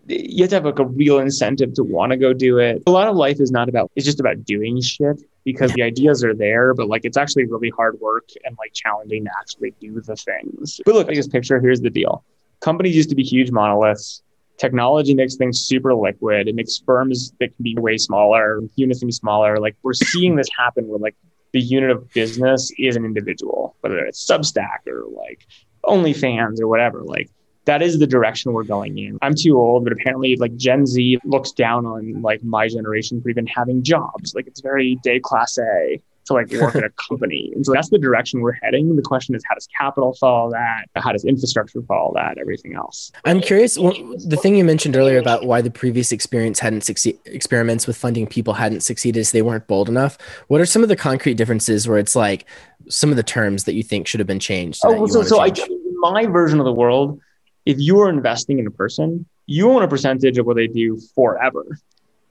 you 0.09 0.45
have 0.45 0.51
to 0.51 0.55
have 0.55 0.64
like 0.64 0.79
a 0.79 0.87
real 0.87 1.19
incentive 1.19 1.75
to 1.75 1.83
want 1.83 2.12
to 2.12 2.16
go 2.16 2.33
do 2.33 2.59
it. 2.59 2.81
A 2.87 2.92
lot 2.92 3.09
of 3.09 3.16
life 3.16 3.40
is 3.40 3.51
not 3.51 3.69
about, 3.69 3.90
it's 3.97 4.07
just 4.07 4.21
about 4.21 4.45
doing 4.45 4.81
shit 4.81 5.21
because 5.45 5.73
the 5.73 5.83
ideas 5.83 6.23
are 6.23 6.33
there, 6.33 6.75
but 6.75 6.87
like 6.87 7.05
it's 7.05 7.16
actually 7.16 7.45
really 7.45 7.71
hard 7.71 7.99
work 8.01 8.29
and 8.45 8.57
like 8.57 8.73
challenging 8.73 9.25
to 9.25 9.31
actually 9.40 9.75
do 9.81 10.01
the 10.01 10.14
things. 10.14 10.81
But 10.87 10.95
look 10.95 11.09
at 11.09 11.14
this 11.16 11.27
picture. 11.27 11.61
Here's 11.61 11.81
the 11.81 11.90
deal 11.90 12.25
companies 12.61 12.97
used 12.97 13.11
to 13.11 13.16
be 13.16 13.23
huge 13.23 13.51
monoliths. 13.51 14.23
Technology 14.59 15.14
makes 15.14 15.37
things 15.37 15.61
super 15.61 15.95
liquid. 15.95 16.49
It 16.49 16.55
makes 16.55 16.79
firms 16.79 17.33
that 17.40 17.55
can 17.55 17.62
be 17.62 17.77
way 17.77 17.99
smaller, 17.99 18.61
units 18.77 19.01
can 19.01 19.09
be 19.09 19.12
smaller. 19.12 19.59
Like 19.59 19.77
we're 19.83 19.92
seeing 19.92 20.37
this 20.37 20.49
happen 20.57 20.88
where 20.88 20.99
like 20.99 21.14
the 21.53 21.61
unit 21.61 21.90
of 21.90 22.11
business 22.12 22.73
is 22.79 22.97
an 22.97 23.05
individual, 23.05 23.77
whether 23.81 23.99
it's 23.99 24.29
Substack 24.29 24.87
or 24.87 25.05
like 25.14 25.47
OnlyFans 25.85 26.61
or 26.61 26.69
whatever. 26.69 27.03
Like 27.03 27.31
that 27.66 27.83
is 27.83 27.99
the 27.99 28.07
direction 28.07 28.53
we're 28.53 28.64
going 28.64 28.97
in. 28.99 29.19
I'm 29.23 29.35
too 29.35 29.59
old, 29.59 29.85
but 29.85 29.92
apparently 29.92 30.37
like 30.37 30.57
Gen 30.57 30.87
Z 30.87 31.19
looks 31.25 31.53
down 31.53 31.85
on 31.85 32.23
like 32.23 32.42
my 32.42 32.69
generation 32.69 33.21
for 33.21 33.29
even 33.29 33.47
having 33.47 33.83
jobs. 33.83 34.35
Like 34.35 34.47
it's 34.47 34.61
very 34.61 34.99
déclassé 35.05 36.01
to 36.26 36.32
like 36.34 36.50
work 36.52 36.76
at 36.76 36.84
a 36.84 36.90
company. 37.08 37.52
And 37.54 37.64
so 37.64 37.72
that's 37.72 37.88
the 37.88 37.98
direction 37.98 38.40
we're 38.40 38.58
heading. 38.62 38.94
The 38.96 39.02
question 39.02 39.34
is, 39.34 39.42
how 39.48 39.54
does 39.54 39.68
capital 39.78 40.14
follow 40.14 40.50
that? 40.50 40.86
How 40.96 41.12
does 41.12 41.24
infrastructure 41.24 41.82
follow 41.82 42.12
that? 42.14 42.38
Everything 42.38 42.74
else. 42.74 43.10
I'm 43.24 43.40
curious. 43.40 43.78
Well, 43.78 43.92
the 44.26 44.36
thing 44.36 44.56
you 44.56 44.64
mentioned 44.64 44.96
earlier 44.96 45.18
about 45.18 45.46
why 45.46 45.60
the 45.60 45.70
previous 45.70 46.12
experience 46.12 46.58
hadn't 46.58 46.82
succeed, 46.82 47.18
experiments 47.24 47.86
with 47.86 47.96
funding 47.96 48.26
people 48.26 48.54
hadn't 48.54 48.80
succeeded 48.80 49.20
is 49.20 49.32
they 49.32 49.42
weren't 49.42 49.66
bold 49.66 49.88
enough. 49.88 50.18
What 50.48 50.60
are 50.60 50.66
some 50.66 50.82
of 50.82 50.88
the 50.88 50.96
concrete 50.96 51.34
differences 51.34 51.88
where 51.88 51.98
it's 51.98 52.16
like 52.16 52.46
some 52.88 53.10
of 53.10 53.16
the 53.16 53.22
terms 53.22 53.64
that 53.64 53.74
you 53.74 53.82
think 53.82 54.06
should 54.06 54.20
have 54.20 54.26
been 54.26 54.40
changed? 54.40 54.80
Oh, 54.84 54.94
well, 54.94 55.08
so, 55.08 55.22
so 55.22 55.40
I, 55.40 55.52
my 56.00 56.26
version 56.26 56.58
of 56.58 56.64
the 56.64 56.72
world, 56.72 57.20
if 57.64 57.78
you 57.78 58.00
are 58.00 58.08
investing 58.08 58.58
in 58.58 58.66
a 58.66 58.70
person, 58.70 59.26
you 59.46 59.70
own 59.70 59.82
a 59.82 59.88
percentage 59.88 60.38
of 60.38 60.46
what 60.46 60.56
they 60.56 60.66
do 60.66 61.00
forever 61.14 61.64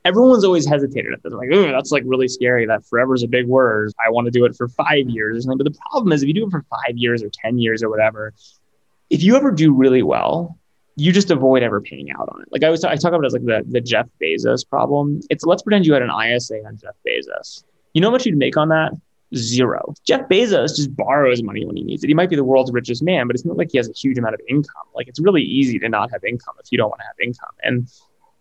everyone's 0.05 0.45
always 0.45 0.67
hesitated 0.67 1.11
at 1.11 1.23
this. 1.23 1.33
Like, 1.33 1.49
oh, 1.51 1.71
that's 1.71 1.91
like 1.91 2.03
really 2.05 2.27
scary. 2.27 2.65
That 2.65 2.85
forever 2.85 3.15
is 3.15 3.23
a 3.23 3.27
big 3.27 3.47
word. 3.47 3.91
I 4.05 4.09
want 4.11 4.25
to 4.25 4.31
do 4.31 4.45
it 4.45 4.55
for 4.55 4.69
five 4.69 5.09
years 5.09 5.37
or 5.37 5.41
something. 5.41 5.57
But 5.57 5.73
the 5.73 5.79
problem 5.91 6.13
is, 6.13 6.21
if 6.21 6.27
you 6.27 6.33
do 6.33 6.45
it 6.45 6.51
for 6.51 6.63
five 6.69 6.95
years 6.95 7.23
or 7.23 7.29
10 7.29 7.57
years 7.57 7.83
or 7.83 7.89
whatever, 7.89 8.33
if 9.09 9.23
you 9.23 9.35
ever 9.35 9.51
do 9.51 9.73
really 9.73 10.03
well, 10.03 10.57
you 10.95 11.11
just 11.11 11.31
avoid 11.31 11.63
ever 11.63 11.81
paying 11.81 12.11
out 12.11 12.29
on 12.31 12.41
it. 12.41 12.47
Like 12.51 12.63
I 12.63 12.69
was, 12.69 12.83
I 12.85 12.95
talk 12.95 13.09
about 13.09 13.23
it 13.23 13.27
as 13.27 13.33
like 13.33 13.45
the, 13.45 13.63
the 13.67 13.81
Jeff 13.81 14.07
Bezos 14.21 14.67
problem. 14.67 15.19
It's 15.29 15.43
let's 15.43 15.63
pretend 15.63 15.85
you 15.85 15.93
had 15.93 16.03
an 16.03 16.11
ISA 16.11 16.63
on 16.65 16.77
Jeff 16.77 16.95
Bezos. 17.05 17.63
You 17.93 18.01
know 18.01 18.07
how 18.07 18.11
much 18.11 18.25
you'd 18.25 18.37
make 18.37 18.55
on 18.55 18.69
that? 18.69 18.93
Zero. 19.35 19.93
Jeff 20.05 20.29
Bezos 20.29 20.75
just 20.75 20.95
borrows 20.95 21.43
money 21.43 21.65
when 21.65 21.75
he 21.75 21.83
needs 21.83 22.03
it. 22.03 22.07
He 22.07 22.13
might 22.13 22.29
be 22.29 22.35
the 22.35 22.43
world's 22.43 22.71
richest 22.71 23.03
man, 23.03 23.27
but 23.27 23.35
it's 23.35 23.43
not 23.43 23.57
like 23.57 23.69
he 23.71 23.77
has 23.77 23.89
a 23.89 23.93
huge 23.93 24.17
amount 24.17 24.35
of 24.35 24.41
income. 24.47 24.83
Like 24.93 25.07
it's 25.07 25.19
really 25.19 25.41
easy 25.41 25.79
to 25.79 25.89
not 25.89 26.11
have 26.11 26.23
income 26.23 26.53
if 26.63 26.71
you 26.71 26.77
don't 26.77 26.89
want 26.89 27.01
to 27.01 27.07
have 27.07 27.19
income. 27.21 27.51
And 27.63 27.89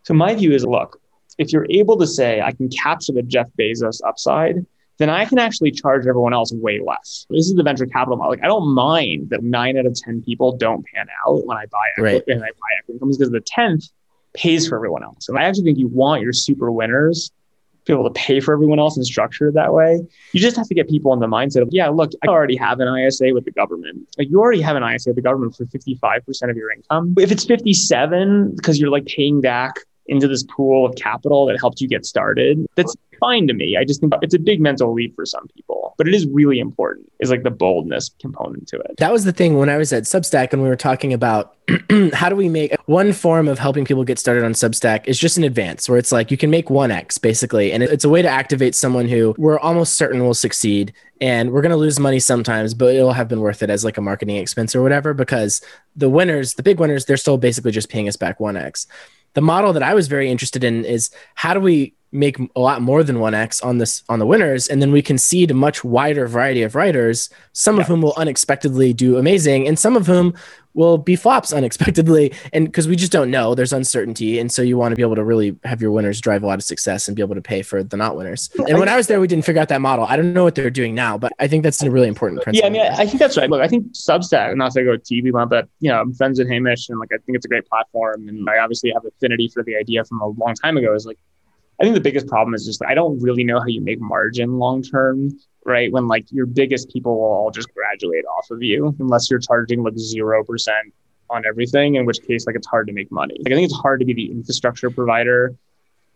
so 0.03 0.15
my 0.15 0.35
view 0.35 0.53
is, 0.53 0.65
look, 0.65 1.01
if 1.39 1.53
you're 1.53 1.67
able 1.71 1.97
to 1.99 2.07
say, 2.07 2.41
I 2.41 2.53
can 2.53 2.69
capture 2.69 3.13
the 3.13 3.23
Jeff 3.23 3.49
Bezos 3.59 4.01
upside, 4.07 4.65
then 4.99 5.11
I 5.11 5.25
can 5.25 5.39
actually 5.39 5.73
charge 5.73 6.07
everyone 6.07 6.33
else 6.33 6.53
way 6.53 6.81
less. 6.85 7.27
This 7.29 7.47
is 7.47 7.55
the 7.55 7.63
venture 7.63 7.87
capital 7.87 8.17
model. 8.17 8.31
Like 8.31 8.45
I 8.45 8.47
don't 8.47 8.69
mind 8.69 9.31
that 9.31 9.43
nine 9.43 9.77
out 9.77 9.87
of 9.87 9.95
10 9.95 10.23
people 10.23 10.57
don't 10.57 10.85
pan 10.95 11.07
out 11.27 11.45
when 11.47 11.57
I 11.57 11.67
buy 11.67 11.89
equity 11.99 12.15
right. 12.17 12.23
and 12.29 12.45
I 12.45 12.49
buy 12.49 12.79
equity 12.79 12.99
companies 12.99 13.19
because 13.19 13.33
the 13.33 13.41
10th 13.41 13.91
pays 14.35 14.69
for 14.69 14.77
everyone 14.77 15.03
else. 15.03 15.29
And 15.29 15.39
I 15.39 15.45
actually 15.45 15.65
think 15.65 15.79
you 15.79 15.89
want 15.89 16.23
your 16.23 16.33
super 16.33 16.71
winners 16.71 17.33
to 17.87 17.93
be 17.93 17.99
able 17.99 18.11
to 18.11 18.19
pay 18.19 18.41
for 18.41 18.55
everyone 18.55 18.79
else 18.79 18.97
and 18.97 19.05
structure 19.05 19.49
it 19.49 19.55
that 19.55 19.75
way. 19.75 20.01
You 20.33 20.41
just 20.41 20.57
have 20.57 20.69
to 20.69 20.75
get 20.75 20.89
people 20.89 21.13
in 21.13 21.21
the 21.21 21.27
mindset 21.27 21.63
of, 21.63 21.69
yeah, 21.71 21.89
look, 21.89 22.13
I 22.23 22.29
already 22.29 22.57
have 22.57 22.81
an 22.81 22.89
ISA 22.97 23.33
with 23.33 23.45
the 23.45 23.51
government. 23.51 24.09
Like 24.17 24.31
you 24.31 24.41
already 24.41 24.63
have 24.63 24.77
an 24.77 24.83
ISA 24.83 25.11
with 25.11 25.17
the 25.17 25.23
government 25.23 25.57
for 25.57 25.67
55% 25.67 26.51
of 26.51 26.57
your 26.57 26.71
income. 26.71 27.15
If 27.19 27.31
it's 27.31 27.45
57 27.45 28.57
because 28.57 28.79
you're 28.79 28.91
like 28.91 29.07
paying 29.07 29.41
back 29.41 29.75
into 30.07 30.29
this 30.29 30.43
pool 30.45 30.85
of 30.87 30.95
capital 30.97 31.47
that 31.47 31.59
helped 31.59 31.81
you 31.81 31.89
get 31.89 32.05
started. 32.05 32.67
That's 32.77 32.95
fine 33.21 33.47
to 33.47 33.55
me. 33.55 33.77
I 33.77 33.85
just 33.85 34.01
think 34.01 34.13
it's 34.23 34.35
a 34.35 34.39
big 34.39 34.61
mental 34.61 34.93
leap 34.93 35.15
for 35.15 35.25
some 35.25 35.47
people, 35.55 35.95
but 35.97 36.07
it 36.07 36.15
is 36.15 36.27
really 36.27 36.59
important. 36.59 37.11
Is 37.21 37.31
like 37.31 37.43
the 37.43 37.51
boldness 37.51 38.11
component 38.21 38.69
to 38.69 38.77
it. 38.77 38.97
That 38.99 39.13
was 39.13 39.25
the 39.25 39.33
thing 39.33 39.57
when 39.57 39.71
I 39.71 39.79
was 39.79 39.93
at 39.93 40.03
Substack 40.03 40.53
and 40.53 40.63
we 40.63 40.69
were 40.69 40.77
talking 40.77 41.13
about 41.13 41.57
how 42.13 42.29
do 42.29 42.37
we 42.37 42.51
make 42.51 42.75
one 42.87 43.13
form 43.13 43.49
of 43.49 43.59
helping 43.59 43.87
people 43.87 44.05
get 44.05 44.19
started 44.19 44.45
on 44.45 44.53
Substack 44.53 45.07
is 45.07 45.19
just 45.19 45.39
an 45.39 45.45
advance 45.45 45.89
where 45.89 45.97
it's 45.97 46.13
like 46.13 46.31
you 46.31 46.37
can 46.37 46.51
make 46.51 46.67
1x 46.67 47.21
basically. 47.21 47.73
And 47.73 47.83
it's 47.83 48.05
a 48.05 48.09
way 48.11 48.21
to 48.21 48.29
activate 48.29 48.75
someone 48.75 49.09
who 49.09 49.35
we're 49.39 49.59
almost 49.59 49.95
certain 49.95 50.23
will 50.23 50.35
succeed 50.35 50.93
and 51.21 51.53
we're 51.53 51.63
going 51.63 51.71
to 51.71 51.77
lose 51.77 51.99
money 51.99 52.21
sometimes, 52.21 52.75
but 52.75 52.95
it'll 52.95 53.13
have 53.13 53.29
been 53.29 53.41
worth 53.41 53.63
it 53.63 53.71
as 53.71 53.85
like 53.85 53.97
a 53.97 54.03
marketing 54.03 54.37
expense 54.37 54.75
or 54.75 54.83
whatever 54.83 55.15
because 55.15 55.63
the 55.97 56.11
winners, 56.11 56.55
the 56.55 56.63
big 56.63 56.79
winners, 56.79 57.07
they're 57.07 57.17
still 57.17 57.39
basically 57.39 57.73
just 57.73 57.89
paying 57.89 58.09
us 58.09 58.17
back 58.17 58.39
1x. 58.39 58.87
The 59.35 59.41
model 59.41 59.73
that 59.73 59.83
I 59.83 59.95
was 59.95 60.09
very 60.09 60.31
interested 60.31 60.65
in 60.65 60.85
is 60.85 61.11
how 61.35 61.55
do 61.55 61.61
we 61.61 61.95
make 62.15 62.39
a 62.55 62.61
lot 62.61 62.81
more 62.81 63.03
than 63.03 63.17
1x 63.17 63.65
on 63.65 63.79
this 63.79 64.05
on 64.09 64.21
the 64.21 64.27
winners 64.27 64.69
and 64.69 64.81
then 64.81 64.93
we 64.93 65.03
can 65.03 65.19
seed 65.19 65.51
a 65.51 65.55
much 65.55 65.83
wider 65.83 66.29
variety 66.29 66.63
of 66.63 66.77
writers 66.77 67.29
some 67.53 67.75
yeah. 67.75 67.83
of 67.83 67.89
whom 67.89 68.01
will 68.01 68.15
unexpectedly 68.17 68.93
do 68.93 69.19
amazing 69.19 69.67
and 69.67 69.81
some 69.81 69.97
of 69.97 70.07
whom 70.07 70.33
will 70.75 70.99
be 70.99 71.17
flops 71.17 71.53
unexpectedly 71.61 72.33
and 72.53 72.67
because 72.67 72.89
we 72.89 72.97
just 72.97 73.13
don't 73.13 73.31
know. 73.31 73.55
There's 73.55 73.73
uncertainty 73.73 74.39
and 74.39 74.51
so 74.51 74.63
you 74.63 74.77
want 74.77 74.93
to 74.93 74.97
be 74.97 75.03
able 75.03 75.17
to 75.17 75.25
really 75.25 75.57
have 75.65 75.81
your 75.81 75.91
winners 75.91 76.21
drive 76.21 76.43
a 76.43 76.47
lot 76.47 76.59
of 76.59 76.65
success 76.65 77.09
and 77.09 77.17
be 77.17 77.23
able 77.23 77.35
to 77.35 77.43
pay 77.43 77.63
for 77.63 77.83
the 77.83 77.97
not 77.97 78.17
winners. 78.17 78.51
And 78.69 78.79
when 78.79 78.89
i 78.89 78.97
was 78.97 79.07
there 79.07 79.21
we 79.21 79.27
didn't 79.27 79.45
figure 79.45 79.61
out 79.61 79.69
that 79.69 79.81
model. 79.81 80.05
I 80.05 80.17
don't 80.17 80.33
know 80.33 80.45
what 80.45 80.55
they're 80.55 80.71
doing 80.71 80.95
now 80.95 81.17
but 81.19 81.33
i 81.39 81.49
think 81.49 81.63
that's 81.63 81.83
a 81.83 81.91
really 81.91 82.09
important 82.09 82.43
principle 82.43 82.71
yeah 82.71 82.85
i 82.85 82.89
mean 82.89 82.93
i 83.01 83.07
think 83.07 83.19
that's 83.19 83.37
right. 83.37 83.49
Look 83.49 83.61
i 83.61 83.69
think 83.69 83.93
substack 83.93 84.57
not 84.57 84.73
to 84.73 84.85
go 84.85 84.97
tv 84.97 85.33
one 85.33 85.49
but 85.49 85.69
you 85.81 85.91
know 85.91 86.01
i'm 86.01 86.13
friends 86.13 86.39
with 86.39 86.49
hamish 86.49 86.89
and 86.89 86.99
like 86.99 87.11
i 87.13 87.19
think 87.25 87.37
it's 87.37 87.47
a 87.47 87.49
great 87.49 87.67
platform 87.67 88.29
and 88.29 88.49
i 88.49 88.59
obviously 88.59 88.91
have 88.91 89.05
affinity 89.05 89.49
for 89.49 89.63
the 89.63 89.77
idea 89.77 90.05
from 90.05 90.21
a 90.21 90.29
long 90.29 90.55
time 90.55 90.77
ago. 90.77 90.95
Is 90.95 91.07
like 91.07 91.19
I 91.81 91.85
think 91.85 91.95
the 91.95 92.01
biggest 92.01 92.29
problem 92.29 92.55
is 92.55 92.65
just 92.65 92.83
I 92.85 92.95
don't 92.95 93.21
really 93.21 93.45
know 93.45 93.59
how 93.59 93.67
you 93.67 93.81
make 93.81 94.01
margin 94.01 94.59
long 94.59 94.83
term, 94.83 95.31
right? 95.65 95.91
When 95.93 96.07
like 96.07 96.31
your 96.31 96.47
biggest 96.47 96.89
people 96.91 97.17
will 97.17 97.25
all 97.25 97.51
just 97.51 97.73
graduate 97.75 98.25
off 98.27 98.51
of 98.51 98.63
you 98.63 98.95
unless 99.01 99.31
you're 99.31 99.41
charging 99.41 99.83
like 99.83 99.99
zero 99.99 100.45
percent 100.45 100.93
on 101.31 101.45
everything, 101.47 101.97
in 101.97 102.07
which 102.07 102.23
case 102.23 102.47
like 102.47 102.55
it's 102.55 102.67
hard 102.67 102.87
to 102.87 102.93
make 102.93 103.11
money. 103.11 103.37
Like 103.45 103.53
I 103.53 103.57
think 103.57 103.65
it's 103.65 103.81
hard 103.81 104.01
to 104.01 104.07
be 104.07 104.13
the 104.13 104.31
infrastructure 104.31 104.91
provider 104.91 105.55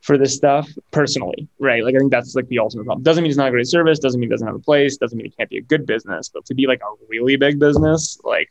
for 0.00 0.16
this 0.16 0.34
stuff 0.34 0.68
personally, 0.92 1.48
right? 1.58 1.82
Like 1.82 1.96
I 1.96 1.98
think 1.98 2.12
that's 2.12 2.36
like 2.36 2.46
the 2.48 2.60
ultimate 2.60 2.84
problem. 2.84 3.02
Doesn't 3.02 3.22
mean 3.22 3.30
it's 3.30 3.38
not 3.38 3.48
a 3.48 3.50
great 3.50 3.66
service, 3.66 3.98
doesn't 3.98 4.20
mean 4.20 4.30
it 4.30 4.34
doesn't 4.34 4.46
have 4.46 4.56
a 4.56 4.60
place, 4.60 4.96
doesn't 4.96 5.16
mean 5.18 5.26
it 5.26 5.36
can't 5.36 5.50
be 5.50 5.58
a 5.58 5.62
good 5.62 5.86
business, 5.86 6.28
but 6.28 6.44
to 6.46 6.54
be 6.54 6.68
like 6.68 6.80
a 6.82 7.06
really 7.08 7.34
big 7.34 7.58
business, 7.58 8.16
like 8.22 8.48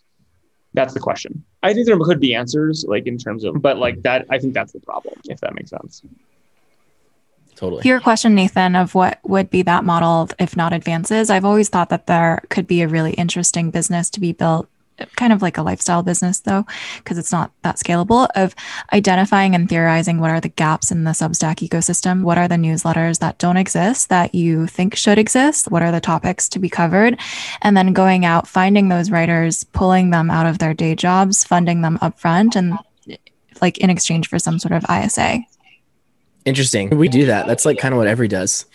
that's 0.73 0.93
the 0.93 0.99
question. 0.99 1.45
I 1.63 1.73
think 1.73 1.85
there 1.85 1.97
could 1.99 2.19
be 2.19 2.35
answers 2.35 2.83
like 2.85 3.07
in 3.07 3.17
terms 3.17 3.45
of 3.45 3.61
but 3.61 3.77
like 3.77 4.01
that 4.01 4.25
I 4.29 4.39
think 4.39 4.53
that's 4.53 4.73
the 4.73 4.81
problem, 4.81 5.15
if 5.25 5.39
that 5.39 5.55
makes 5.55 5.69
sense 5.69 6.03
totally. 7.57 7.81
Your 7.83 7.99
question, 7.99 8.35
Nathan, 8.35 8.75
of 8.75 8.95
what 8.95 9.19
would 9.23 9.49
be 9.49 9.61
that 9.63 9.83
model 9.83 10.29
if 10.39 10.55
not 10.55 10.73
advances? 10.73 11.29
I've 11.29 11.45
always 11.45 11.69
thought 11.69 11.89
that 11.89 12.07
there 12.07 12.41
could 12.49 12.67
be 12.67 12.81
a 12.81 12.87
really 12.87 13.13
interesting 13.13 13.71
business 13.71 14.09
to 14.11 14.19
be 14.19 14.31
built 14.31 14.69
kind 15.15 15.31
of 15.31 15.41
like 15.41 15.57
a 15.57 15.61
lifestyle 15.61 16.01
business 16.01 16.39
though 16.39 16.65
because 16.97 17.17
it's 17.17 17.31
not 17.31 17.51
that 17.61 17.77
scalable 17.77 18.27
of 18.35 18.55
identifying 18.93 19.53
and 19.53 19.69
theorizing 19.69 20.19
what 20.19 20.31
are 20.31 20.41
the 20.41 20.49
gaps 20.49 20.91
in 20.91 21.03
the 21.03 21.11
substack 21.11 21.57
ecosystem 21.67 22.23
what 22.23 22.37
are 22.37 22.47
the 22.47 22.55
newsletters 22.55 23.19
that 23.19 23.37
don't 23.37 23.57
exist 23.57 24.09
that 24.09 24.33
you 24.33 24.65
think 24.65 24.95
should 24.95 25.19
exist 25.19 25.69
what 25.69 25.83
are 25.83 25.91
the 25.91 26.01
topics 26.01 26.49
to 26.49 26.59
be 26.59 26.69
covered 26.69 27.19
and 27.61 27.77
then 27.77 27.93
going 27.93 28.25
out 28.25 28.47
finding 28.47 28.89
those 28.89 29.11
writers 29.11 29.63
pulling 29.65 30.09
them 30.09 30.31
out 30.31 30.47
of 30.47 30.57
their 30.57 30.73
day 30.73 30.95
jobs 30.95 31.43
funding 31.43 31.81
them 31.81 31.99
upfront 31.99 32.55
and 32.55 32.77
like 33.61 33.77
in 33.77 33.89
exchange 33.89 34.27
for 34.27 34.39
some 34.39 34.59
sort 34.59 34.71
of 34.71 34.83
isa 34.89 35.39
Interesting. 36.47 36.89
We 36.91 37.09
do 37.09 37.25
that. 37.25 37.45
That's 37.45 37.65
like 37.65 37.77
kind 37.77 37.93
of 37.93 37.97
what 37.97 38.07
Every 38.07 38.29
does. 38.29 38.65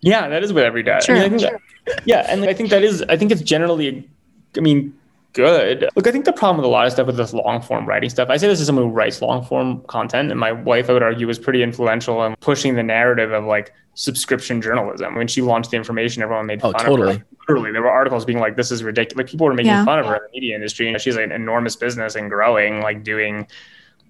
Yeah, 0.00 0.26
that 0.26 0.42
is 0.42 0.54
what 0.54 0.64
Every 0.64 0.82
does. 0.82 1.04
Sure, 1.04 1.16
I 1.16 1.28
mean, 1.28 1.34
I 1.34 1.36
sure. 1.36 1.60
That, 1.86 2.00
yeah, 2.06 2.26
and 2.30 2.44
I 2.44 2.54
think 2.54 2.70
that 2.70 2.82
is. 2.82 3.02
I 3.10 3.18
think 3.18 3.30
it's 3.30 3.42
generally. 3.42 4.08
I 4.56 4.60
mean, 4.60 4.96
good. 5.34 5.86
Look, 5.96 6.06
I 6.06 6.12
think 6.12 6.24
the 6.24 6.32
problem 6.32 6.56
with 6.56 6.64
a 6.64 6.68
lot 6.68 6.86
of 6.86 6.92
stuff 6.92 7.06
with 7.06 7.18
this 7.18 7.34
long 7.34 7.60
form 7.60 7.84
writing 7.84 8.08
stuff, 8.08 8.30
I 8.30 8.38
say 8.38 8.48
this 8.48 8.58
as 8.58 8.66
someone 8.66 8.86
who 8.86 8.90
writes 8.90 9.20
long 9.20 9.44
form 9.44 9.82
content, 9.82 10.30
and 10.30 10.40
my 10.40 10.52
wife, 10.52 10.88
I 10.88 10.94
would 10.94 11.02
argue, 11.02 11.26
was 11.26 11.38
pretty 11.38 11.62
influential 11.62 12.24
in 12.24 12.36
pushing 12.36 12.74
the 12.74 12.82
narrative 12.82 13.32
of 13.32 13.44
like 13.44 13.74
subscription 13.92 14.62
journalism. 14.62 15.14
When 15.14 15.28
she 15.28 15.42
launched 15.42 15.72
the 15.72 15.76
information, 15.76 16.22
everyone 16.22 16.46
made 16.46 16.60
oh, 16.62 16.72
fun 16.72 16.86
totally. 16.86 17.10
of 17.10 17.16
her. 17.18 17.24
Totally. 17.24 17.34
Literally, 17.46 17.72
there 17.72 17.82
were 17.82 17.90
articles 17.90 18.24
being 18.24 18.38
like, 18.38 18.56
"This 18.56 18.70
is 18.70 18.82
ridiculous." 18.82 19.18
Like 19.18 19.30
people 19.30 19.46
were 19.46 19.52
making 19.52 19.72
yeah. 19.72 19.84
fun 19.84 19.98
of 19.98 20.06
her 20.06 20.14
in 20.14 20.22
the 20.22 20.40
media 20.40 20.54
industry, 20.54 20.88
and 20.88 20.98
she's 20.98 21.16
like 21.16 21.26
an 21.26 21.32
enormous 21.32 21.76
business 21.76 22.14
and 22.14 22.30
growing, 22.30 22.80
like 22.80 23.04
doing 23.04 23.46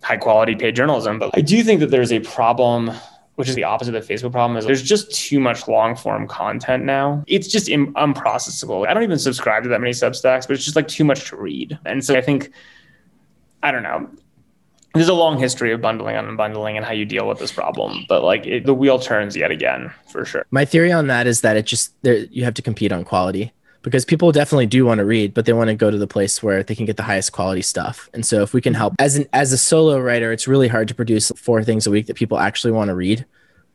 high 0.03 0.17
quality 0.17 0.55
paid 0.55 0.77
journalism. 0.77 1.19
But 1.19 1.31
I 1.35 1.41
do 1.41 1.63
think 1.63 1.81
that 1.81 1.91
there's 1.91 2.13
a 2.13 2.21
problem 2.21 2.91
which 3.37 3.49
is 3.49 3.55
the 3.55 3.65
opposite 3.65 3.95
of 3.95 4.07
the 4.07 4.15
Facebook 4.15 4.33
problem, 4.33 4.57
is 4.57 4.65
there's 4.65 4.83
just 4.83 5.13
too 5.13 5.41
much 5.41 5.67
long 5.67 5.97
form 5.97 6.29
content 6.29 6.85
now. 6.85 7.25
It's 7.27 7.49
just 7.49 7.69
Im- 7.69 7.93
unprocessable. 7.95 8.87
I 8.87 8.95
don't 8.95 9.03
even 9.03 9.19
subscribe 9.19 9.65
to 9.65 9.69
that 9.71 9.81
many 9.81 9.93
Substacks, 9.93 10.47
but 10.47 10.51
it's 10.51 10.65
just 10.65 10.77
like 10.77 10.89
too 10.89 11.05
much 11.05 11.29
to 11.31 11.37
read. 11.37 11.79
And 11.85 12.05
so 12.05 12.17
I 12.17 12.21
think, 12.21 12.51
I 13.63 13.73
don't 13.73 13.83
know. 13.83 14.09
There's 14.95 15.09
a 15.09 15.15
long 15.15 15.37
history 15.37 15.73
of 15.73 15.81
bundling 15.81 16.15
and 16.15 16.29
unbundling 16.29 16.77
and 16.77 16.85
how 16.85 16.93
you 16.93 17.05
deal 17.05 17.27
with 17.27 17.41
this 17.41 17.51
problem, 17.51 18.05
but 18.09 18.23
like 18.23 18.47
it, 18.47 18.65
the 18.65 18.75
wheel 18.75 19.01
turns 19.01 19.37
yet 19.37 19.51
again 19.51 19.93
for 20.13 20.25
sure. 20.25 20.47
My 20.53 20.65
theory 20.65 20.93
on 20.93 21.09
that 21.09 21.27
is 21.27 21.41
that 21.41 21.57
it 21.57 21.67
just 21.67 22.01
there 22.03 22.19
you 22.31 22.45
have 22.45 22.55
to 22.55 22.63
compete 22.63 22.93
on 22.93 23.03
quality 23.03 23.53
because 23.85 24.05
people 24.05 24.33
definitely 24.33 24.67
do 24.67 24.85
want 24.87 24.99
to 24.99 25.05
read, 25.05 25.35
but 25.35 25.45
they 25.45 25.53
want 25.53 25.69
to 25.69 25.75
go 25.75 25.91
to 25.91 25.99
the 25.99 26.07
place 26.07 26.43
where 26.43 26.63
they 26.63 26.75
can 26.75 26.87
get 26.87 26.97
the 26.97 27.03
highest 27.03 27.33
quality 27.33 27.63
stuff. 27.63 28.09
And 28.15 28.25
so 28.27 28.43
if 28.43 28.55
we 28.55 28.61
can 28.61 28.75
help 28.75 28.95
as 28.99 29.17
an 29.17 29.27
as 29.33 29.53
a 29.53 29.59
solo 29.59 30.01
writer, 30.01 30.33
it's 30.33 30.49
really 30.49 30.69
hard 30.69 30.89
to 30.89 30.95
produce 30.95 31.31
four 31.37 31.63
things 31.63 31.87
a 31.87 31.91
week 31.91 32.07
that 32.07 32.17
people 32.17 32.39
actually 32.39 32.73
want 32.73 32.89
to 32.89 32.95
read. 32.95 33.27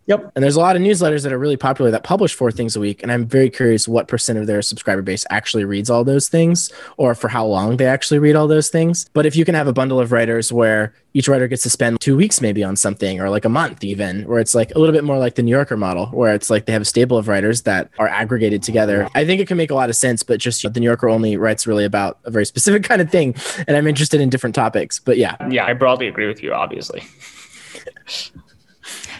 Yep. 0.10 0.32
And 0.34 0.44
there's 0.44 0.56
a 0.56 0.60
lot 0.60 0.76
of 0.76 0.82
newsletters 0.82 1.22
that 1.22 1.32
are 1.32 1.38
really 1.38 1.56
popular 1.56 1.92
that 1.92 2.04
publish 2.04 2.34
four 2.34 2.52
things 2.52 2.76
a 2.76 2.80
week. 2.80 3.04
And 3.04 3.12
I'm 3.12 3.28
very 3.28 3.48
curious 3.48 3.88
what 3.88 4.08
percent 4.08 4.40
of 4.40 4.48
their 4.48 4.64
subscriber 4.64 5.04
base 5.04 5.24
actually 5.30 5.66
reads 5.66 5.88
all 5.88 6.04
those 6.04 6.28
things 6.28 6.74
or 6.98 7.14
for 7.14 7.28
how 7.28 7.46
long 7.46 7.78
they 7.78 7.86
actually 7.86 8.18
read 8.18 8.36
all 8.36 8.48
those 8.48 8.70
things. 8.70 9.08
But 9.14 9.28
if 9.28 9.36
you 9.36 9.46
can 9.46 9.54
have 9.54 9.68
a 9.68 9.74
bundle 9.74 10.00
of 10.00 10.12
writers 10.12 10.52
where 10.52 10.96
each 11.14 11.28
writer 11.28 11.48
gets 11.48 11.62
to 11.64 11.70
spend 11.70 12.02
two 12.02 12.18
weeks 12.18 12.42
maybe 12.42 12.64
on 12.64 12.76
something 12.76 13.22
or 13.22 13.30
like 13.30 13.46
a 13.46 13.50
month 13.50 13.84
even, 13.84 14.24
where 14.24 14.40
it's 14.40 14.56
like 14.56 14.74
a 14.74 14.80
little 14.80 14.94
bit 14.94 15.04
more 15.04 15.20
like 15.20 15.36
the 15.36 15.44
New 15.44 15.52
Yorker 15.52 15.78
model, 15.78 16.08
where 16.08 16.34
it's 16.34 16.50
like 16.50 16.66
they 16.66 16.74
have 16.74 16.82
a 16.82 16.86
stable 16.86 17.16
of 17.16 17.28
writers 17.28 17.62
that 17.64 17.92
are 18.00 18.08
aggregated 18.08 18.64
together. 18.64 19.08
I 19.14 19.26
think 19.26 19.40
it 19.40 19.48
can 19.48 19.58
make 19.58 19.70
a 19.70 19.76
lot 19.76 19.90
of 19.90 19.96
sense, 19.96 20.24
but 20.24 20.40
just 20.40 20.64
the 20.74 20.80
New 20.80 20.88
Yorker 20.88 21.08
only 21.08 21.38
writes 21.38 21.68
really 21.68 21.86
about 21.86 22.18
a 22.24 22.32
very 22.32 22.48
specific 22.48 22.84
kind 22.90 23.00
of 23.00 23.12
thing. 23.12 23.36
And 23.68 23.78
I'm 23.78 23.86
interested 23.86 24.22
in 24.22 24.30
different 24.32 24.56
topics. 24.56 24.98
But 24.98 25.18
yeah. 25.18 25.36
Yeah, 25.52 25.68
I 25.68 25.74
broadly 25.74 26.08
agree 26.08 26.28
with 26.28 26.42
you, 26.42 26.52
obviously. 26.52 27.04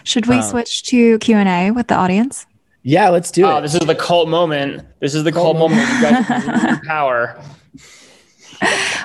Should 0.04 0.26
we 0.26 0.36
um, 0.36 0.42
switch 0.42 0.82
to 0.84 1.18
Q 1.18 1.36
and 1.36 1.48
A 1.48 1.70
with 1.70 1.88
the 1.88 1.94
audience? 1.94 2.46
Yeah, 2.82 3.10
let's 3.10 3.30
do 3.30 3.44
oh, 3.44 3.58
it. 3.58 3.62
This 3.62 3.74
is 3.74 3.80
the 3.80 3.94
cult 3.94 4.28
moment. 4.28 4.86
This 5.00 5.14
is 5.14 5.24
the 5.24 5.32
cult, 5.32 5.56
cult 5.56 5.70
moment. 5.70 5.88
You 5.88 6.02
guys 6.02 6.78
power. 6.86 7.42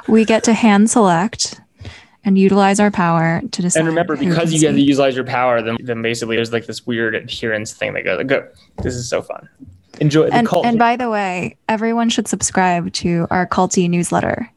We 0.08 0.24
get 0.26 0.44
to 0.46 0.54
hand 0.54 0.90
select 0.90 1.60
and 2.24 2.38
utilize 2.38 2.80
our 2.80 2.92
power 2.92 3.42
to 3.52 3.62
decide. 3.62 3.80
And 3.80 3.88
remember, 3.88 4.16
because 4.16 4.54
you 4.54 4.60
get 4.60 4.72
to 4.72 4.82
utilize 4.82 5.16
your 5.16 5.26
power, 5.26 5.62
then, 5.62 5.78
then 5.82 6.02
basically 6.02 6.36
there's 6.36 6.54
like 6.54 6.66
this 6.66 6.86
weird 6.86 7.16
adherence 7.16 7.74
thing 7.74 7.94
that 7.94 8.04
goes, 8.04 8.24
go. 8.26 8.48
This 8.82 8.96
is 8.96 9.10
so 9.10 9.22
fun. 9.22 9.48
Enjoy 10.00 10.28
the 10.28 10.34
and, 10.34 10.48
cult. 10.48 10.66
And 10.66 10.78
by 10.80 10.96
the 10.96 11.10
way, 11.10 11.58
everyone 11.70 12.10
should 12.10 12.28
subscribe 12.28 12.92
to 12.94 13.28
our 13.30 13.48
culty 13.48 13.90
newsletter 13.90 14.50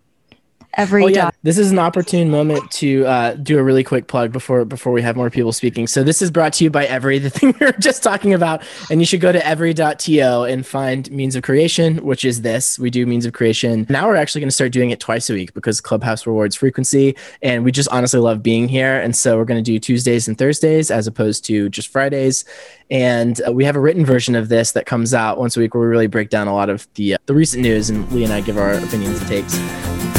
every 0.74 1.04
oh, 1.04 1.06
yeah. 1.08 1.30
This 1.42 1.58
is 1.58 1.70
an 1.70 1.78
opportune 1.78 2.30
moment 2.30 2.70
to 2.72 3.06
uh, 3.06 3.34
do 3.34 3.58
a 3.58 3.62
really 3.62 3.84
quick 3.84 4.06
plug 4.06 4.32
before 4.32 4.64
before 4.64 4.92
we 4.92 5.02
have 5.02 5.16
more 5.16 5.30
people 5.30 5.52
speaking. 5.52 5.86
So 5.86 6.02
this 6.02 6.22
is 6.22 6.30
brought 6.30 6.52
to 6.54 6.64
you 6.64 6.70
by 6.70 6.86
Every, 6.86 7.18
the 7.18 7.30
thing 7.30 7.54
we 7.60 7.66
were 7.66 7.72
just 7.72 8.02
talking 8.02 8.34
about. 8.34 8.62
And 8.90 9.00
you 9.00 9.06
should 9.06 9.20
go 9.20 9.32
to 9.32 9.46
every.to 9.46 10.42
and 10.42 10.66
find 10.66 11.10
Means 11.10 11.36
of 11.36 11.42
Creation, 11.42 11.98
which 11.98 12.24
is 12.24 12.42
this. 12.42 12.78
We 12.78 12.90
do 12.90 13.06
Means 13.06 13.26
of 13.26 13.32
Creation. 13.32 13.86
Now 13.88 14.06
we're 14.08 14.16
actually 14.16 14.40
going 14.40 14.48
to 14.48 14.54
start 14.54 14.72
doing 14.72 14.90
it 14.90 15.00
twice 15.00 15.30
a 15.30 15.34
week 15.34 15.54
because 15.54 15.80
Clubhouse 15.80 16.26
rewards 16.26 16.56
frequency. 16.56 17.16
And 17.42 17.64
we 17.64 17.72
just 17.72 17.88
honestly 17.90 18.20
love 18.20 18.42
being 18.42 18.68
here. 18.68 19.00
And 19.00 19.14
so 19.14 19.36
we're 19.36 19.44
going 19.44 19.62
to 19.62 19.70
do 19.70 19.78
Tuesdays 19.78 20.28
and 20.28 20.36
Thursdays 20.36 20.90
as 20.90 21.06
opposed 21.06 21.44
to 21.46 21.68
just 21.68 21.88
Fridays. 21.88 22.44
And 22.90 23.40
uh, 23.46 23.52
we 23.52 23.64
have 23.64 23.76
a 23.76 23.80
written 23.80 24.04
version 24.04 24.34
of 24.34 24.48
this 24.48 24.72
that 24.72 24.86
comes 24.86 25.12
out 25.12 25.38
once 25.38 25.56
a 25.56 25.60
week 25.60 25.74
where 25.74 25.82
we 25.82 25.88
really 25.88 26.06
break 26.06 26.30
down 26.30 26.48
a 26.48 26.54
lot 26.54 26.70
of 26.70 26.88
the, 26.94 27.14
uh, 27.14 27.18
the 27.26 27.34
recent 27.34 27.62
news 27.62 27.90
and 27.90 28.10
Li 28.12 28.24
and 28.24 28.32
I 28.32 28.40
give 28.40 28.56
our 28.56 28.72
opinions 28.72 29.20
and 29.20 29.28
takes. 29.28 30.17